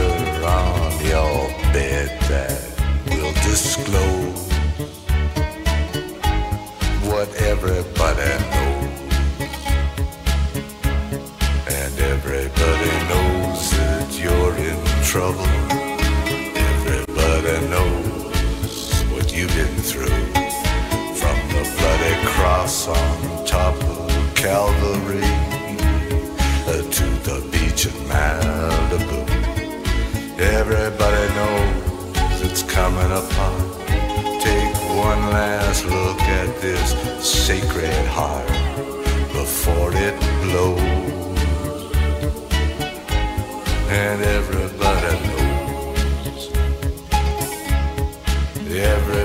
on 0.62 0.92
your 1.14 1.36
bed 1.76 2.10
that 2.32 2.58
will 3.12 3.34
disclose 3.50 4.42
Everybody 30.37 31.35
knows 31.37 32.41
it's 32.43 32.65
coming 32.65 33.13
apart. 33.13 33.87
Take 34.43 34.75
one 34.89 35.31
last 35.31 35.85
look 35.85 36.21
at 36.23 36.61
this 36.61 36.91
sacred 37.25 38.07
heart 38.07 38.49
before 39.33 39.93
it 39.95 40.19
blows. 40.43 40.81
And 43.89 44.23
everybody 44.23 45.15
knows. 45.29 46.51
Everybody 48.77 49.24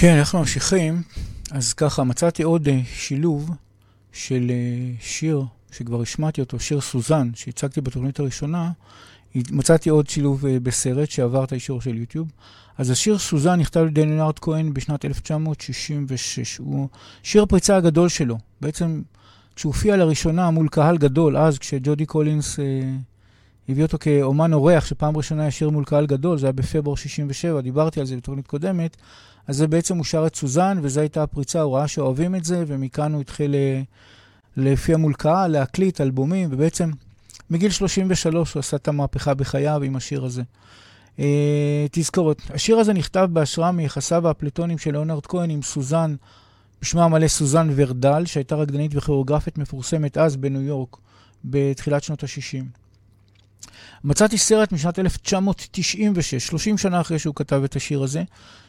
כן, 0.00 0.16
אנחנו 0.18 0.38
ממשיכים. 0.38 1.02
אז 1.50 1.72
ככה, 1.72 2.04
מצאתי 2.04 2.42
עוד 2.42 2.68
uh, 2.68 2.70
שילוב 2.94 3.50
של 4.12 4.50
uh, 4.50 5.02
שיר, 5.04 5.44
שכבר 5.72 6.02
השמעתי 6.02 6.40
אותו, 6.40 6.60
שיר 6.60 6.80
סוזן, 6.80 7.30
שהצגתי 7.34 7.80
בתוכנית 7.80 8.20
הראשונה. 8.20 8.70
מצאתי 9.34 9.90
עוד 9.90 10.08
שילוב 10.08 10.44
uh, 10.44 10.48
בסרט 10.62 11.10
שעבר 11.10 11.44
את 11.44 11.52
האישור 11.52 11.80
של 11.80 11.96
יוטיוב. 11.96 12.28
אז 12.78 12.90
השיר 12.90 13.18
סוזן 13.18 13.60
נכתב 13.60 13.80
על 13.80 13.88
ידי 13.88 14.06
לנארד 14.06 14.38
כהן 14.38 14.74
בשנת 14.74 15.04
1966. 15.04 16.58
הוא 16.58 16.88
שיר 17.22 17.42
הפריצה 17.42 17.76
הגדול 17.76 18.08
שלו. 18.08 18.38
בעצם, 18.60 19.02
כשהוא 19.56 19.72
הופיע 19.72 19.96
לראשונה 19.96 20.50
מול 20.50 20.68
קהל 20.68 20.98
גדול, 20.98 21.36
אז 21.36 21.58
כשג'ודי 21.58 22.06
קולינס 22.06 22.56
uh, 22.56 22.62
הביא 23.68 23.82
אותו 23.82 23.98
כאומן 24.00 24.52
אורח, 24.52 24.86
שפעם 24.86 25.16
ראשונה 25.16 25.42
היה 25.42 25.50
שיר 25.50 25.70
מול 25.70 25.84
קהל 25.84 26.06
גדול, 26.06 26.38
זה 26.38 26.46
היה 26.46 26.52
בפברואר 26.52 26.96
67, 26.96 27.60
דיברתי 27.60 28.00
על 28.00 28.06
זה 28.06 28.16
בתוכנית 28.16 28.46
קודמת. 28.46 28.96
אז 29.46 29.56
זה 29.56 29.66
בעצם 29.66 29.96
הוא 29.96 30.04
שר 30.04 30.26
את 30.26 30.36
סוזן, 30.36 30.78
וזו 30.82 31.00
הייתה 31.00 31.22
הפריצה, 31.22 31.60
הוא 31.60 31.76
ראה 31.76 31.88
שאוהבים 31.88 32.34
את 32.34 32.44
זה, 32.44 32.64
ומכאן 32.66 33.12
הוא 33.12 33.20
התחיל 33.20 33.54
אה, 33.54 33.82
להופיע 34.56 34.96
מול 34.96 35.14
קהל, 35.14 35.50
להקליט 35.50 36.00
אלבומים, 36.00 36.48
ובעצם 36.52 36.90
מגיל 37.50 37.70
33 37.70 38.54
הוא 38.54 38.60
עשה 38.60 38.76
את 38.76 38.88
המהפכה 38.88 39.34
בחייו 39.34 39.82
עם 39.82 39.96
השיר 39.96 40.24
הזה. 40.24 40.42
Uh, 41.16 41.22
תזכורת, 41.90 42.42
השיר 42.50 42.78
הזה 42.78 42.92
נכתב 42.92 43.28
בהשראה 43.32 43.72
מיחסיו 43.72 44.28
האפלטונים 44.28 44.78
של 44.78 44.90
ליאונרד 44.90 45.26
כהן 45.26 45.50
עם 45.50 45.62
סוזן, 45.62 46.14
בשמה 46.82 47.04
המלא 47.04 47.28
סוזן 47.28 47.68
ורדל, 47.74 48.26
שהייתה 48.26 48.54
רקדנית 48.54 48.92
וכוריאוגרפית 48.94 49.58
מפורסמת 49.58 50.18
אז 50.18 50.36
בניו 50.36 50.62
יורק, 50.62 50.96
בתחילת 51.44 52.02
שנות 52.02 52.24
ה-60. 52.24 52.64
מצאתי 54.04 54.38
סרט 54.38 54.72
משנת 54.72 54.98
1996, 54.98 56.46
30 56.46 56.78
שנה 56.78 57.00
אחרי 57.00 57.18
שהוא 57.18 57.34
כתב 57.34 57.62
את 57.64 57.76
השיר 57.76 58.02
הזה, 58.02 58.22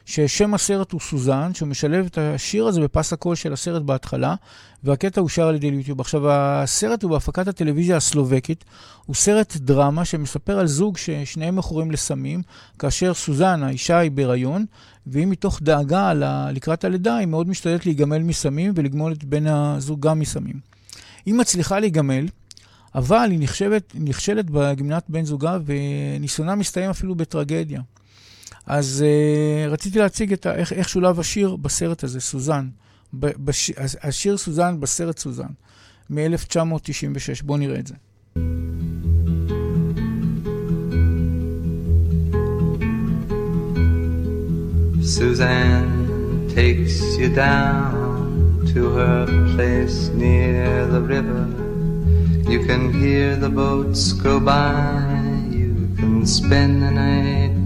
ששם 0.05 0.53
הסרט 0.53 0.91
הוא 0.91 1.01
סוזן, 1.01 1.53
שהוא 1.53 1.67
משלב 1.67 2.05
את 2.05 2.17
השיר 2.17 2.67
הזה 2.67 2.81
בפס 2.81 3.13
הקול 3.13 3.35
של 3.35 3.53
הסרט 3.53 3.81
בהתחלה, 3.81 4.35
והקטע 4.83 5.21
אושר 5.21 5.47
על 5.47 5.55
ידי 5.55 5.67
יוטיוב. 5.67 5.99
עכשיו, 5.99 6.31
הסרט 6.31 7.03
הוא 7.03 7.11
בהפקת 7.11 7.47
הטלוויזיה 7.47 7.97
הסלובקית, 7.97 8.65
הוא 9.05 9.15
סרט 9.15 9.55
דרמה 9.55 10.05
שמספר 10.05 10.59
על 10.59 10.67
זוג 10.67 10.97
ששניהם 10.97 11.55
מכורים 11.55 11.91
לסמים, 11.91 12.41
כאשר 12.79 13.13
סוזן, 13.13 13.63
האישה 13.63 13.97
היא 13.97 14.11
בהיריון, 14.11 14.65
והיא 15.07 15.27
מתוך 15.27 15.61
דאגה 15.61 16.13
לקראת 16.51 16.83
הלידה, 16.83 17.15
היא 17.15 17.27
מאוד 17.27 17.49
משתדלת 17.49 17.85
להיגמל 17.85 18.19
מסמים 18.19 18.73
ולגמול 18.75 19.11
את 19.11 19.23
בן 19.23 19.47
הזוג 19.47 19.99
גם 19.99 20.19
מסמים. 20.19 20.59
היא 21.25 21.33
מצליחה 21.33 21.79
להיגמל, 21.79 22.27
אבל 22.95 23.27
היא 23.31 23.39
נחשבת, 23.41 23.93
נכשלת 23.99 24.49
בגמלת 24.49 25.03
בן 25.09 25.25
זוגה, 25.25 25.57
וניסיונה 25.65 26.55
מסתיים 26.55 26.89
אפילו 26.89 27.15
בטרגדיה. 27.15 27.81
אז 28.71 29.05
uh, 29.07 29.71
רציתי 29.71 29.99
להציג 29.99 30.33
את 30.33 30.45
ה, 30.45 30.55
איך, 30.55 30.73
איך 30.73 30.89
שולב 30.89 31.19
השיר 31.19 31.55
בסרט 31.55 32.03
הזה, 32.03 32.19
סוזן. 32.19 32.69
בש, 33.13 33.71
השיר 34.03 34.37
סוזן 34.37 34.79
בסרט 34.79 35.17
סוזן, 35.17 35.51
מ-1996. 36.09 37.43
בואו 37.43 37.57
נראה 37.57 37.79
את 37.79 37.87
זה. 37.87 37.95
Suzanne 45.15 45.97
takes 46.55 46.97
you 47.19 47.29
down 47.35 47.93
to 48.73 48.81
her 48.97 49.25
place 49.53 49.97
near 50.23 50.87
the 50.95 51.01
river. 51.15 51.45
You 52.53 52.59
can 52.67 52.83
hear 53.01 53.35
the 53.35 53.51
boats 53.61 54.13
go 54.13 54.39
by. 54.39 55.01
You 55.59 55.73
can 55.97 56.25
spend 56.25 56.73
the 56.83 56.91
night 56.91 57.50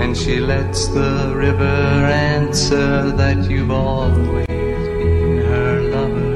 And 0.00 0.16
she 0.16 0.40
lets 0.40 0.88
the 0.88 1.32
river 1.34 1.64
answer 1.64 3.10
that 3.12 3.48
you've 3.50 3.70
always 3.70 4.46
been 4.46 5.38
her 5.46 5.80
lover. 5.94 6.34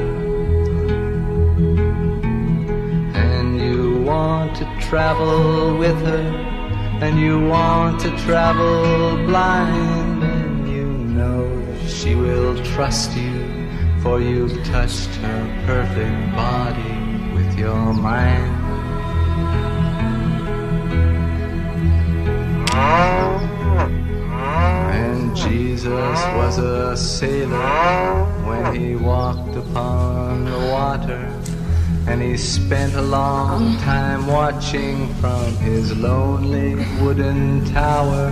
And 3.15 3.61
you 3.61 4.03
want 4.03 4.57
to 4.57 4.65
travel 4.81 5.77
with 5.77 6.01
her, 6.03 6.27
and 7.03 7.19
you 7.21 7.47
want 7.47 8.01
to 8.01 8.11
travel 8.19 9.17
blind, 9.27 10.23
and 10.23 10.69
you 10.69 10.87
know 10.87 11.47
she 11.87 12.15
will 12.15 12.57
trust 12.65 13.17
you, 13.17 13.69
for 14.03 14.21
you've 14.21 14.65
touched 14.65 15.11
her 15.17 15.65
perfect 15.67 16.35
body 16.35 17.35
with 17.35 17.59
your 17.59 17.93
mind. 17.93 18.55
Jesus 25.35 26.19
was 26.37 26.59
a 26.59 26.97
sailor 26.97 28.25
when 28.45 28.75
he 28.75 28.97
walked 28.97 29.57
upon 29.57 30.45
the 30.45 30.59
water. 30.73 31.33
And 32.07 32.23
he 32.23 32.37
spent 32.37 32.95
a 32.95 33.03
long 33.03 33.77
time 33.79 34.27
watching 34.27 35.13
from 35.15 35.57
his 35.57 35.97
lonely 35.97 36.75
wooden 37.01 37.65
tower. 37.73 38.29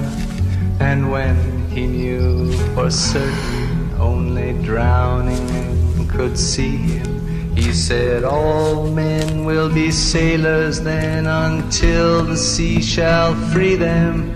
And 0.80 1.10
when 1.10 1.68
he 1.70 1.86
knew 1.86 2.52
for 2.74 2.90
certain 2.90 3.90
only 3.98 4.52
drowning 4.62 6.08
could 6.08 6.38
see 6.38 6.76
him, 6.76 7.54
he 7.56 7.72
said, 7.72 8.24
All 8.24 8.86
men 8.90 9.44
will 9.44 9.72
be 9.72 9.90
sailors 9.90 10.80
then 10.80 11.26
until 11.26 12.22
the 12.22 12.36
sea 12.36 12.82
shall 12.82 13.34
free 13.50 13.76
them. 13.76 14.35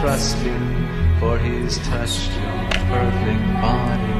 trust 0.00 0.36
him, 0.38 1.18
for 1.18 1.38
he's 1.38 1.78
touched 1.88 2.30
your 2.30 2.70
perfect 2.88 3.44
body 3.60 4.14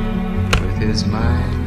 with 0.61 0.77
his 0.79 1.05
mind. 1.05 1.59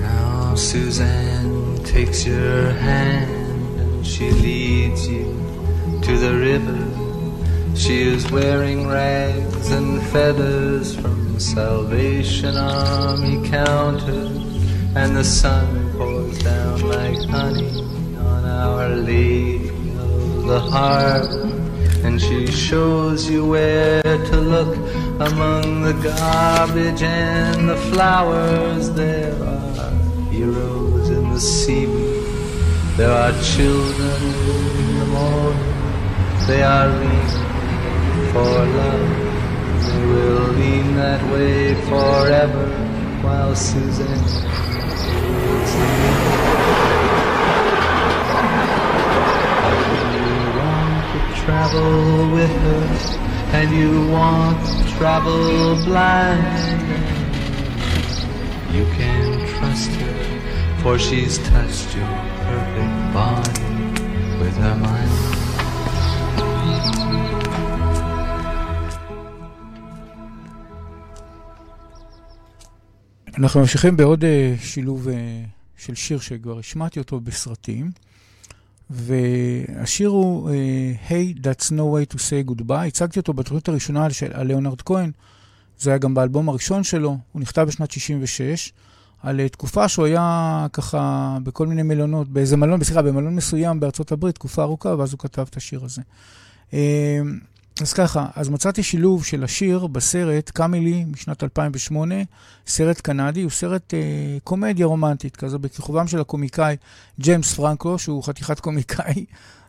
Now 0.00 0.54
Suzanne 0.54 1.82
takes 1.84 2.26
your 2.26 2.70
hand 2.72 3.80
and 3.80 4.06
she 4.06 4.30
leads 4.30 5.08
you 5.08 5.32
to 6.02 6.18
the 6.18 6.34
river. 6.34 6.78
She 7.74 8.02
is 8.02 8.30
wearing 8.30 8.86
rags 8.86 9.70
and 9.70 10.02
feathers 10.08 10.94
from 10.94 11.40
Salvation 11.40 12.56
Army 12.56 13.48
counter, 13.48 14.30
and 14.94 15.16
the 15.16 15.24
sun 15.24 15.92
pours 15.96 16.38
down 16.38 16.80
like 16.82 17.18
honey 17.28 17.70
on 17.78 17.81
Our 18.62 18.90
Lady 18.90 19.68
of 19.98 20.46
the 20.46 20.60
Harbor. 20.60 21.50
And 22.04 22.20
she 22.20 22.46
shows 22.46 23.28
you 23.28 23.44
where 23.44 24.02
to 24.02 24.36
look 24.54 24.76
among 25.28 25.82
the 25.82 25.94
garbage 25.94 27.02
and 27.02 27.68
the 27.68 27.76
flowers. 27.90 28.90
There 28.92 29.34
are 29.42 29.90
heroes 30.30 31.10
in 31.10 31.30
the 31.30 31.40
seaweed. 31.40 32.24
There 32.96 33.10
are 33.10 33.32
children 33.42 34.22
in 34.82 34.98
the 35.00 35.06
morning. 35.18 35.74
They 36.46 36.62
are 36.62 36.88
leaning 37.00 37.30
for 38.32 38.54
love. 38.78 39.10
They 39.86 40.02
will 40.12 40.46
lean 40.60 40.94
that 41.02 41.22
way 41.32 41.74
forever 41.90 42.66
while 43.24 43.56
Suzanne 43.56 44.22
travel 51.62 52.32
with 52.36 52.54
her, 52.66 52.84
and 53.58 53.68
you 53.80 53.90
want 54.16 54.58
to 54.66 54.74
travel 54.96 55.42
blind. 55.86 56.42
You 58.76 58.84
can 58.98 59.26
trust 59.52 59.90
her, 60.00 60.16
for 60.82 60.94
she's 61.06 61.34
touched 61.50 61.88
your 61.98 62.14
perfect 62.46 62.96
body 63.18 63.68
with 64.40 64.56
her 64.64 64.76
mind. 64.86 65.12
אנחנו 73.38 73.60
ממשיכים 73.60 73.96
בעוד 73.96 74.24
uh, 74.24 74.26
שילוב 74.62 75.08
uh, 75.08 75.12
של 75.76 75.94
שיר 75.94 76.20
שכבר 76.20 76.58
השמעתי 76.58 76.98
אותו 76.98 77.20
בסרטים, 77.20 77.90
והשיר 78.92 80.08
הוא 80.08 80.50
uh, 80.50 81.10
Hey, 81.10 81.38
That's 81.38 81.70
No 81.70 81.80
Way 81.80 82.14
to 82.14 82.16
Say 82.16 82.50
Goodbye. 82.50 82.86
הצגתי 82.86 83.18
אותו 83.18 83.32
בתוכנית 83.32 83.68
הראשונה 83.68 84.10
של 84.10 84.42
ליאונרד 84.42 84.82
כהן, 84.82 85.10
זה 85.78 85.90
היה 85.90 85.98
גם 85.98 86.14
באלבום 86.14 86.48
הראשון 86.48 86.84
שלו, 86.84 87.18
הוא 87.32 87.42
נכתב 87.42 87.62
בשנת 87.62 87.90
66, 87.90 88.72
על 89.22 89.40
uh, 89.46 89.48
תקופה 89.48 89.88
שהוא 89.88 90.06
היה 90.06 90.66
ככה 90.72 91.38
בכל 91.42 91.66
מיני 91.66 91.82
מלונות, 91.82 92.28
באיזה 92.28 92.56
מלון, 92.56 92.84
סליחה, 92.84 93.02
במלון 93.02 93.36
מסוים 93.36 93.80
בארצות 93.80 94.12
הברית, 94.12 94.34
תקופה 94.34 94.62
ארוכה, 94.62 94.94
ואז 94.98 95.12
הוא 95.12 95.18
כתב 95.18 95.46
את 95.50 95.56
השיר 95.56 95.84
הזה. 95.84 96.02
אז 97.82 97.92
ככה, 97.92 98.26
אז 98.36 98.48
מצאתי 98.48 98.82
שילוב 98.82 99.24
של 99.24 99.44
השיר 99.44 99.86
בסרט 99.86 100.50
קאמילי 100.50 101.04
משנת 101.04 101.42
2008, 101.42 102.14
סרט 102.66 103.00
קנדי, 103.00 103.42
הוא 103.42 103.50
סרט 103.50 103.94
אה, 103.94 103.98
קומדיה 104.44 104.86
רומנטית, 104.86 105.36
כזה 105.36 105.58
בכיכובם 105.58 106.08
של 106.08 106.20
הקומיקאי 106.20 106.76
ג'יימס 107.20 107.54
פרנקו, 107.54 107.98
שהוא 107.98 108.22
חתיכת 108.24 108.60
קומיקאי, 108.60 109.14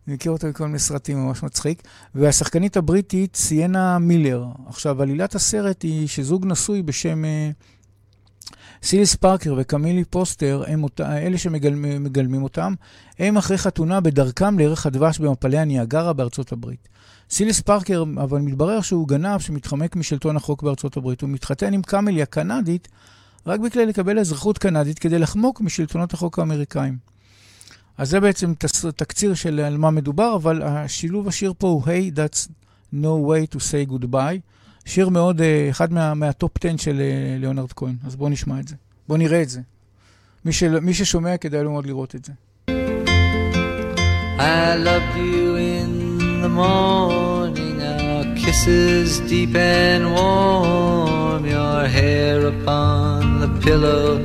אני 0.07 0.15
מכיר 0.15 0.31
אותו 0.31 0.47
מכל 0.47 0.65
מיני 0.65 0.79
סרטים, 0.79 1.25
ממש 1.25 1.43
מצחיק, 1.43 1.83
והשחקנית 2.15 2.77
הבריטית 2.77 3.35
סיינה 3.35 3.99
מילר. 3.99 4.45
עכשיו, 4.67 5.01
עלילת 5.01 5.35
הסרט 5.35 5.83
היא 5.83 6.07
שזוג 6.07 6.45
נשוי 6.45 6.81
בשם 6.81 7.25
אה, 7.25 7.49
סיליס 8.83 9.15
פארקר 9.15 9.55
וקמילי 9.57 10.03
פוסטר, 10.03 10.63
הם 10.67 10.83
אותה, 10.83 11.17
אלה 11.17 11.37
שמגלמים 11.37 12.43
אותם, 12.43 12.73
הם 13.19 13.37
אחרי 13.37 13.57
חתונה 13.57 13.99
בדרכם 13.99 14.59
לירח 14.59 14.85
הדבש 14.85 15.19
במפלי 15.19 15.57
הניאגרה 15.57 16.13
בארצות 16.13 16.51
הברית. 16.51 16.93
סיליס 17.29 17.61
פארקר, 17.61 18.03
אבל 18.23 18.39
מתברר 18.39 18.81
שהוא 18.81 19.07
גנב 19.07 19.39
שמתחמק 19.39 19.95
משלטון 19.95 20.37
החוק 20.37 20.63
בארצות 20.63 20.97
הברית. 20.97 21.21
הוא 21.21 21.29
מתחתן 21.29 21.73
עם 21.73 21.81
קאמלי 21.81 22.21
הקנדית 22.21 22.87
רק 23.47 23.59
בכדי 23.59 23.85
לקבל 23.85 24.19
אזרחות 24.19 24.57
קנדית 24.57 24.99
כדי 24.99 25.19
לחמוק 25.19 25.61
משלטונות 25.61 26.13
החוק 26.13 26.39
האמריקאים. 26.39 26.97
אז 27.97 28.09
זה 28.09 28.19
בעצם 28.19 28.53
תקציר 28.95 29.33
של 29.33 29.59
על 29.59 29.77
מה 29.77 29.91
מדובר, 29.91 30.35
אבל 30.35 30.61
השילוב 30.61 31.27
השיר 31.27 31.53
פה 31.57 31.67
הוא 31.67 31.83
Hey, 31.83 32.15
that's 32.15 32.47
no 32.93 33.29
way 33.29 33.55
to 33.55 33.59
say 33.59 33.91
goodbye. 33.91 34.39
שיר 34.85 35.09
מאוד, 35.09 35.41
אחד 35.69 35.93
מה, 35.93 36.13
מהטופ 36.13 36.51
10 36.65 36.77
של 36.77 37.01
ליאונרד 37.39 37.73
כהן. 37.73 37.95
אז 38.05 38.15
בואו 38.15 38.29
נשמע 38.29 38.59
את 38.59 38.67
זה. 38.67 38.75
בואו 39.07 39.17
נראה 39.17 39.41
את 39.41 39.49
זה. 39.49 39.61
מי, 40.45 40.53
של, 40.53 40.79
מי 40.79 40.93
ששומע 40.93 41.37
כדאי 41.37 41.63
לו 41.63 41.71
מאוד 41.71 41.85
לראות 41.85 42.15
את 42.15 42.25
זה. 42.25 42.33
I 44.37 44.75
loved 44.85 45.15
you 45.15 45.55
in 45.57 46.02
morning, 46.53 47.81
our 47.81 48.23
kisses 48.35 49.19
deep 49.21 49.55
and 49.55 50.13
warm, 50.13 51.45
your 51.45 51.87
hair 51.87 52.45
upon 52.45 53.39
the 53.39 53.49
pillow 53.61 54.19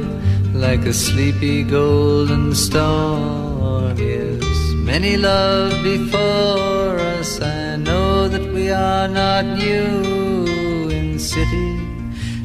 like 0.53 0.85
a 0.87 0.93
sleepy 0.93 1.63
golden 1.63 2.55
storm. 2.55 3.97
Yes, 3.97 4.45
many 4.75 5.17
love 5.17 5.73
before 5.83 6.99
us. 7.17 7.41
I 7.41 7.77
know 7.77 8.29
that 8.29 8.53
we 8.53 8.71
are 8.71 9.09
not 9.09 9.45
new 9.45 10.89
in 10.91 11.19
city 11.19 11.71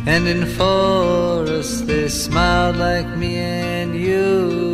and 0.06 0.28
in 0.28 0.46
forest. 0.46 1.88
They 1.88 2.08
smiled 2.08 2.78
like 2.78 3.08
me 3.18 3.38
and 3.38 3.96
you, 3.96 4.73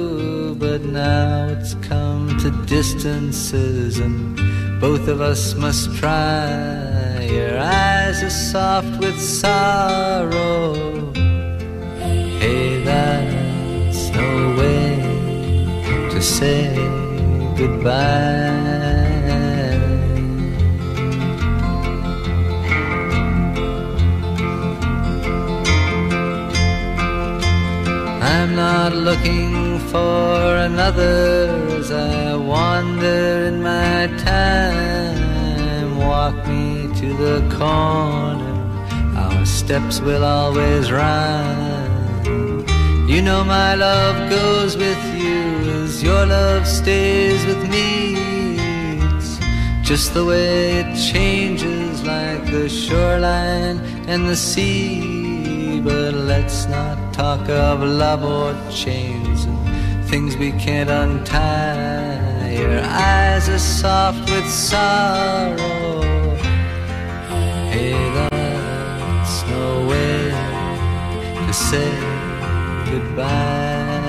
but 0.59 0.81
now 0.81 1.47
it's 1.47 1.73
come 1.75 2.37
to 2.39 2.51
distances 2.65 3.97
and 3.99 4.35
both 4.81 5.07
of 5.07 5.21
us 5.21 5.55
must 5.55 5.95
try. 5.95 7.27
Your 7.31 7.57
eyes 7.57 8.21
are 8.21 8.29
soft 8.29 8.99
with 8.99 9.19
sorrow. 9.19 10.73
Hey, 12.39 12.83
that's 12.83 14.09
no 14.09 14.55
way 14.57 16.09
to 16.11 16.21
say 16.21 16.75
goodbye. 17.57 19.48
Not 28.59 28.93
looking 28.93 29.79
for 29.91 30.55
another 30.69 31.47
as 31.79 31.91
I 31.91 32.35
wander 32.35 33.23
in 33.49 33.63
my 33.63 34.07
time. 34.17 35.97
Walk 36.09 36.35
me 36.45 36.65
to 37.01 37.09
the 37.25 37.37
corner, 37.57 38.55
our 39.23 39.45
steps 39.45 40.01
will 40.01 40.25
always 40.25 40.91
rhyme. 40.91 42.65
You 43.11 43.21
know 43.21 43.41
my 43.45 43.75
love 43.75 44.17
goes 44.29 44.75
with 44.75 45.03
you 45.23 45.41
as 45.83 46.03
your 46.03 46.25
love 46.25 46.67
stays 46.67 47.41
with 47.49 47.63
me. 47.75 47.89
It's 49.13 49.31
just 49.89 50.13
the 50.13 50.25
way 50.31 50.81
it 50.81 50.89
changes 51.11 52.03
like 52.03 52.43
the 52.55 52.67
shoreline 52.67 53.77
and 54.11 54.27
the 54.27 54.35
sea 54.35 55.18
but 55.79 56.13
let's 56.13 56.67
not 56.67 57.13
talk 57.13 57.47
of 57.49 57.81
love 57.81 58.23
or 58.23 58.53
chains 58.71 59.45
and 59.45 60.05
things 60.09 60.35
we 60.37 60.51
can't 60.53 60.89
untie. 60.89 62.51
Your 62.51 62.81
eyes 62.81 63.47
are 63.49 63.59
soft 63.59 64.29
with 64.29 64.49
sorrow. 64.49 66.01
Hey, 67.71 67.93
that's 68.13 69.43
no 69.47 69.87
way 69.87 70.31
to 71.47 71.53
say 71.53 71.91
goodbye. 72.91 73.99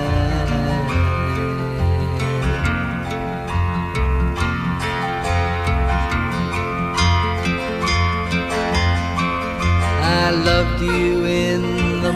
I 10.03 10.31
loved 10.31 10.81
you 10.81 11.20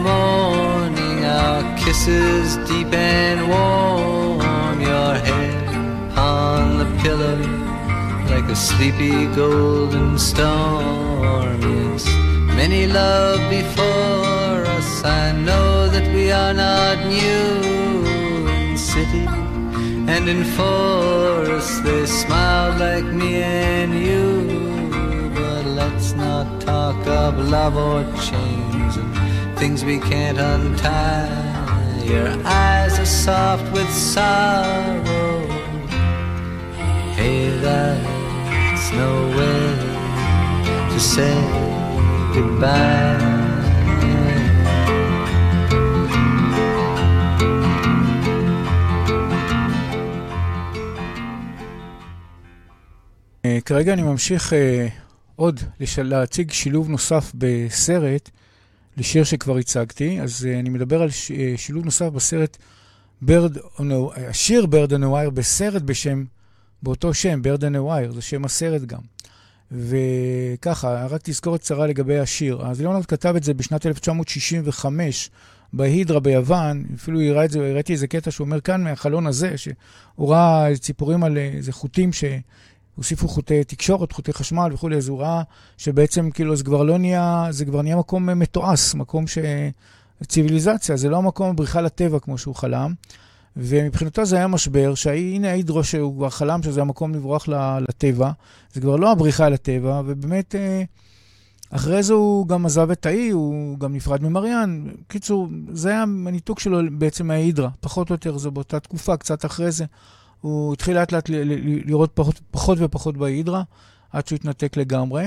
morning, 0.06 1.24
our 1.24 1.62
kisses 1.76 2.56
deep 2.68 2.92
and 2.92 3.40
warm, 3.52 4.78
your 4.80 5.14
head 5.28 5.68
on 6.16 6.78
the 6.80 6.88
pillow 7.02 7.66
like 8.32 8.48
a 8.50 8.56
sleepy 8.56 9.26
golden 9.34 10.18
storm. 10.18 11.60
Yes, 11.62 12.04
many 12.60 12.86
love 12.86 13.40
before 13.50 14.58
us. 14.76 14.90
I 15.04 15.32
know 15.46 15.88
that 15.94 16.06
we 16.14 16.30
are 16.30 16.54
not 16.54 16.96
new 17.06 17.50
in 18.56 18.76
city 18.76 19.26
and 20.12 20.24
in 20.34 20.42
forest. 20.58 21.84
They 21.84 22.06
smiled 22.06 22.78
like 22.80 23.08
me 23.20 23.42
and 23.42 23.92
you, 24.08 24.26
but 25.38 25.64
let's 25.80 26.12
not 26.12 26.60
talk 26.60 26.98
of 27.06 27.32
love 27.56 27.76
or 27.76 28.00
and 28.02 28.65
things 29.56 29.84
we 29.84 29.98
can't 29.98 30.38
untie. 30.38 31.46
Your 32.04 32.28
eyes 32.44 32.98
are 32.98 33.12
soft 33.26 33.66
with 33.72 33.90
sorrow. 33.90 35.46
Hey, 37.18 37.48
that's 37.64 38.86
no 39.02 39.12
way 39.36 39.62
to 40.92 41.00
say 41.00 41.36
goodbye. 42.34 43.36
אה, 53.44 53.58
כרגע 53.64 53.92
אני 53.92 54.02
ממשיך 54.02 54.52
uh, 54.52 54.56
עוד. 55.36 55.60
להציג 56.04 56.52
שילוב 56.52 56.88
נוסף 56.88 57.32
בסרט, 57.34 58.30
לשיר 58.96 59.24
שכבר 59.24 59.56
הצגתי. 59.56 60.20
אז 60.20 60.46
uh, 60.48 60.60
אני 60.60 60.68
מדבר 60.68 61.02
על 61.02 61.10
ש... 61.10 61.30
uh, 61.30 61.34
שילוב 61.56 61.84
נוסף 61.84 62.06
בסרט, 62.06 62.56
Bird, 63.22 63.56
השיר 64.28 64.66
Bird 64.66 64.92
on 64.92 65.04
Wire 65.04 65.30
בסרט 65.30 65.82
בשם, 65.82 66.24
באותו 66.82 67.14
שם, 67.14 67.42
Bird 67.42 67.64
on 67.64 67.76
Wire, 67.76 68.12
זה 68.12 68.22
שם 68.22 68.44
הסרט 68.44 68.82
גם. 68.82 69.00
וככה, 69.72 71.06
רק 71.06 71.20
תזכורת 71.24 71.60
קצרה 71.60 71.86
לגבי 71.86 72.18
השיר. 72.18 72.66
אז 72.66 72.80
ליאונרד 72.80 73.06
כתב 73.06 73.34
את 73.36 73.42
זה 73.42 73.54
בשנת 73.54 73.86
1965 73.86 75.30
בהידרה 75.72 76.20
ביוון, 76.20 76.84
אפילו 76.94 77.20
הראה 77.20 77.44
את 77.44 77.50
זה, 77.50 77.70
הראיתי 77.70 77.92
איזה 77.92 78.06
קטע 78.06 78.30
שהוא 78.30 78.44
אומר 78.44 78.60
כאן 78.60 78.84
מהחלון 78.84 79.26
הזה, 79.26 79.58
שהוא 79.58 80.32
ראה 80.32 80.76
ציפורים 80.80 81.24
על 81.24 81.38
איזה 81.38 81.72
חוטים 81.72 82.12
ש... 82.12 82.24
הוסיפו 82.96 83.28
חוטי 83.28 83.64
תקשורת, 83.64 84.12
חוטי 84.12 84.32
חשמל 84.32 84.70
וכולי, 84.72 84.96
אז 84.96 85.08
הוא 85.08 85.20
ראה 85.20 85.42
שבעצם 85.78 86.30
כאילו 86.30 86.56
זה 86.56 86.64
כבר 86.64 86.82
לא 86.82 86.98
נהיה, 86.98 87.46
זה 87.50 87.64
כבר 87.64 87.82
נהיה 87.82 87.96
מקום 87.96 88.38
מתועש, 88.38 88.94
מקום 88.94 89.26
ש... 89.26 89.38
ציוויליזציה, 90.24 90.96
זה 90.96 91.08
לא 91.08 91.16
המקום 91.16 91.50
הבריחה 91.50 91.80
לטבע 91.80 92.18
כמו 92.18 92.38
שהוא 92.38 92.54
חלם. 92.54 92.94
ומבחינתו 93.56 94.24
זה 94.24 94.36
היה 94.36 94.46
משבר, 94.46 94.94
שהנה 94.94 95.50
ההידרו 95.50 95.84
שהוא 95.84 96.16
כבר 96.16 96.30
חלם 96.30 96.62
שזה 96.62 96.80
המקום 96.80 97.14
לברוח 97.14 97.48
לטבע, 97.88 98.30
זה 98.72 98.80
כבר 98.80 98.96
לא 98.96 99.12
הבריחה 99.12 99.48
לטבע, 99.48 100.02
ובאמת 100.06 100.54
אה, 100.54 100.82
אחרי 101.70 102.02
זה 102.02 102.12
הוא 102.12 102.48
גם 102.48 102.66
עזב 102.66 102.90
את 102.90 103.06
האי, 103.06 103.30
הוא 103.30 103.78
גם 103.78 103.94
נפרד 103.94 104.22
ממריאן. 104.22 104.86
קיצור, 105.08 105.48
זה 105.72 105.88
היה 105.88 106.02
הניתוק 106.02 106.60
שלו 106.60 106.78
בעצם 106.98 107.26
מההידרה, 107.26 107.68
פחות 107.80 108.10
או 108.10 108.14
יותר, 108.14 108.38
זה 108.38 108.50
באותה 108.50 108.80
תקופה, 108.80 109.16
קצת 109.16 109.44
אחרי 109.44 109.70
זה. 109.70 109.84
הוא 110.46 110.72
התחיל 110.72 110.98
לאט 110.98 111.12
לאט 111.12 111.30
לראות 111.84 112.10
פחות, 112.14 112.40
פחות 112.50 112.78
ופחות 112.80 113.16
בהידרה, 113.16 113.62
עד 114.12 114.26
שהוא 114.26 114.36
התנתק 114.36 114.76
לגמרי. 114.76 115.24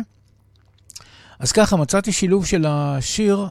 אז 1.40 1.52
ככה, 1.52 1.76
מצאתי 1.78 2.12
שילוב 2.12 2.46
של 2.46 2.66
השיר, 2.68 3.48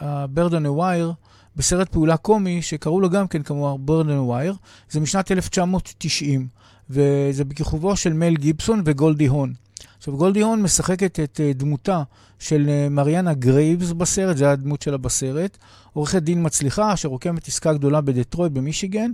ה-Bird 0.00 0.50
on 0.50 0.64
a 0.64 0.78
Wire, 0.80 1.12
בסרט 1.56 1.88
פעולה 1.88 2.16
קומי, 2.16 2.62
שקראו 2.62 3.00
לו 3.00 3.10
גם 3.10 3.28
כן 3.28 3.42
כמובן 3.42 3.84
Bird 3.86 4.06
on 4.06 4.08
a 4.08 4.30
Wire, 4.30 4.56
זה 4.90 5.00
משנת 5.00 5.32
1990, 5.32 6.48
וזה 6.90 7.44
בכיכובו 7.44 7.96
של 7.96 8.12
מל 8.12 8.36
גיבסון 8.36 8.82
וגולדי 8.84 9.26
הון. 9.26 9.54
עכשיו, 9.98 10.16
גולדי 10.16 10.40
הון 10.40 10.62
משחקת 10.62 11.20
את 11.20 11.40
דמותה 11.54 12.02
של 12.38 12.88
מריאנה 12.90 13.34
גרייבס 13.34 13.92
בסרט, 13.92 14.36
זו 14.36 14.46
הדמות 14.46 14.82
שלה 14.82 14.96
בסרט, 14.96 15.58
עורכת 15.92 16.22
דין 16.22 16.46
מצליחה, 16.46 16.96
שרוקמת 16.96 17.48
עסקה 17.48 17.72
גדולה 17.72 18.00
בדטרויט 18.00 18.52
במישיגן, 18.52 19.10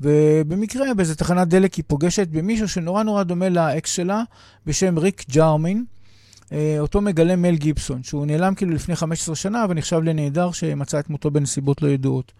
ובמקרה, 0.00 0.94
באיזה 0.94 1.14
תחנת 1.14 1.48
דלק 1.48 1.74
היא 1.74 1.84
פוגשת 1.86 2.28
במישהו 2.28 2.68
שנורא 2.68 3.02
נורא 3.02 3.22
דומה 3.22 3.48
לאקס 3.48 3.90
שלה, 3.90 4.22
בשם 4.66 4.98
ריק 4.98 5.24
ג'ארמין. 5.30 5.84
אותו 6.78 7.00
מגלה 7.00 7.36
מל 7.36 7.56
גיבסון, 7.56 8.02
שהוא 8.02 8.26
נעלם 8.26 8.54
כאילו 8.54 8.72
לפני 8.72 8.96
15 8.96 9.34
שנה 9.34 9.66
ונחשב 9.68 10.00
לנעדר 10.02 10.52
שמצא 10.52 11.00
את 11.00 11.10
מותו 11.10 11.30
בנסיבות 11.30 11.82
לא 11.82 11.88
ידועות. 11.88 12.32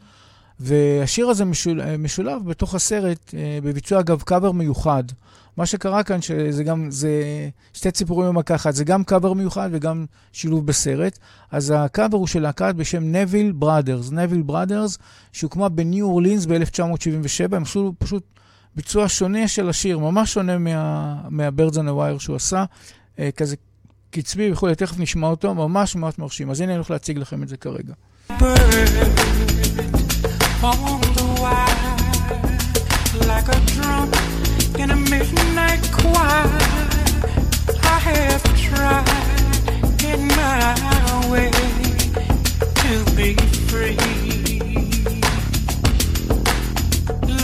והשיר 0.60 1.28
הזה 1.28 1.44
משול, 1.44 1.96
משולב 1.96 2.44
בתוך 2.46 2.74
הסרט 2.74 3.34
בביצוע, 3.62 4.00
אגב, 4.00 4.22
קאבר 4.22 4.52
מיוחד. 4.52 5.04
מה 5.56 5.66
שקרה 5.66 6.02
כאן, 6.02 6.22
שזה 6.22 6.64
גם, 6.64 6.90
זה 6.90 7.22
שתי 7.74 7.90
ציפורים 7.90 8.28
במכה 8.28 8.54
אחת, 8.54 8.74
זה 8.74 8.84
גם 8.84 9.04
קאבר 9.04 9.32
מיוחד 9.32 9.68
וגם 9.72 10.06
שילוב 10.32 10.66
בסרט. 10.66 11.18
אז 11.50 11.72
הקאבר 11.76 12.18
הוא 12.18 12.26
של 12.26 12.42
להקת 12.42 12.74
בשם 12.76 13.12
נביל 13.12 13.52
בראדרס. 13.52 14.10
נביל 14.10 14.42
בראדרס, 14.42 14.98
שהוקמה 15.32 15.68
בניו 15.68 16.06
אורלינס 16.06 16.46
ב-1977, 16.46 17.56
הם 17.56 17.62
עשו 17.62 17.92
פשוט 17.98 18.22
ביצוע 18.76 19.08
שונה 19.08 19.48
של 19.48 19.68
השיר, 19.68 19.98
ממש 19.98 20.34
שונה 20.34 20.58
מה-Birds 21.30 21.74
on 21.74 22.18
שהוא 22.18 22.36
עשה, 22.36 22.64
כזה 23.36 23.56
קצבי 24.10 24.52
וכולי, 24.52 24.74
תכף 24.74 24.98
נשמע 24.98 25.26
אותו, 25.26 25.54
ממש 25.54 25.96
ממש 25.96 26.18
מרשים. 26.18 26.50
אז 26.50 26.60
הנה 26.60 26.70
אני 26.70 26.76
הולך 26.76 26.90
להציג 26.90 27.18
לכם 27.18 27.42
את 27.42 27.48
זה 27.48 27.56
כרגע. 27.56 27.94
Like 33.26 33.46
a 33.48 33.60
drum 33.66 34.10
in 34.76 34.90
a 34.90 34.96
midnight 34.96 35.88
choir. 35.92 36.50
I 37.84 37.98
have 38.08 38.42
tried 38.56 39.08
in 40.02 40.26
my 40.28 40.74
way 41.30 41.50
to 42.82 43.04
be 43.14 43.34
free. 43.68 43.96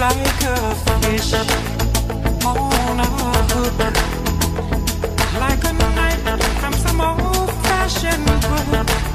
Like 0.01 0.43
a 0.43 0.75
fish 1.01 1.35
on 2.45 2.99
a 2.99 3.07
hook, 3.51 3.81
like 5.39 5.65
a 5.65 5.73
knight 5.73 6.43
from 6.61 6.73
some 6.73 7.01
old 7.01 7.51
fashioned 7.63 8.27
book. 8.71 9.14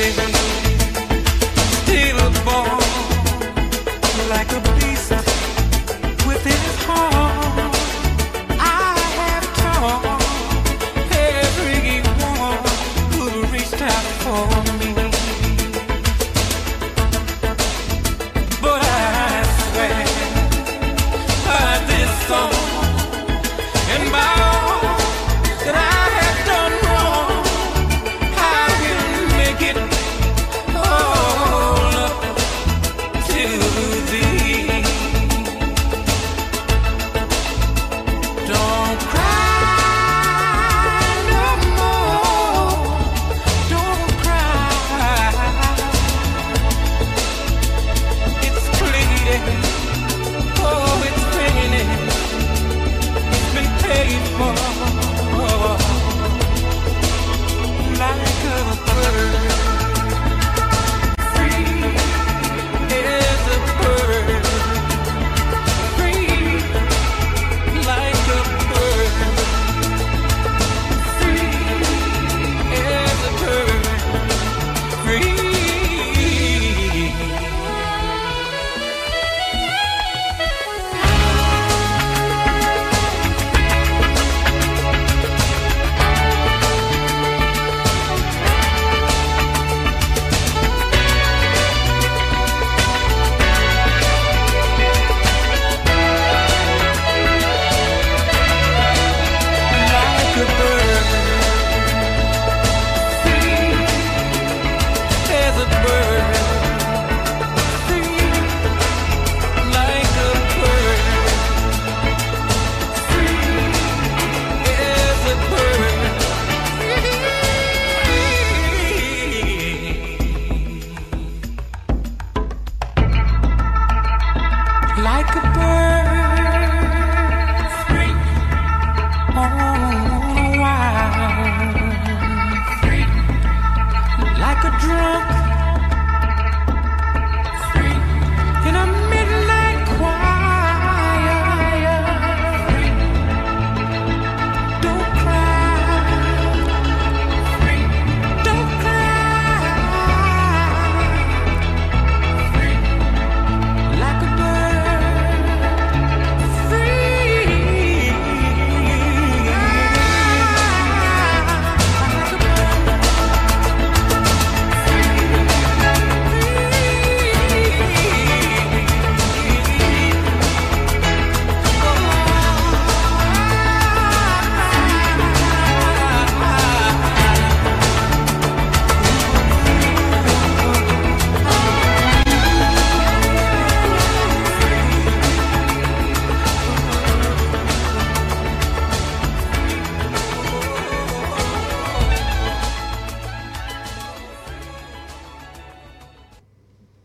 living 0.00 0.59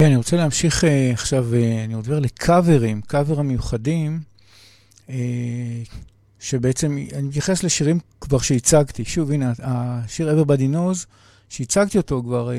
כן, 0.05 0.09
אני 0.09 0.17
רוצה 0.17 0.37
להמשיך 0.37 0.83
אה, 0.83 0.87
עכשיו, 1.13 1.45
אה, 1.51 1.85
אני 1.85 1.93
עובר 1.93 2.19
לקאברים, 2.19 3.01
קאבר 3.01 3.39
המיוחדים, 3.39 4.19
אה, 5.07 5.11
שבעצם, 6.39 6.97
אני 7.13 7.27
מתייחס 7.27 7.63
לשירים 7.63 7.99
כבר 8.21 8.39
שהצגתי. 8.39 9.05
שוב, 9.05 9.31
הנה, 9.31 9.53
השיר 9.59 10.41
Everybody 10.41 10.75
Knows, 10.75 11.05
שהצגתי 11.49 11.97
אותו 11.97 12.21
כבר 12.23 12.51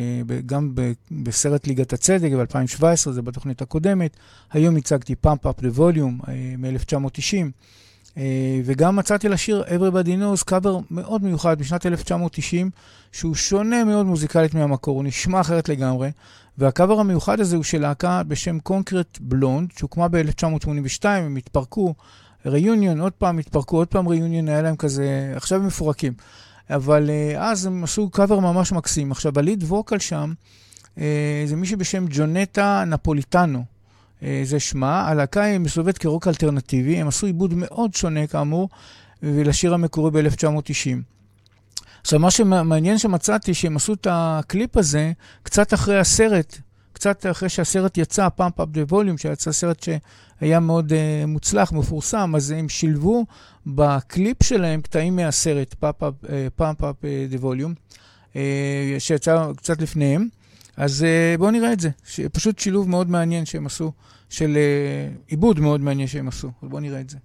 גם 0.46 0.74
בסרט 1.10 1.66
ליגת 1.66 1.92
הצדק 1.92 2.30
ב-2017, 2.32 3.10
זה 3.10 3.22
בתוכנית 3.22 3.62
הקודמת. 3.62 4.16
היום 4.52 4.76
הצגתי 4.76 5.14
Pump 5.14 5.46
Up 5.46 5.60
the 5.60 5.68
Volume 5.68 6.20
מ-1990. 6.58 7.50
אה, 8.18 8.60
וגם 8.64 8.96
מצאתי 8.96 9.28
לשיר 9.28 9.64
Everybody 9.68 10.08
Knows 10.08 10.44
קאבר 10.44 10.78
מאוד 10.90 11.24
מיוחד 11.24 11.60
משנת 11.60 11.86
1990, 11.86 12.70
שהוא 13.12 13.34
שונה 13.34 13.84
מאוד 13.84 14.06
מוזיקלית 14.06 14.54
מהמקור, 14.54 14.96
הוא 14.96 15.04
נשמע 15.04 15.40
אחרת 15.40 15.68
לגמרי. 15.68 16.10
והקאבר 16.58 17.00
המיוחד 17.00 17.40
הזה 17.40 17.56
הוא 17.56 17.64
של 17.64 17.80
להקה 17.80 18.22
בשם 18.22 18.58
קונקרט 18.58 19.18
בלונד, 19.20 19.68
שהוקמה 19.78 20.08
ב-1982, 20.08 21.04
הם 21.06 21.36
התפרקו, 21.36 21.94
ריוניון, 22.46 23.00
עוד 23.00 23.12
פעם 23.12 23.38
התפרקו, 23.38 23.76
עוד 23.76 23.88
פעם 23.88 24.06
ריוניון, 24.06 24.48
היה 24.48 24.62
להם 24.62 24.76
כזה, 24.76 25.32
עכשיו 25.36 25.60
הם 25.60 25.66
מפורקים. 25.66 26.12
אבל 26.70 27.10
uh, 27.10 27.38
אז 27.38 27.66
הם 27.66 27.84
עשו 27.84 28.10
קאבר 28.10 28.38
ממש 28.38 28.72
מקסים. 28.72 29.12
עכשיו, 29.12 29.38
הליד 29.38 29.62
ווקל 29.62 29.98
שם, 29.98 30.32
uh, 30.96 31.00
זה 31.46 31.56
מישהו 31.56 31.78
בשם 31.78 32.04
ג'ונטה 32.10 32.84
נפוליטנו. 32.86 33.75
אה, 34.22 34.40
זה 34.44 34.60
שמה. 34.60 35.08
הלהקה 35.08 35.42
היא 35.42 35.58
מסובבת 35.58 35.98
כרוק 35.98 36.28
אלטרנטיבי, 36.28 36.96
הם 36.96 37.08
עשו 37.08 37.26
עיבוד 37.26 37.54
מאוד 37.54 37.94
שונה 37.94 38.26
כאמור, 38.26 38.68
ולשיר 39.22 39.74
המקורי 39.74 40.10
ב-1990. 40.10 40.98
עכשיו, 42.00 42.18
מה 42.18 42.30
שמעניין 42.30 42.98
שמצאתי, 42.98 43.54
שהם 43.54 43.76
עשו 43.76 43.92
את 43.92 44.06
הקליפ 44.10 44.76
הזה 44.76 45.12
קצת 45.42 45.74
אחרי 45.74 45.98
הסרט, 45.98 46.58
קצת 46.92 47.26
אחרי 47.30 47.48
שהסרט 47.48 47.98
יצא, 47.98 48.28
Pump 48.28 48.60
Up 48.60 48.68
the 48.68 48.80
Volume, 48.88 49.18
שיצא 49.18 49.52
סרט 49.52 49.82
שהיה 49.82 50.60
מאוד 50.60 50.92
אה, 50.92 51.26
מוצלח, 51.26 51.72
מפורסם, 51.72 52.32
אז 52.36 52.50
הם 52.50 52.68
שילבו 52.68 53.26
בקליפ 53.66 54.42
שלהם 54.42 54.80
קטעים 54.80 55.16
מהסרט, 55.16 55.74
Pump 56.56 56.84
Up 56.84 57.04
the 57.30 57.36
Volume, 57.36 57.74
שיצא 58.98 59.52
קצת 59.56 59.80
לפניהם. 59.80 60.28
אז 60.76 61.02
אה, 61.02 61.38
בואו 61.38 61.50
נראה 61.50 61.72
את 61.72 61.80
זה. 61.80 61.90
פשוט 62.32 62.58
שילוב 62.58 62.88
מאוד 62.88 63.10
מעניין 63.10 63.46
שהם 63.46 63.66
עשו, 63.66 63.92
של 64.28 64.56
uh, 64.56 65.30
עיבוד 65.30 65.60
מאוד 65.60 65.80
מעניין 65.80 66.08
שהם 66.08 66.28
עשו. 66.28 66.50
בואו 66.62 66.80
נראה 66.80 67.00
את 67.00 67.10
זה. 67.10 67.18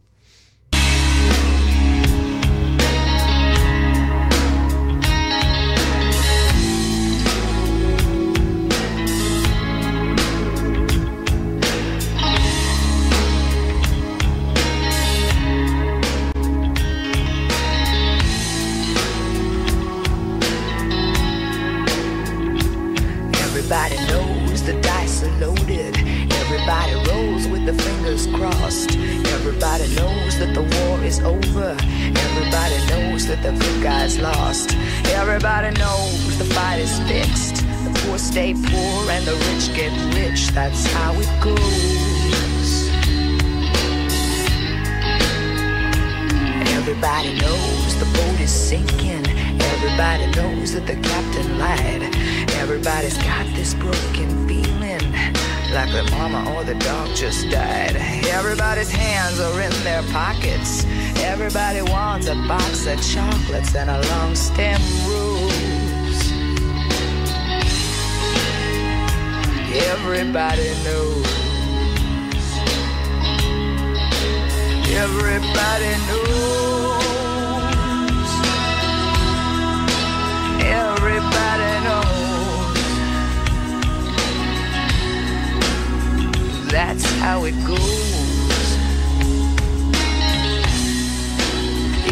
Everybody 23.73 24.05
knows 24.11 24.63
the 24.63 24.73
dice 24.81 25.23
are 25.23 25.31
loaded. 25.39 25.95
Everybody 25.95 26.93
rolls 27.09 27.47
with 27.47 27.65
the 27.65 27.71
fingers 27.71 28.27
crossed. 28.27 28.97
Everybody 28.97 29.87
knows 29.95 30.37
that 30.39 30.53
the 30.53 30.63
war 30.63 31.01
is 31.05 31.21
over. 31.21 31.77
Everybody 31.79 32.77
knows 32.91 33.27
that 33.27 33.41
the 33.41 33.53
good 33.53 33.81
guy's 33.81 34.19
lost. 34.19 34.75
Everybody 35.05 35.71
knows 35.79 36.37
the 36.37 36.43
fight 36.53 36.79
is 36.79 36.99
fixed. 37.07 37.63
The 37.85 38.01
poor 38.03 38.17
stay 38.17 38.53
poor 38.53 39.09
and 39.09 39.25
the 39.25 39.35
rich 39.47 39.73
get 39.73 39.93
rich. 40.15 40.49
That's 40.49 40.85
how 40.87 41.13
it 41.13 41.31
goes. 41.41 42.89
Everybody 46.75 47.39
knows 47.39 47.99
the 47.99 48.05
boat 48.17 48.41
is 48.41 48.51
sinking. 48.51 49.40
Everybody 49.83 50.27
knows 50.35 50.73
that 50.73 50.85
the 50.85 50.93
captain 50.93 51.57
lied. 51.57 52.03
Everybody's 52.61 53.17
got 53.17 53.47
this 53.55 53.73
broken 53.73 54.47
feeling 54.47 55.11
like 55.73 55.91
the 55.91 56.07
mama 56.11 56.53
or 56.53 56.63
the 56.63 56.75
dog 56.75 57.09
just 57.15 57.49
died. 57.49 57.95
Everybody's 58.27 58.91
hands 58.91 59.39
are 59.39 59.59
in 59.59 59.71
their 59.83 60.03
pockets. 60.13 60.85
Everybody 61.23 61.81
wants 61.81 62.27
a 62.27 62.35
box 62.47 62.85
of 62.85 63.01
chocolates 63.01 63.73
and 63.73 63.89
a 63.89 63.99
long 64.09 64.35
stem 64.35 64.79
rose. 65.09 66.31
Everybody 69.89 70.69
knows. 70.83 71.25
Everybody 74.93 75.91
knows. 76.05 76.80
that's 86.71 87.05
how 87.19 87.43
it 87.43 87.55
goes. 87.65 88.77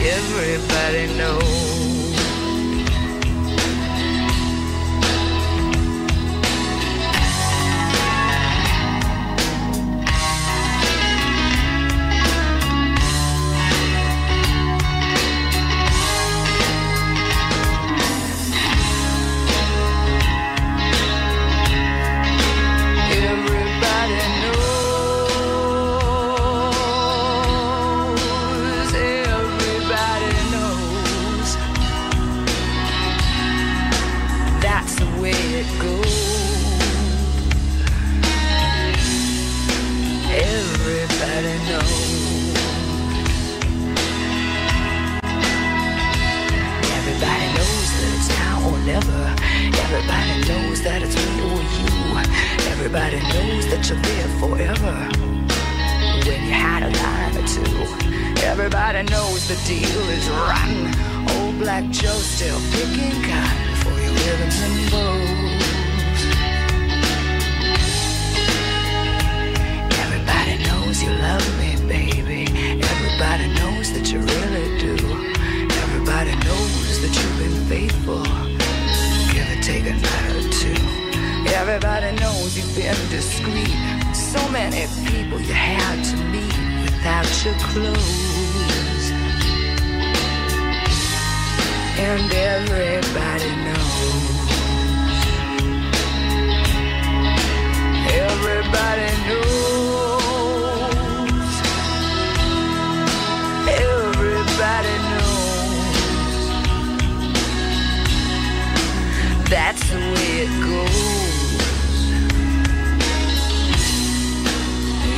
Everybody 0.01 1.07
knows. 1.17 1.68
Everybody 49.99 50.47
knows 50.47 50.81
that 50.83 51.01
it's 51.03 51.15
me 51.15 51.23
or 51.43 51.59
you. 51.75 51.91
Everybody 52.71 53.19
knows 53.19 53.67
that 53.67 53.83
you'll 53.83 53.99
live 53.99 54.31
forever. 54.39 54.95
When 56.23 56.39
you 56.47 56.55
had 56.55 56.83
a 56.83 56.91
line 57.03 57.35
or 57.35 57.43
two, 57.43 57.83
everybody 58.47 59.03
knows 59.11 59.49
the 59.49 59.59
deal 59.67 59.99
is 60.15 60.23
rotten. 60.29 60.95
Old 61.35 61.59
Black 61.59 61.83
Joe 61.91 62.15
still 62.15 62.61
picking 62.71 63.11
cotton 63.27 63.75
for 63.83 63.91
your 63.99 64.15
ribbons 64.23 64.59
and 64.63 64.87
bows. 64.87 65.67
Everybody 69.99 70.63
knows 70.63 71.03
you 71.03 71.11
love 71.11 71.43
me, 71.59 71.75
baby. 71.91 72.47
Everybody 72.79 73.51
knows 73.59 73.91
that 73.91 74.07
you 74.07 74.19
really 74.19 74.79
do. 74.79 74.95
Everybody 75.83 76.31
knows 76.47 77.01
that 77.03 77.11
you've 77.11 77.37
been 77.37 77.67
faithful. 77.67 78.48
Take 79.69 79.85
a 79.85 79.93
night 79.93 80.35
or 80.35 80.49
two. 80.49 80.81
Everybody 81.53 82.15
knows 82.19 82.57
you've 82.57 82.75
been 82.75 82.97
discreet. 83.11 83.69
So 84.15 84.41
many 84.49 84.87
people 85.05 85.39
you 85.39 85.53
had 85.53 86.03
to 86.05 86.17
meet 86.33 86.57
without 86.81 87.29
your 87.45 87.53
clothes. 87.69 89.11
And 91.99 92.33
everybody 92.33 93.51
knows. 93.65 94.49
Everybody 98.25 99.09
knows. 99.27 100.08
That's 109.49 109.89
the 109.89 109.97
way 109.97 110.45
it 110.45 110.51
goes. 110.61 111.19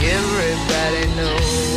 Everybody 0.02 1.16
knows. 1.18 1.71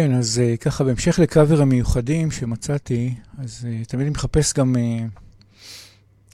כן, 0.00 0.14
אז 0.14 0.40
uh, 0.40 0.56
ככה, 0.56 0.84
בהמשך 0.84 1.18
לקאבר 1.18 1.60
המיוחדים 1.60 2.30
שמצאתי, 2.30 3.14
אז 3.38 3.66
uh, 3.66 3.88
תמיד 3.88 4.02
אני 4.02 4.10
מחפש 4.10 4.52
גם 4.52 4.76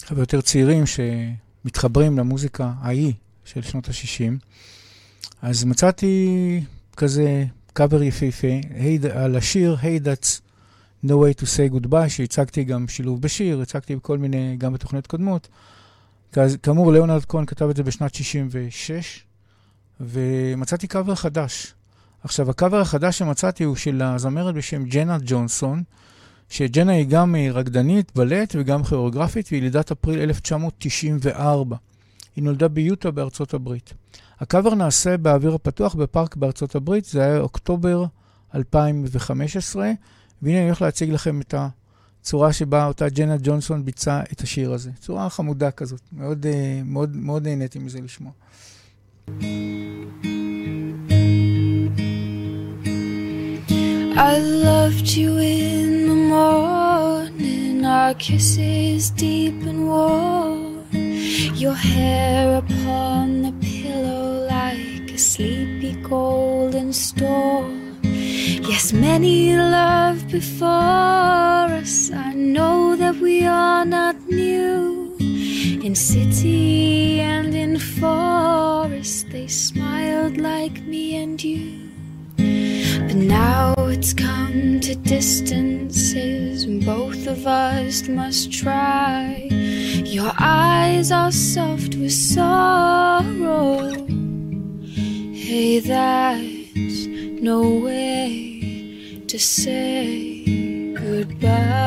חבר'ה 0.04 0.18
uh, 0.18 0.22
יותר 0.22 0.40
צעירים 0.40 0.84
שמתחברים 0.86 2.18
למוזיקה 2.18 2.72
ההיא 2.80 3.12
של 3.44 3.62
שנות 3.62 3.88
ה-60. 3.88 4.32
אז 5.42 5.64
מצאתי 5.64 6.64
כזה 6.96 7.44
קאבר 7.72 8.02
יפהפה 8.02 8.60
hey, 8.70 9.08
על 9.12 9.36
השיר 9.36 9.76
Hey 9.82 10.04
That's 10.04 10.40
No 11.04 11.12
Way 11.12 11.40
to 11.40 11.44
Say 11.44 11.74
Goodbye, 11.74 12.08
שהצגתי 12.08 12.64
גם 12.64 12.88
שילוב 12.88 13.22
בשיר, 13.22 13.60
הצגתי 13.60 13.96
בכל 13.96 14.18
מיני, 14.18 14.56
גם 14.58 14.72
בתוכניות 14.72 15.06
קודמות. 15.06 15.48
כאמור, 16.62 16.92
ליאונרד 16.92 17.24
כהן 17.24 17.46
כתב 17.46 17.68
את 17.70 17.76
זה 17.76 17.82
בשנת 17.82 18.14
66, 18.14 19.24
ומצאתי 20.00 20.86
קאבר 20.86 21.14
חדש. 21.14 21.74
עכשיו, 22.24 22.50
הקאבר 22.50 22.80
החדש 22.80 23.18
שמצאתי 23.18 23.64
הוא 23.64 23.76
של 23.76 24.02
הזמרת 24.02 24.54
בשם 24.54 24.84
ג'נה 24.84 25.18
ג'ונסון, 25.24 25.82
שג'נה 26.48 26.92
היא 26.92 27.06
גם 27.08 27.34
רקדנית, 27.52 28.12
בלט 28.14 28.54
וגם 28.58 28.84
כיאורגרפית, 28.84 29.48
והיא 29.50 29.62
לידת 29.62 29.90
אפריל 29.90 30.20
1994. 30.20 31.76
היא 32.36 32.44
נולדה 32.44 32.68
ביוטה 32.68 33.10
בארצות 33.10 33.54
הברית. 33.54 33.94
הקאבר 34.40 34.74
נעשה 34.74 35.16
באוויר 35.16 35.54
הפתוח 35.54 35.94
בפארק 35.94 36.36
בארצות 36.36 36.74
הברית, 36.74 37.04
זה 37.04 37.22
היה 37.22 37.40
אוקטובר 37.40 38.04
2015, 38.54 39.90
והנה 40.42 40.58
אני 40.58 40.66
הולך 40.66 40.82
להציג 40.82 41.10
לכם 41.10 41.40
את 41.40 41.54
הצורה 42.20 42.52
שבה 42.52 42.86
אותה 42.86 43.08
ג'נה 43.08 43.36
ג'ונסון 43.42 43.84
ביצעה 43.84 44.22
את 44.32 44.40
השיר 44.40 44.72
הזה. 44.72 44.90
צורה 45.00 45.30
חמודה 45.30 45.70
כזאת, 45.70 46.00
מאוד, 46.12 46.46
אה, 46.46 46.80
מאוד, 46.84 47.16
מאוד 47.16 47.48
נהניתי 47.48 47.78
מזה 47.78 48.00
לשמוע. 48.00 48.32
I 54.18 54.38
loved 54.38 55.08
you 55.08 55.36
in 55.36 56.08
the 56.08 56.14
morning, 56.14 57.84
our 57.84 58.14
kisses 58.14 59.10
deep 59.10 59.62
and 59.66 59.88
warm, 59.88 60.86
your 61.54 61.74
hair 61.74 62.56
upon 62.56 63.42
the 63.42 63.52
pillow 63.60 64.46
like 64.48 65.10
a 65.10 65.18
sleepy 65.18 66.00
golden 66.00 66.94
storm. 66.94 67.98
Yes, 68.02 68.94
many 68.94 69.54
loved 69.54 70.32
before 70.32 71.68
us. 71.76 72.10
I 72.10 72.32
know 72.32 72.96
that 72.96 73.16
we 73.16 73.44
are 73.44 73.84
not 73.84 74.16
new. 74.28 75.14
In 75.20 75.94
city 75.94 77.20
and 77.20 77.54
in 77.54 77.78
forest, 77.78 79.28
they 79.30 79.46
smiled 79.46 80.38
like 80.38 80.80
me 80.84 81.16
and 81.16 81.44
you. 81.44 81.85
But 82.36 83.16
now 83.16 83.74
it's 83.78 84.12
come 84.12 84.80
to 84.80 84.94
distances, 84.94 86.64
and 86.64 86.84
both 86.84 87.26
of 87.26 87.46
us 87.46 88.08
must 88.08 88.52
try. 88.52 89.48
Your 90.04 90.32
eyes 90.38 91.10
are 91.10 91.32
soft 91.32 91.94
with 91.96 92.12
sorrow. 92.12 93.92
Hey, 95.32 95.80
that's 95.80 97.06
no 97.42 97.60
way 97.70 99.22
to 99.28 99.38
say 99.38 100.92
goodbye. 100.94 101.86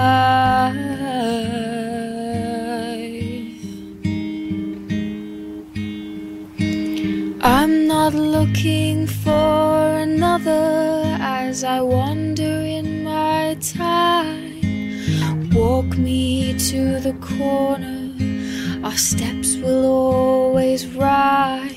Not 8.11 8.19
looking 8.19 9.05
for 9.05 9.99
another 9.99 11.03
as 11.19 11.63
I 11.63 11.79
wander 11.81 12.43
in 12.43 13.03
my 13.03 13.55
time. 13.61 15.49
Walk 15.51 15.95
me 15.97 16.57
to 16.69 16.99
the 16.99 17.13
corner, 17.21 18.13
our 18.83 18.97
steps 18.97 19.57
will 19.57 19.85
always 19.85 20.87
rhyme. 20.87 21.69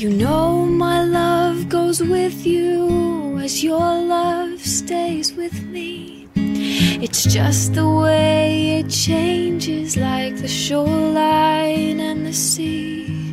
You 0.00 0.10
know 0.10 0.66
my 0.66 1.04
love 1.04 1.68
goes 1.68 2.02
with 2.02 2.44
you 2.44 3.38
as 3.38 3.62
your 3.62 3.78
love 3.78 4.60
stays 4.60 5.34
with 5.34 5.62
me. 5.66 6.28
It's 6.34 7.24
just 7.24 7.74
the 7.74 7.88
way 7.88 8.80
it 8.80 8.88
changes, 8.88 9.96
like 9.96 10.36
the 10.36 10.48
shoreline 10.48 12.00
and 12.00 12.26
the 12.26 12.32
sea. 12.32 13.23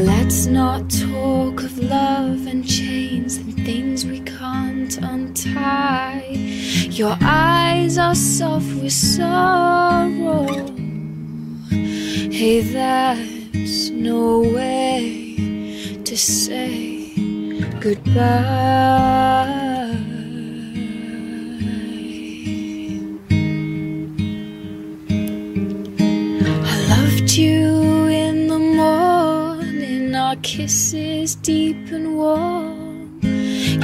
Let's 0.00 0.46
not 0.46 0.88
talk 0.88 1.62
of 1.62 1.78
love 1.78 2.46
and 2.46 2.66
chains 2.66 3.36
and 3.36 3.54
things 3.54 4.06
we 4.06 4.20
can't 4.20 4.96
untie. 4.96 6.24
Your 6.88 7.18
eyes 7.20 7.98
are 7.98 8.14
soft 8.14 8.72
with 8.80 8.94
sorrow. 8.94 10.46
Hey, 11.68 12.62
that's 12.62 13.90
no 13.90 14.40
way 14.40 15.36
to 16.02 16.16
say 16.16 17.12
goodbye. 17.78 19.79
Kisses 30.42 31.34
deep 31.34 31.90
and 31.90 32.16
warm. 32.16 33.20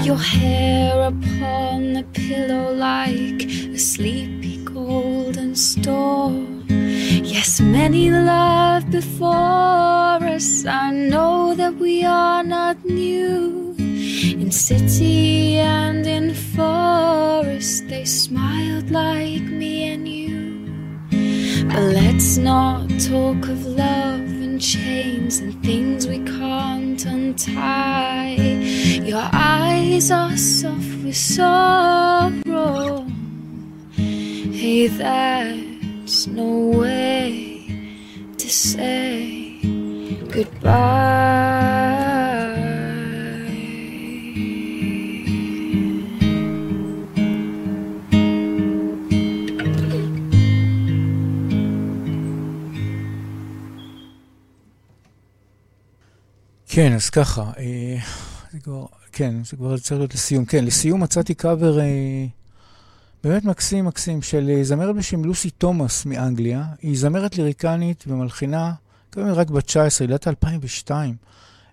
Your 0.03 0.17
hair 0.19 1.09
upon 1.09 1.95
the 1.95 2.05
pillow 2.13 2.73
like 2.73 3.45
a 3.45 3.79
sleepy 3.79 4.65
golden 4.65 5.55
storm. 5.55 6.65
Yes, 6.69 7.61
many 7.61 8.11
love 8.11 8.91
before 8.91 10.19
us. 10.37 10.65
I 10.65 10.91
know 10.93 11.55
that 11.55 11.75
we 11.77 12.05
are 12.05 12.43
not 12.43 12.85
new. 12.85 13.75
In 13.79 14.51
city 14.51 15.59
and 15.59 16.07
in 16.07 16.35
forest, 16.35 17.89
they 17.89 18.05
smiled 18.05 18.91
like 18.91 19.43
me 19.43 19.89
and 19.93 20.09
you. 20.09 21.67
But 21.69 21.83
let's 21.83 22.37
not 22.39 22.89
talk 23.01 23.49
of 23.49 23.67
love 23.67 24.36
chains 24.73 25.39
and 25.39 25.55
things 25.65 26.09
we 26.09 26.19
can't 26.25 27.05
untie. 27.07 28.35
Your 29.13 29.29
eyes 29.33 30.11
are 30.11 30.37
soft 30.37 31.05
with 31.05 31.17
sorrow. 31.17 33.07
Hey, 33.95 34.89
that's 34.89 36.27
no 36.27 36.79
way 36.81 37.71
to 38.39 38.49
say 38.51 39.61
goodbye. 40.33 42.16
כן, 56.77 56.93
אז 56.93 57.11
ככה, 57.11 57.43
אה, 57.59 57.97
זה 58.53 58.59
כבר, 58.61 58.87
כן, 59.13 59.35
זה 59.45 59.57
כבר 59.57 59.79
צריך 59.79 59.99
להיות 59.99 60.15
לסיום. 60.15 60.45
כן, 60.45 60.65
לסיום 60.65 61.03
מצאתי 61.03 61.35
קאבר 61.35 61.81
אה, 61.81 62.27
באמת 63.25 63.45
מקסים 63.45 63.85
מקסים 63.85 64.23
של 64.23 64.51
אה, 64.51 64.65
זמרת 64.65 64.97
בשם 64.97 65.25
לוסי 65.25 65.51
תומאס 65.51 66.07
מאנגליה. 66.07 66.65
היא 66.83 66.99
זמרת 66.99 67.37
ליריקנית 67.37 68.05
ומלחינה, 68.07 68.73
כמובן 69.13 69.31
רק 69.31 69.51
בת 69.51 69.65
19, 69.65 70.07
לידת 70.07 70.29
2002. 70.29 71.17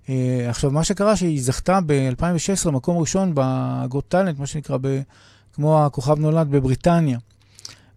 אה, 0.09 0.45
עכשיו, 0.49 0.71
מה 0.71 0.83
שקרה 0.83 1.15
שהיא 1.15 1.41
זכתה 1.43 1.79
ב-2016 1.85 2.71
מקום 2.71 2.97
ראשון 2.97 3.31
בגוט 3.35 4.05
טאלנט, 4.07 4.39
מה 4.39 4.47
שנקרא, 4.47 4.77
ב, 4.81 5.01
כמו 5.53 5.85
הכוכב 5.85 6.19
נולד 6.19 6.51
בבריטניה. 6.51 7.17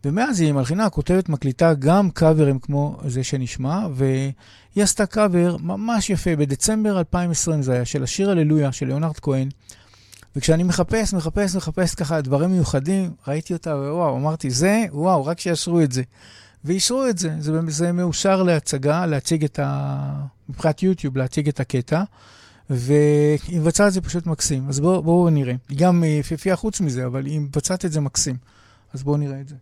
ומאז 0.07 0.41
היא 0.41 0.53
מלחינה, 0.53 0.91
כותבת, 0.91 1.29
מקליטה 1.29 1.75
גם 1.75 2.11
קאברים 2.11 2.59
כמו 2.59 2.97
זה 3.07 3.25
שנשמע, 3.25 3.87
והיא 3.95 4.33
עשתה 4.77 5.07
קאבר 5.07 5.57
ממש 5.61 6.11
יפה, 6.11 6.37
בדצמבר 6.37 6.99
2020 6.99 7.63
זה 7.63 7.73
היה, 7.73 7.85
של 7.85 8.03
השיר 8.03 8.31
הללויה 8.31 8.73
של 8.73 8.87
ליאונרד 8.87 9.17
כהן. 9.17 9.49
וכשאני 10.37 10.63
מחפש, 10.63 11.15
מחפש, 11.15 11.57
מחפש 11.57 11.95
ככה 11.95 12.21
דברים 12.21 12.51
מיוחדים, 12.51 13.11
ראיתי 13.29 13.53
אותה, 13.53 13.77
ווואו, 13.77 14.17
אמרתי, 14.17 14.51
זה, 14.51 14.85
וואו, 14.93 15.25
רק 15.25 15.41
שיאשרו 15.41 15.81
את 15.81 15.93
זה. 15.93 16.03
ואישרו 16.65 17.07
את 17.07 17.19
זה, 17.19 17.35
זה, 17.39 17.61
זה 17.69 17.93
מאושר 17.93 18.43
להצגה, 18.43 19.07
להציג 19.07 19.45
את 19.45 19.59
ה... 19.59 20.27
מבחינת 20.49 20.83
יוטיוב, 20.83 21.17
להציג 21.17 21.49
את 21.49 21.61
הקטע, 21.61 22.03
והיא 22.71 23.61
מבצעת 23.61 23.89
את 23.89 23.93
זה 23.93 24.01
פשוט 24.01 24.27
מקסים. 24.27 24.69
אז 24.69 24.81
בואו 24.81 25.03
בוא 25.03 25.31
נראה. 25.31 25.55
היא 25.69 25.79
גם 25.79 26.05
יפהפייה 26.05 26.57
חוץ 26.57 26.81
מזה, 26.81 27.07
אבל 27.07 27.27
היא 27.27 27.41
מבצעת 27.41 27.85
את 27.85 27.93
זה 27.93 28.01
מקסים. 28.01 28.37
אז 28.96 29.04
בואו 29.04 29.18
נראה 29.18 29.40
את 29.42 29.48
זה. 29.48 29.56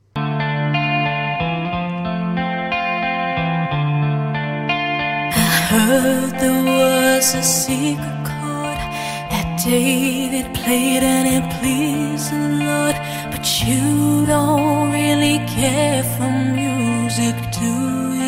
heard 5.70 6.32
there 6.40 6.64
was 6.64 7.36
a 7.36 7.44
secret 7.44 8.20
chord 8.30 8.80
that 9.32 9.48
David 9.64 10.46
played 10.60 11.04
and 11.04 11.26
it 11.38 11.46
pleased 11.60 12.32
the 12.32 12.44
Lord, 12.66 12.96
but 13.32 13.46
you 13.64 14.26
don't 14.26 14.92
really 14.92 15.38
care 15.58 16.04
for 16.16 16.30
music, 16.62 17.36
do 17.60 17.76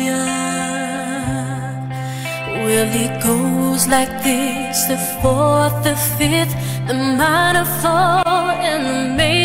ya? 0.08 0.24
Well, 2.62 2.90
it 3.04 3.14
goes 3.30 3.82
like 3.88 4.12
this 4.22 4.76
the 4.92 4.98
fourth, 5.20 5.76
the 5.82 5.96
fifth, 6.18 6.54
the 6.86 6.94
minor 6.94 7.66
fall, 7.82 8.46
and 8.68 8.80
the 8.86 9.16
major 9.16 9.35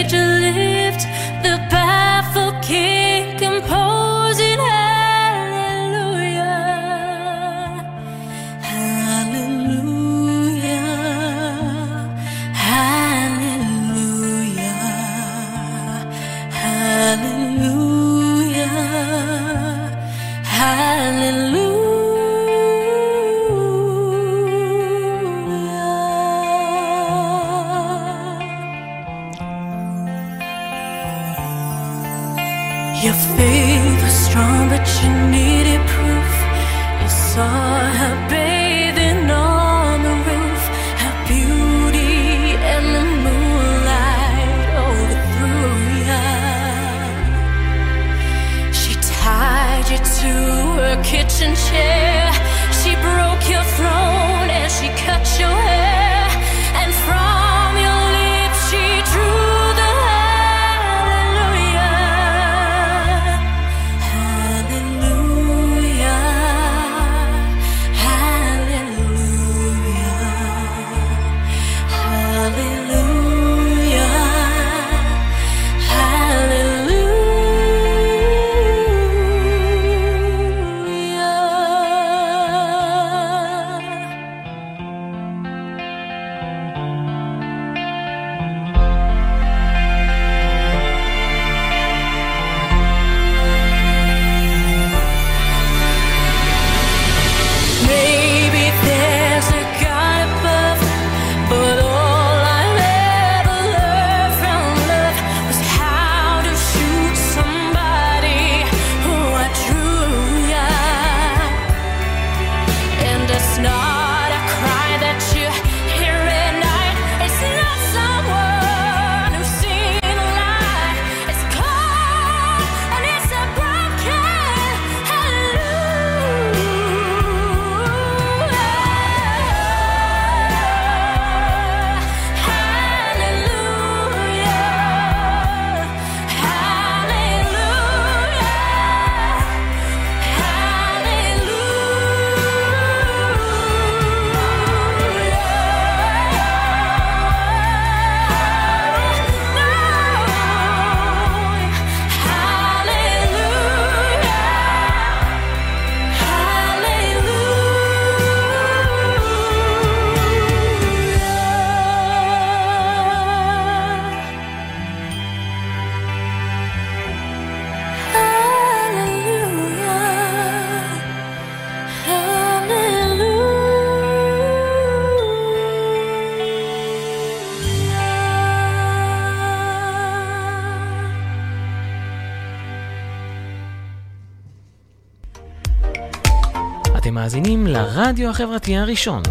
מאזינים 187.23 187.67
לרדיו 187.67 188.31
החברתי 188.31 188.77
הראשון. 188.77 189.23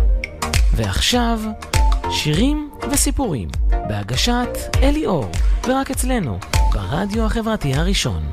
ועכשיו, 0.75 1.41
שירים 2.11 2.69
וסיפורים, 2.91 3.49
בהגשת 3.69 4.47
אלי 4.83 5.05
אור, 5.05 5.31
ורק 5.67 5.91
אצלנו, 5.91 6.39
ברדיו 6.73 7.25
החברתי 7.25 7.73
הראשון. 7.73 8.23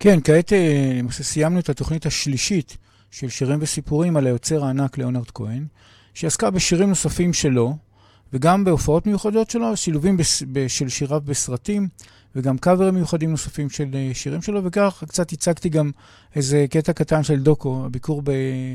כן, 0.00 0.18
כעת 0.24 0.52
אה, 0.52 0.92
למעשה 0.98 1.24
סיימנו 1.24 1.58
את 1.58 1.68
התוכנית 1.68 2.06
השלישית 2.06 2.76
של 3.10 3.28
שירים 3.28 3.58
וסיפורים 3.62 4.16
על 4.16 4.26
היוצר 4.26 4.64
הענק 4.64 4.98
ליאונרד 4.98 5.30
כהן, 5.30 5.66
שעסקה 6.14 6.50
בשירים 6.50 6.88
נוספים 6.88 7.32
שלו, 7.32 7.76
וגם 8.32 8.64
בהופעות 8.64 9.06
מיוחדות 9.06 9.50
שלו, 9.50 9.76
שילובים 9.76 10.16
בס... 10.16 10.42
ב- 10.52 10.66
של 10.66 10.88
שיריו 10.88 11.20
בסרטים, 11.24 11.88
וגם 12.36 12.58
קאברים 12.58 12.94
מיוחדים 12.94 13.30
נוספים 13.30 13.70
של 13.70 13.88
אה, 13.94 14.10
שירים 14.14 14.42
שלו, 14.42 14.64
וכך 14.64 15.04
קצת 15.08 15.32
הצגתי 15.32 15.68
גם 15.68 15.90
איזה 16.36 16.66
קטע 16.70 16.92
קטן 16.92 17.22
של 17.22 17.42
דוקו, 17.42 17.82
הביקור. 17.86 18.22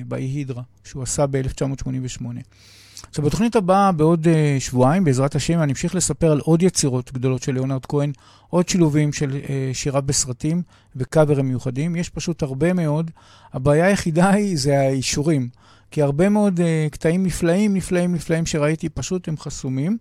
באי 0.08 0.24
הידרה, 0.24 0.62
שהוא 0.84 1.04
עשה 1.04 1.26
ב-1988. 1.28 2.24
עכשיו, 3.10 3.26
בתוכנית 3.26 3.56
הבאה, 3.56 3.92
בעוד 3.92 4.28
uh, 4.28 4.30
שבועיים, 4.60 5.04
בעזרת 5.04 5.36
השם, 5.36 5.60
אני 5.62 5.72
אמשיך 5.72 5.96
לספר 5.96 6.32
על 6.32 6.40
עוד 6.40 6.64
יצירות 6.64 7.14
גדולות 7.14 7.44
של 7.44 7.52
ליאונרד 7.52 7.86
כהן, 7.86 8.12
עוד 8.50 8.70
שילובים 8.70 9.14
של 9.14 9.32
uh, 9.32 9.50
שיריו 9.74 10.02
בסרטים 10.06 10.62
וקאברים 10.96 11.48
מיוחדים. 11.48 11.96
יש 11.96 12.10
פשוט 12.10 12.44
הרבה 12.44 12.74
מאוד. 12.74 13.12
הבעיה 13.54 13.86
היחידה 13.86 14.30
היא, 14.30 14.58
זה 14.58 14.80
האישורים. 14.80 15.50
כי 15.92 16.02
הרבה 16.02 16.30
מאוד 16.30 16.60
uh, 16.60 16.64
קטעים 16.92 17.26
נפלאים, 17.26 17.74
נפלאים, 17.74 18.16
נפלאים 18.16 18.46
שראיתי, 18.46 18.90
פשוט 18.90 19.28
הם 19.28 19.38
חסומים. 19.38 19.98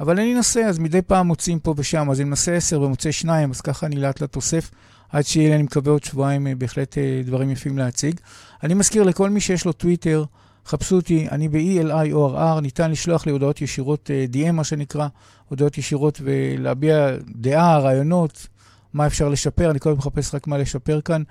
אבל 0.00 0.20
אני 0.20 0.34
אנסה, 0.34 0.64
אז 0.64 0.78
מדי 0.78 1.02
פעם 1.02 1.26
מוצאים 1.26 1.58
פה 1.58 1.74
ושם, 1.76 2.10
אז 2.10 2.20
אני 2.20 2.28
מנסה 2.28 2.54
עשר 2.54 2.80
ומוצא 2.80 3.10
שניים, 3.10 3.50
אז 3.50 3.60
ככה 3.60 3.86
אני 3.86 3.96
לאט 3.96 4.20
לאט 4.20 4.36
אוסף, 4.36 4.70
עד 5.12 5.22
שיהיה 5.22 5.48
לי, 5.48 5.54
אני 5.54 5.62
מקווה, 5.62 5.92
עוד 5.92 6.04
שבועיים 6.04 6.46
uh, 6.46 6.50
בהחלט 6.58 6.94
uh, 6.94 7.26
דברים 7.26 7.50
יפים 7.50 7.78
להציג. 7.78 8.20
אני 8.62 8.74
מזכיר 8.74 9.02
לכל 9.02 9.30
מי 9.30 9.40
שיש 9.40 9.64
לו 9.64 9.72
טוויטר, 9.72 10.24
חפשו 10.66 10.96
אותי, 10.96 11.28
אני 11.30 11.48
ב-ELIORR, 11.48 12.60
ניתן 12.60 12.90
לשלוח 12.90 13.26
לי 13.26 13.32
הודעות 13.32 13.62
ישירות, 13.62 14.10
DM 14.32 14.52
מה 14.52 14.64
שנקרא, 14.64 15.08
הודעות 15.48 15.78
ישירות 15.78 16.20
ולהביע 16.24 17.10
דעה, 17.36 17.78
רעיונות, 17.78 18.46
מה 18.94 19.06
אפשר 19.06 19.28
לשפר, 19.28 19.70
אני 19.70 19.78
הזמן 19.84 19.98
מחפש 19.98 20.34
רק 20.34 20.46
מה 20.46 20.58
לשפר 20.58 21.00
כאן. 21.00 21.22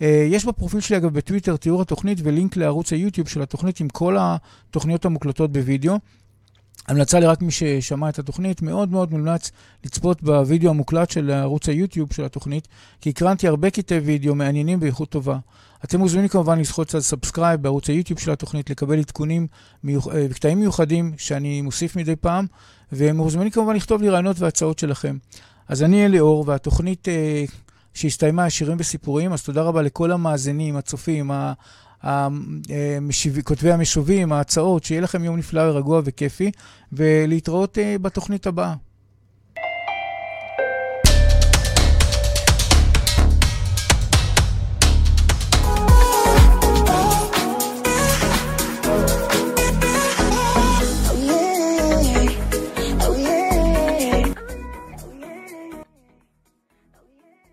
יש 0.00 0.44
בפרופיל 0.44 0.80
שלי, 0.80 0.96
אגב, 0.96 1.12
בטוויטר, 1.12 1.56
תיאור 1.56 1.82
התוכנית 1.82 2.18
ולינק 2.22 2.56
לערוץ 2.56 2.92
היוטיוב 2.92 3.28
של 3.28 3.42
התוכנית 3.42 3.80
עם 3.80 3.88
כל 3.88 4.16
התוכניות 4.20 5.04
המוקלטות 5.04 5.52
בווידאו. 5.52 5.98
המלצה 6.86 7.20
לרק 7.20 7.42
מי 7.42 7.50
ששמע 7.50 8.08
את 8.08 8.18
התוכנית, 8.18 8.62
מאוד 8.62 8.90
מאוד 8.90 9.10
מומלץ 9.10 9.50
לצפות 9.84 10.22
בווידאו 10.22 10.70
המוקלט 10.70 11.10
של 11.10 11.30
ערוץ 11.30 11.68
היוטיוב 11.68 12.12
של 12.12 12.24
התוכנית, 12.24 12.68
כי 13.00 13.10
הקרנתי 13.10 13.48
הרבה 13.48 13.70
קטעי 13.70 13.98
וידאו 13.98 14.34
מעניינים 14.34 14.80
באיכות 14.80 15.08
טובה. 15.08 15.38
אתם 15.84 15.98
מוזמנים 15.98 16.28
כמובן 16.28 16.58
ללחוץ 16.58 16.94
על 16.94 17.00
subscribe 17.00 17.62
בערוץ 17.62 17.90
היוטיוב 17.90 18.20
של 18.20 18.30
התוכנית, 18.30 18.70
לקבל 18.70 18.98
עדכונים 18.98 19.46
וקטעים 19.84 20.60
מיוחדים 20.60 21.12
שאני 21.16 21.62
מוסיף 21.62 21.96
מדי 21.96 22.16
פעם, 22.16 22.46
ומוזמנים 22.92 23.50
כמובן 23.50 23.76
לכתוב 23.76 24.02
לי 24.02 24.08
רעיונות 24.08 24.40
והצעות 24.40 24.78
שלכם. 24.78 25.16
אז 25.68 25.82
אני 25.82 26.06
אליאור, 26.06 26.44
והתוכנית 26.46 27.08
אה, 27.08 27.44
שהסתיימה, 27.94 28.50
שירים 28.50 28.76
וסיפורים, 28.80 29.32
אז 29.32 29.42
תודה 29.42 29.62
רבה 29.62 29.82
לכל 29.82 30.12
המאזינים, 30.12 30.76
הצופים, 30.76 31.30
המשיב, 32.02 33.40
כותבי 33.44 33.72
המשובים, 33.72 34.32
ההצעות, 34.32 34.84
שיהיה 34.84 35.00
לכם 35.00 35.24
יום 35.24 35.36
נפלא 35.36 35.60
ורגוע 35.60 36.00
וכיפי, 36.04 36.50
ולהתראות 36.92 37.78
אה, 37.78 37.96
בתוכנית 37.98 38.46
הבאה. 38.46 38.74